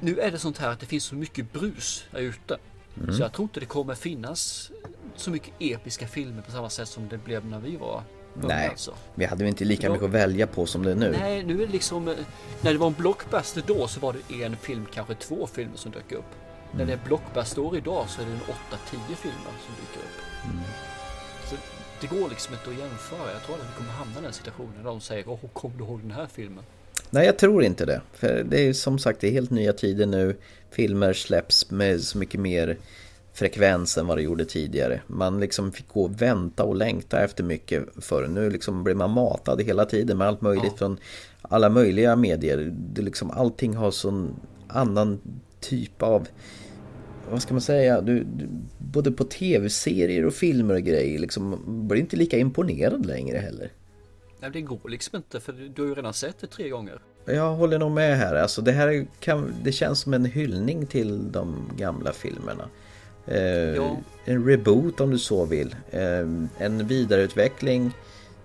[0.00, 2.58] Nu är det sånt här att det finns så mycket brus där ute.
[3.02, 3.14] Mm.
[3.14, 4.70] Så jag tror inte det kommer finnas
[5.16, 8.02] så mycket episka filmer på samma sätt som det blev när vi var.
[8.34, 8.94] Nej, alltså.
[9.14, 11.14] vi hade väl inte lika mycket att välja på som det är nu.
[11.20, 12.14] Nej, nu är det liksom eh,
[12.60, 15.92] när det var en blockbuster då så var det en film, kanske två filmer som
[15.92, 16.24] dök upp.
[16.24, 16.78] Mm.
[16.78, 20.44] När det är blockbuster idag så är det en 8-10 filmer som dyker upp.
[20.44, 20.60] Mm.
[22.02, 23.32] Det går liksom inte att jämföra.
[23.32, 25.84] Jag tror att vi kommer hamna i den situationen där de säger Åh, kommer du
[25.84, 26.64] ihåg den här filmen?
[27.10, 28.00] Nej, jag tror inte det.
[28.12, 30.36] För det är som sagt, det är helt nya tider nu.
[30.70, 32.78] Filmer släpps med så mycket mer
[33.32, 35.00] frekvens än vad det gjorde tidigare.
[35.06, 38.26] Man liksom fick gå och vänta och längta efter mycket förr.
[38.26, 40.76] Nu liksom blir man matad hela tiden med allt möjligt ja.
[40.78, 40.98] från
[41.42, 42.72] alla möjliga medier.
[42.76, 44.36] Det liksom, allting har sån
[44.68, 45.20] annan
[45.60, 46.28] typ av
[47.32, 48.48] vad ska man säga, du, du,
[48.78, 53.72] både på tv-serier och filmer och grejer liksom, blir inte lika imponerad längre heller.
[54.40, 57.02] Nej, det går liksom inte för du har ju redan sett det tre gånger.
[57.24, 58.34] Jag håller nog med här.
[58.34, 62.68] Alltså det här kan, det känns som en hyllning till de gamla filmerna.
[63.26, 63.38] Eh,
[63.74, 63.96] ja.
[64.24, 65.76] En reboot om du så vill.
[65.90, 66.18] Eh,
[66.58, 67.92] en vidareutveckling.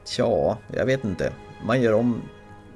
[0.05, 1.33] Tja, jag vet inte.
[1.65, 2.21] Man gör om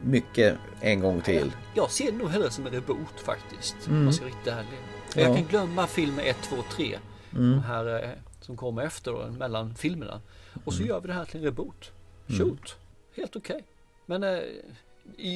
[0.01, 1.51] mycket en gång till.
[1.75, 3.75] Jag, jag ser det nog hellre som en reboot faktiskt.
[3.87, 3.97] Mm.
[3.97, 4.90] Om man ska riktigt ärlig.
[5.15, 5.21] Ja.
[5.21, 6.99] Jag kan glömma filmer 1, 2, 3.
[7.35, 7.51] Mm.
[7.51, 8.09] De här eh,
[8.41, 10.21] som kommer efter då, mellan filmerna.
[10.63, 10.89] Och så mm.
[10.89, 11.91] gör vi det här till en reboot.
[12.29, 12.39] Mm.
[12.39, 12.49] Shoot.
[12.49, 13.15] Mm.
[13.15, 13.55] Helt okej.
[13.55, 13.65] Okay.
[14.05, 14.39] Men eh,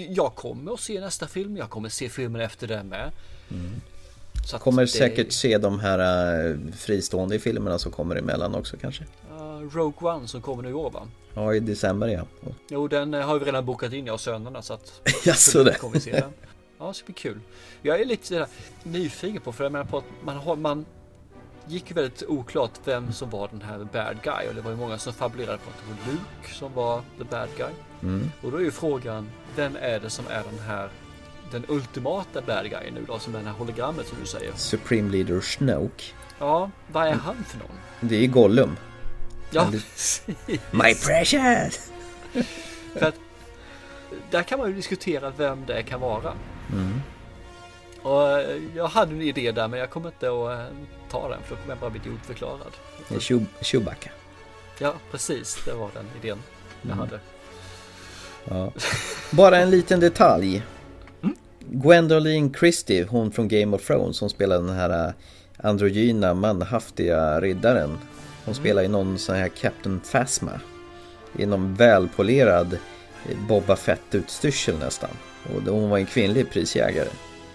[0.10, 1.58] jag kommer att se nästa film.
[1.58, 3.12] Jag kommer att se filmen efter det med.
[3.52, 3.82] Mm.
[4.46, 4.88] Så kommer det...
[4.88, 6.00] säkert se de här
[6.50, 9.04] uh, fristående filmerna som kommer emellan också kanske.
[9.32, 11.08] Uh, Rogue One som kommer nu i år va?
[11.34, 12.26] Ja, i december ja.
[12.70, 15.02] Jo, den uh, har vi redan bokat in jag och sönerna så att...
[15.26, 15.74] Jaså det?
[15.74, 16.32] Kommer vi se den.
[16.86, 17.40] Ja, det ska bli kul.
[17.82, 18.48] Jag är lite sådär
[18.84, 20.86] nyfiken på, för jag menar på att man har, man
[21.68, 24.78] gick ju väldigt oklart vem som var den här bad guy och det var ju
[24.78, 27.74] många som fabulerade på att det var Luke som var the bad guy.
[28.02, 28.32] Mm.
[28.42, 30.90] Och då är ju frågan, vem är det som är den här
[31.52, 34.54] den ultimata bad guyen nu då, som är det här hologrammet som du säger.
[34.56, 36.04] Supreme Leader Snoke.
[36.40, 37.78] Ja, vad är han för någon?
[38.00, 38.78] Det är Gollum.
[39.52, 39.72] Ja,
[40.72, 41.92] My precious!
[42.94, 43.16] för att
[44.32, 46.34] där kan man ju diskutera vem det kan vara.
[46.74, 47.02] Mm.
[48.02, 50.76] Och eh, jag hade en idé där men jag kommer inte att eh,
[51.10, 52.72] ta den för då kommer jag bara bli idiotförklarad.
[53.10, 54.10] Det är Chew- Chewbacca.
[54.80, 55.58] Ja, precis.
[55.66, 56.38] Det var den idén
[56.82, 57.00] jag Mm.
[57.00, 57.20] hade.
[58.46, 58.72] Ja.
[59.32, 60.64] Bara en liten detalj.
[61.60, 65.14] Gwendoline Christie, hon från Game of Thrones, som spelar den här äh,
[65.58, 67.98] androgyna, manhaftiga riddaren.
[68.46, 70.52] Hon spelar i någon sån här Captain Phasma.
[71.38, 72.74] I någon välpolerad
[73.30, 75.10] eh, Boba Fett-utstyrsel nästan.
[75.56, 77.08] Och hon var en kvinnlig prisjägare.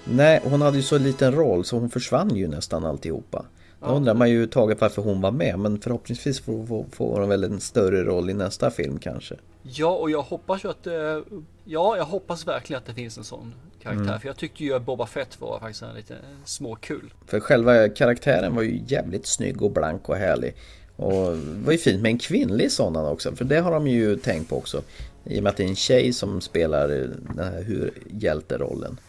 [0.04, 3.44] Nej, hon hade ju så liten roll så hon försvann ju nästan alltihopa.
[3.80, 3.92] Då Ja.
[3.92, 7.44] undrar man ju taget varför hon var med, men förhoppningsvis får, får, får hon väl
[7.44, 9.34] en större roll i nästa film kanske.
[9.62, 11.22] Ja, och jag hoppas ju att det,
[11.64, 14.04] Ja, jag hoppas verkligen att det finns en sån karaktär.
[14.04, 14.20] Mm.
[14.20, 16.14] För jag tyckte ju att Boba Fett var faktiskt en lite
[16.44, 17.12] småkul.
[17.26, 20.54] För själva karaktären var ju jävligt snygg och blank och härlig.
[20.96, 24.16] Och det var ju fint med en kvinnlig sådan också, för det har de ju
[24.16, 24.82] tänkt på också.
[25.24, 29.00] I och med att det är en tjej som spelar den här hur hjälterollen.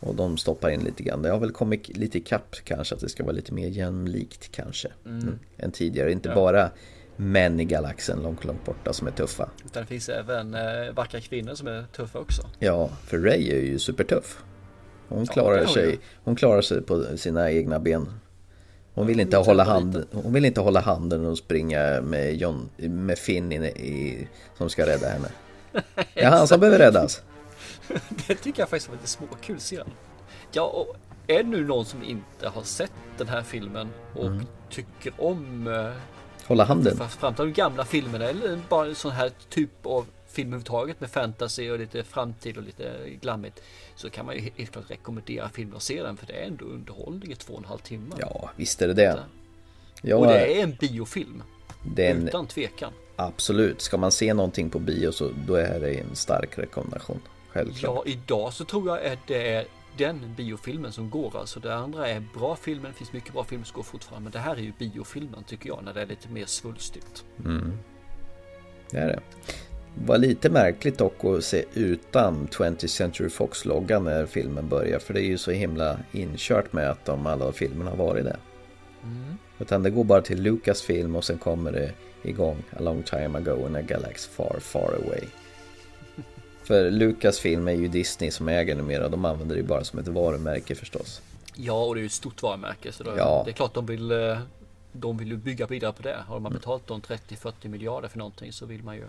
[0.00, 1.22] Och de stoppar in lite grann.
[1.22, 4.88] Det har väl kommit lite ikapp kanske, att det ska vara lite mer jämlikt kanske.
[5.06, 5.38] Mm.
[5.56, 6.34] Än tidigare, inte Ja.
[6.34, 6.70] bara
[7.16, 9.50] män i galaxen långt, långt borta som är tuffa.
[9.64, 12.42] Utan det finns även eh, vackra kvinnor som är tuffa också.
[12.58, 14.42] Ja, för Ray är ju supertuff.
[15.08, 18.06] Hon Ja, klarar, hon sig, hon klarar sig på sina egna ben.
[18.94, 22.68] Hon vill inte, hon hålla hand, hon vill inte hålla handen och springa med, John,
[22.76, 24.28] med Finn i, i,
[24.58, 25.28] som ska rädda henne.
[26.14, 27.22] Det är han som behöver räddas.
[28.26, 29.90] det tycker jag faktiskt var lite småkul scen.
[30.52, 30.96] Ja, och
[31.26, 34.46] är det nu någon som inte har sett den här filmen och Mm.
[34.70, 35.90] tycker om eh,
[36.46, 36.96] Hålla handen.
[36.96, 41.70] framförallt de gamla filmerna eller bara en sån här typ av film överhuvudtaget med fantasy
[41.70, 43.60] och lite framtid och lite glammigt
[43.96, 46.64] så kan man ju helt klart rekommendera filmen och se den för det är ändå
[46.64, 48.14] underhållning i två och en halv timme.
[48.18, 49.18] Ja, visst är det det.
[50.02, 51.42] Ja, och det är en biofilm.
[51.94, 52.92] det är en, Utan tvekan.
[53.18, 57.20] Absolut, ska man se någonting på bio så då är det en stark rekommendation.
[57.48, 58.06] Självklart.
[58.06, 59.64] Ja, idag så tror jag att det är
[59.96, 61.36] den biofilmen som går.
[61.36, 64.24] Alltså det andra är bra filmen, det finns mycket bra filmer som går fortfarande.
[64.24, 67.24] Men det här är ju biofilmen tycker jag, när det är lite mer svulstigt.
[67.44, 67.72] Mm.
[68.90, 69.20] Det är det.
[70.06, 74.98] Var lite märkligt dock att se utan 20th Century Fox-loggan när filmen börjar.
[74.98, 78.36] För det är ju så himla inkört med att de alla filmerna har varit det.
[79.02, 79.38] Mm.
[79.60, 83.66] Utan det går bara till Lucasfilm och sen kommer det igång A long time ago
[83.68, 85.20] in a galaxy far far away.
[86.64, 89.08] För Lucasfilm är ju Disney som äger numera.
[89.08, 91.22] De använder det ju bara som ett varumärke förstås.
[91.54, 92.92] Ja, och det är ju ett stort varumärke.
[92.92, 93.42] Så då, Ja.
[93.44, 94.38] det är klart de vill, eh,
[94.92, 96.16] de vill ju bygga vidare på det.
[96.26, 99.04] Har man betalt de 30-40 miljarder för någonting så vill man ju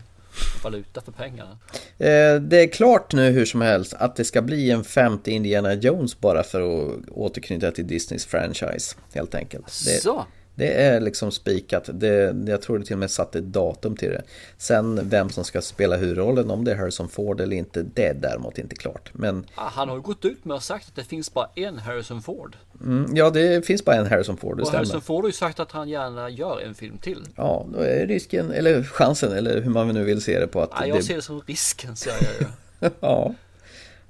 [0.63, 1.57] valuta för pengarna.
[1.97, 5.73] Eh, Det är klart nu hur som helst att det ska bli en femte Indiana
[5.73, 9.65] Jones bara för att återknyta till Disneys franchise helt enkelt.
[9.65, 10.25] Det, Så.
[10.59, 11.89] Det är liksom spikat.
[11.93, 14.21] Det, jag tror det till och med satt ett datum till det.
[14.57, 18.13] Sen vem som ska spela huvudrollen, om det är Harrison Ford eller inte, det är
[18.13, 19.09] däremot inte klart.
[19.13, 21.77] Men Ah, Han har ju gått ut med och sagt att det finns bara en
[21.79, 22.55] Harrison Ford.
[22.83, 24.77] mm, ja, det finns bara en Harrison Ford, det Och stämmer.
[24.79, 27.23] Harrison Ford har ju sagt att han gärna gör en film till.
[27.35, 30.69] Ja, då är risken, eller chansen, eller hur man nu vill se det på att
[30.73, 31.03] Ah, jag det...
[31.03, 32.95] ser det som risken säger jag ju.
[32.99, 33.33] ja,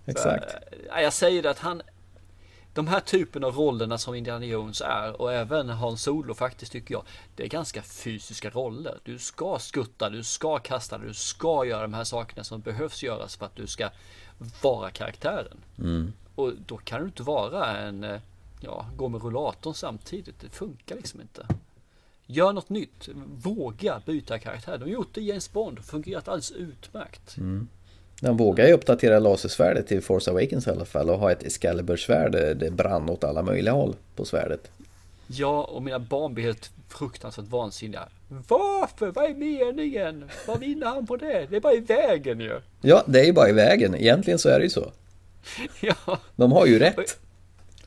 [0.06, 0.56] exakt.
[0.90, 1.82] Ja, jag säger det att han
[2.80, 6.94] De här typen av rollerna som Indiana Jones är och även Hans Solo faktiskt tycker
[6.94, 7.04] jag
[7.36, 8.98] Det är ganska fysiska roller.
[9.04, 13.36] Du ska skutta, du ska kasta, du ska göra de här sakerna som behövs göras
[13.36, 13.90] för att du ska
[14.62, 15.58] vara karaktären.
[15.78, 16.14] Mm.
[16.36, 18.20] Och då kan du inte vara en eh,
[18.62, 20.40] Ja, gå med rullatorn samtidigt.
[20.40, 21.46] Det funkar liksom inte.
[22.26, 23.10] Gör något nytt,
[23.44, 24.78] våga byta karaktär.
[24.78, 27.38] De har gjort det i James Bond, fungerat alldeles utmärkt.
[27.38, 27.68] Mm.
[28.22, 32.32] De vågar ju uppdatera lasersvärdet till Force Awakens i alla fall och ha ett Excalibur-svärd
[32.32, 34.72] där det brann åt alla möjliga håll på svärdet.
[35.28, 38.08] Ja, och mina barn blir helt fruktansvärt vansinniga.
[38.48, 39.12] Varför?
[39.12, 40.30] Vad är meningen?
[40.48, 41.48] Vad vinner han på det?
[41.50, 42.62] Det är bara i vägen ju.
[42.82, 43.96] Ja, det är ju bara i vägen.
[43.96, 44.92] Egentligen så är det ju så.
[45.82, 46.20] Ja.
[46.36, 47.20] De har ju rätt.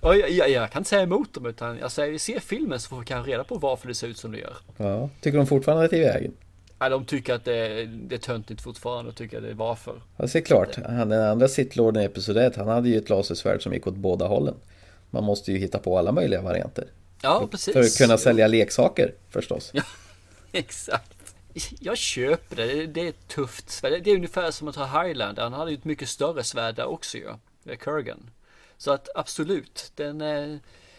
[0.00, 2.88] Och jag, jag, jag kan inte säga emot dem utan jag säger se filmen så
[2.88, 4.56] får vi kanske reda på varför det ser ut som det gör.
[4.76, 5.08] Ja.
[5.20, 6.32] Tycker de fortfarande att det är i vägen?
[6.82, 9.54] Ja, de tycker att det, är- det är töntigt fortfarande och tycker att det är
[9.54, 10.02] varför.
[10.16, 10.76] Ja, det är klart.
[10.86, 13.94] Han, den andra Sith-lorden i Episod 1, han hade ju ett lasersvärd som gick åt
[13.94, 14.54] båda hållen.
[15.10, 16.86] Man måste ju hitta på alla möjliga varianter.
[17.22, 17.72] Ja, precis.
[17.72, 19.70] För att kunna sälja leksaker förstås.
[19.74, 19.82] Ja,
[20.52, 21.34] exakt.
[21.80, 22.86] Jag köper det.
[22.86, 24.00] Det- är ett tufft svärd.
[24.04, 25.42] Det är ungefär som att ha Highlander.
[25.42, 27.28] Han hade ju ett mycket större svärd där också ju.
[27.64, 28.30] Är Kurgan.
[28.78, 30.56] Så att absolut, den eh,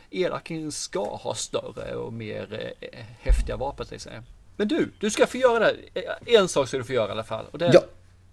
[0.10, 2.90] elakingen ska ha större och mer eh,
[3.20, 4.14] häftiga vapen till sig.
[4.58, 5.60] Men du, du ska få göra
[5.94, 6.02] det.
[6.28, 7.46] Eh, En sak ska du få göra i alla fall.
[7.52, 7.84] Och det är, Ja.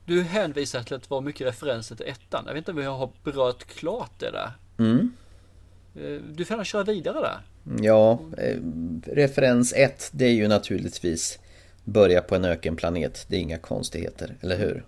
[0.06, 2.44] Du hänvisar till att det var mycket referenser till ettan.
[2.46, 4.50] Jag vet inte om vi har berört klart det där.
[4.78, 5.12] Mm.
[5.96, 7.40] Eh, Du får gärna köra vidare där.
[7.84, 8.56] Ja, eh,
[9.06, 11.38] referens 1 det är ju naturligtvis
[11.84, 13.26] börja på en ökenplanet.
[13.28, 14.84] Det är inga konstigheter, eller hur?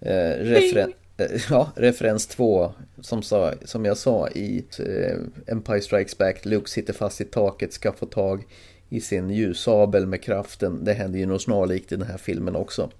[0.00, 4.64] Eh, referen- Eh, Ja, referens 2 som, sa, som jag sa i
[5.46, 6.44] Empire Strikes Back.
[6.44, 8.44] Luke sitter fast i taket, ska få tag
[8.92, 10.84] i sin ljussabel med kraften.
[10.84, 12.90] Det händer ju något snarlikt i den här filmen också.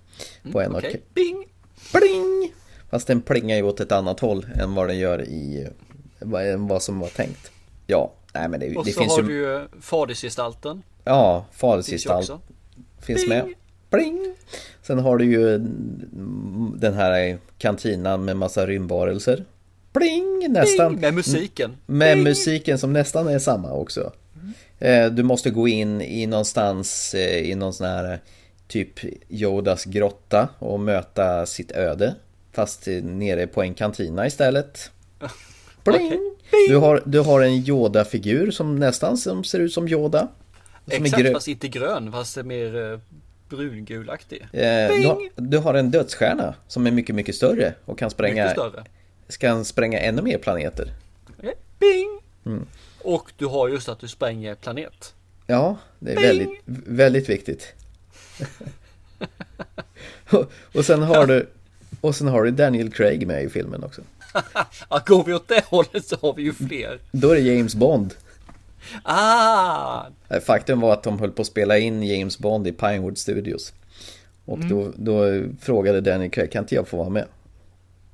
[0.53, 1.01] På en Okej, okay.
[1.15, 1.47] bing!
[1.93, 2.55] Pling!
[2.91, 5.69] Fast den plingar ju åt ett annat håll än vad den gör i
[6.57, 7.51] vad, som var tänkt.
[7.87, 9.29] Ja, nej men det, Och det så finns har ju...
[9.29, 10.83] du ju fadersgestalten.
[11.05, 12.41] Ja, Finns ju fadersgestalt också.
[13.01, 13.55] finns med.
[13.91, 14.35] Pling!
[14.83, 19.45] Sen har du ju mm, den här kantinan med massa rymdvarelser.
[19.93, 20.47] Pling!
[20.49, 20.93] Nästan.
[20.93, 21.01] Bing!
[21.01, 21.77] Med musiken.
[21.87, 24.13] Med musiken som nästan är samma också.
[24.83, 28.21] Eh, Du måste gå in i någonstans eh, i någon sån här
[28.69, 32.15] typ Yodas grotta och möta sitt öde.
[32.53, 34.91] Fast eh, nere på en kantina istället.
[35.85, 36.21] Pling!
[36.69, 40.29] Du, har, du har en Yoda-figur som nästan som ser ut som Yoda.
[40.95, 42.99] Som Exakt, fast inte grön, fast mer eh,
[43.49, 44.43] brungulaktig.
[44.53, 48.55] Eh, du, har, du har en dödsstjärna som är mycket, mycket större och kan spränga,
[49.39, 50.93] kan spränga ännu mer planeter.
[51.79, 52.21] Bing!
[52.47, 52.67] Mm.
[53.05, 55.15] Och du har just att du spränger planet.
[55.47, 57.75] Ja, det är väldigt, väldigt viktigt.
[60.31, 61.49] och, och sen har du
[62.01, 64.03] och sen har du Daniel Craig med i filmen också.
[64.91, 67.01] ja, går vi åt det hållet så har vi ju fler.
[67.13, 68.15] Då är det James Bond.
[69.03, 70.05] Ah!
[70.47, 73.73] Faktum var att de höll på att spela in James Bond i Pinewood Studios.
[74.45, 74.69] Och Mm.
[74.69, 77.27] då, då frågade Daniel Craig, kan inte jag få vara med?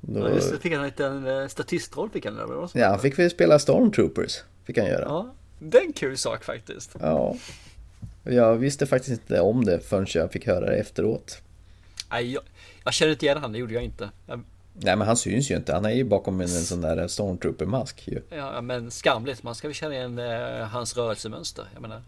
[0.01, 2.89] Då, Ja, just det, fick han en liten eh, statistroll fick han eller vad ja,
[2.89, 4.37] han fick väl spela Stormtroopers.
[4.69, 5.03] Fick han göra.
[5.05, 6.95] Ja, det är en kul sak faktiskt.
[7.01, 7.35] Ja.
[8.23, 11.41] Jag visste faktiskt inte om det förrän jag fick höra det efteråt.
[12.11, 12.43] Nej, jag,
[12.83, 14.09] jag känner inte igen han, det gjorde jag inte.
[14.27, 14.43] Jag,
[14.73, 18.07] Nej men han syns ju inte, han är ju bakom en, en sån där Stormtrooper-mask
[18.07, 18.21] ju.
[18.29, 21.65] ja, men skamligt, man ska väl känna igen eh, hans rörelsemönster.
[21.73, 22.01] Jag menar,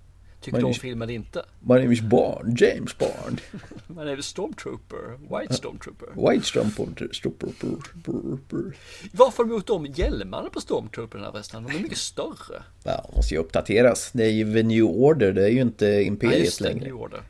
[0.52, 1.46] Men du om filmen inte?
[1.60, 3.42] My name is Bond, James Bond.
[3.88, 6.30] Man är väl Stormtrooper, White Stormtrooper.
[6.32, 8.76] White Stormtrooper.
[9.12, 11.64] Varför har de gjort om hjälmarna på Stormtrooperna förresten?
[11.64, 12.64] De är mycket större.
[12.84, 14.10] Ja, de måste ju uppdateras.
[14.14, 16.86] Det är ju The New Order, det är ju inte Ja, Imperiet just det, längre.
[16.86, 17.22] New Order.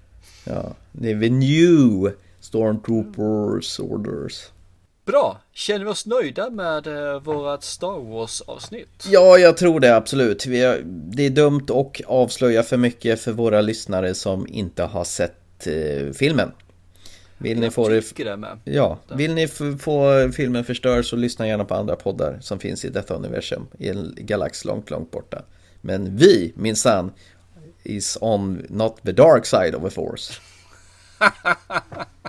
[0.45, 4.47] Ja, det är The New Stormtroopers Orders.
[5.05, 9.07] Bra, känner vi oss nöjda med eh, vårat Star Wars avsnitt?
[9.07, 10.45] Ja, jag tror det absolut.
[10.45, 15.03] Vi har, det är dumt att avslöja för mycket för våra lyssnare som inte har
[15.03, 16.51] sett eh, filmen.
[17.37, 18.37] Vill ni få det...
[18.37, 18.59] med.
[18.63, 19.47] Ja, vill ni
[19.79, 23.89] få filmen förstörd så lyssna gärna på andra poddar som finns i detta universum i
[23.89, 25.41] en galax långt, långt borta.
[25.81, 27.11] Men vi, minsann,
[27.83, 30.33] is on not the dark side of the force.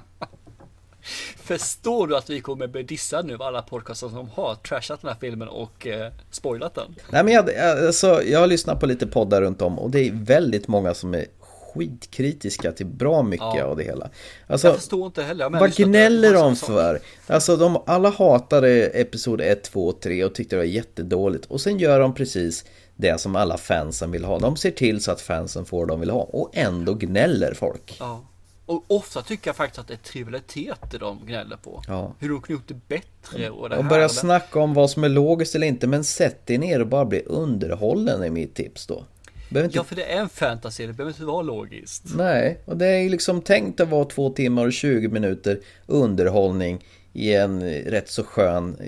[1.44, 5.08] Förstår du att vi kommer bli dissade nu av alla podcaster som har trashat den
[5.10, 6.94] här filmen och eh, spoilat den?
[7.10, 7.56] Nej men jag,
[7.86, 11.14] alltså, jag har lyssnat på lite poddar runt om och det är väldigt många som
[11.14, 11.26] är
[11.74, 13.64] skitkritiska till bra mycket Ja.
[13.64, 14.10] av det hela.
[14.46, 15.50] Alltså, jag förstår inte heller.
[15.50, 17.00] Vad gnäller de för?
[17.26, 21.44] Alltså de, alla hatade episod 1, 2 och 3 och tyckte det var jättedåligt.
[21.46, 22.64] Och sen gör de precis
[22.96, 24.38] det som alla fansen vill ha.
[24.38, 26.20] De ser till så att fansen får vad de vill ha.
[26.22, 27.96] Och ändå gnäller folk.
[28.00, 28.24] Ja.
[28.66, 31.82] Och ofta tycker jag faktiskt att det är trivialiteter de gnäller på.
[31.88, 32.14] Ja.
[32.18, 34.14] Hur de kunde gjort det bättre och det Och här börja och det.
[34.16, 35.86] snacka om vad som är logiskt eller inte.
[35.86, 39.04] Men sätt dig ner och bara bli underhållen är mitt tips då.
[39.48, 42.04] Inte Ja, för det är en fantasy, det behöver inte vara logiskt.
[42.16, 46.84] Nej, och det är ju liksom tänkt att vara två timmar och 20 minuter underhållning
[47.12, 48.86] i en rätt så skön eh,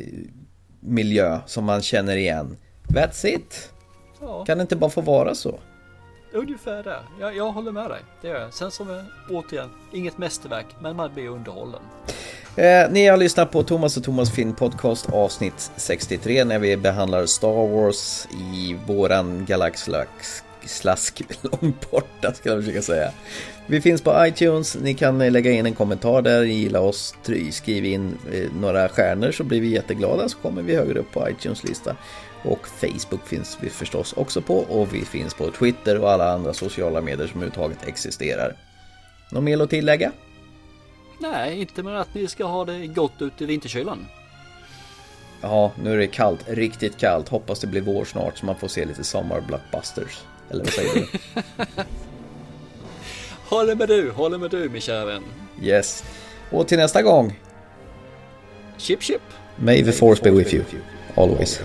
[0.81, 2.57] miljö som man känner igen.
[2.89, 3.71] That's it!
[4.21, 4.45] Ja.
[4.45, 5.59] Kan det inte bara få vara så?
[6.35, 7.01] Ungefär där.
[7.21, 8.01] Jag, jag håller med dig.
[8.21, 8.55] Det gör jag.
[8.55, 11.81] Sen som eh, återigen, inget mästerverk, men man blir underhållen.
[12.57, 17.27] Eh, ni har lyssnat på Thomas och Thomas Film Podcast avsnitt 63 när vi behandlar
[17.27, 23.11] Star Wars i våran galaxlax slask långt borta ska jag försöka säga.
[23.67, 27.15] Vi finns på iTunes, ni kan eh, lägga in en kommentar där, gilla oss,
[27.51, 31.29] skriv in eh, några stjärnor så blir vi jätteglada så kommer vi högre upp på
[31.29, 31.97] iTunes-lista.
[32.45, 36.55] Och Facebook finns vi förstås också på och vi finns på Twitter och alla andra
[36.55, 38.57] sociala medier som överhuvudtaget existerar.
[39.31, 40.13] Något mer att tillägga?
[41.19, 44.07] Nej, inte med att ni ska ha det gott ute i vinterkylan.
[45.41, 47.29] Ja, nu är det kallt, riktigt kallt.
[47.29, 50.23] Hoppas det blir vår snart så man får se lite sommarblockbusters.
[50.51, 51.07] Eller vad säger du?
[53.49, 55.23] Håller med du, håller med du min kära vän.
[55.63, 56.05] Yes.
[56.51, 57.41] Och till nästa gång.
[58.77, 59.23] Chip chip.
[59.57, 60.65] May the force be with you.
[61.15, 61.61] Always.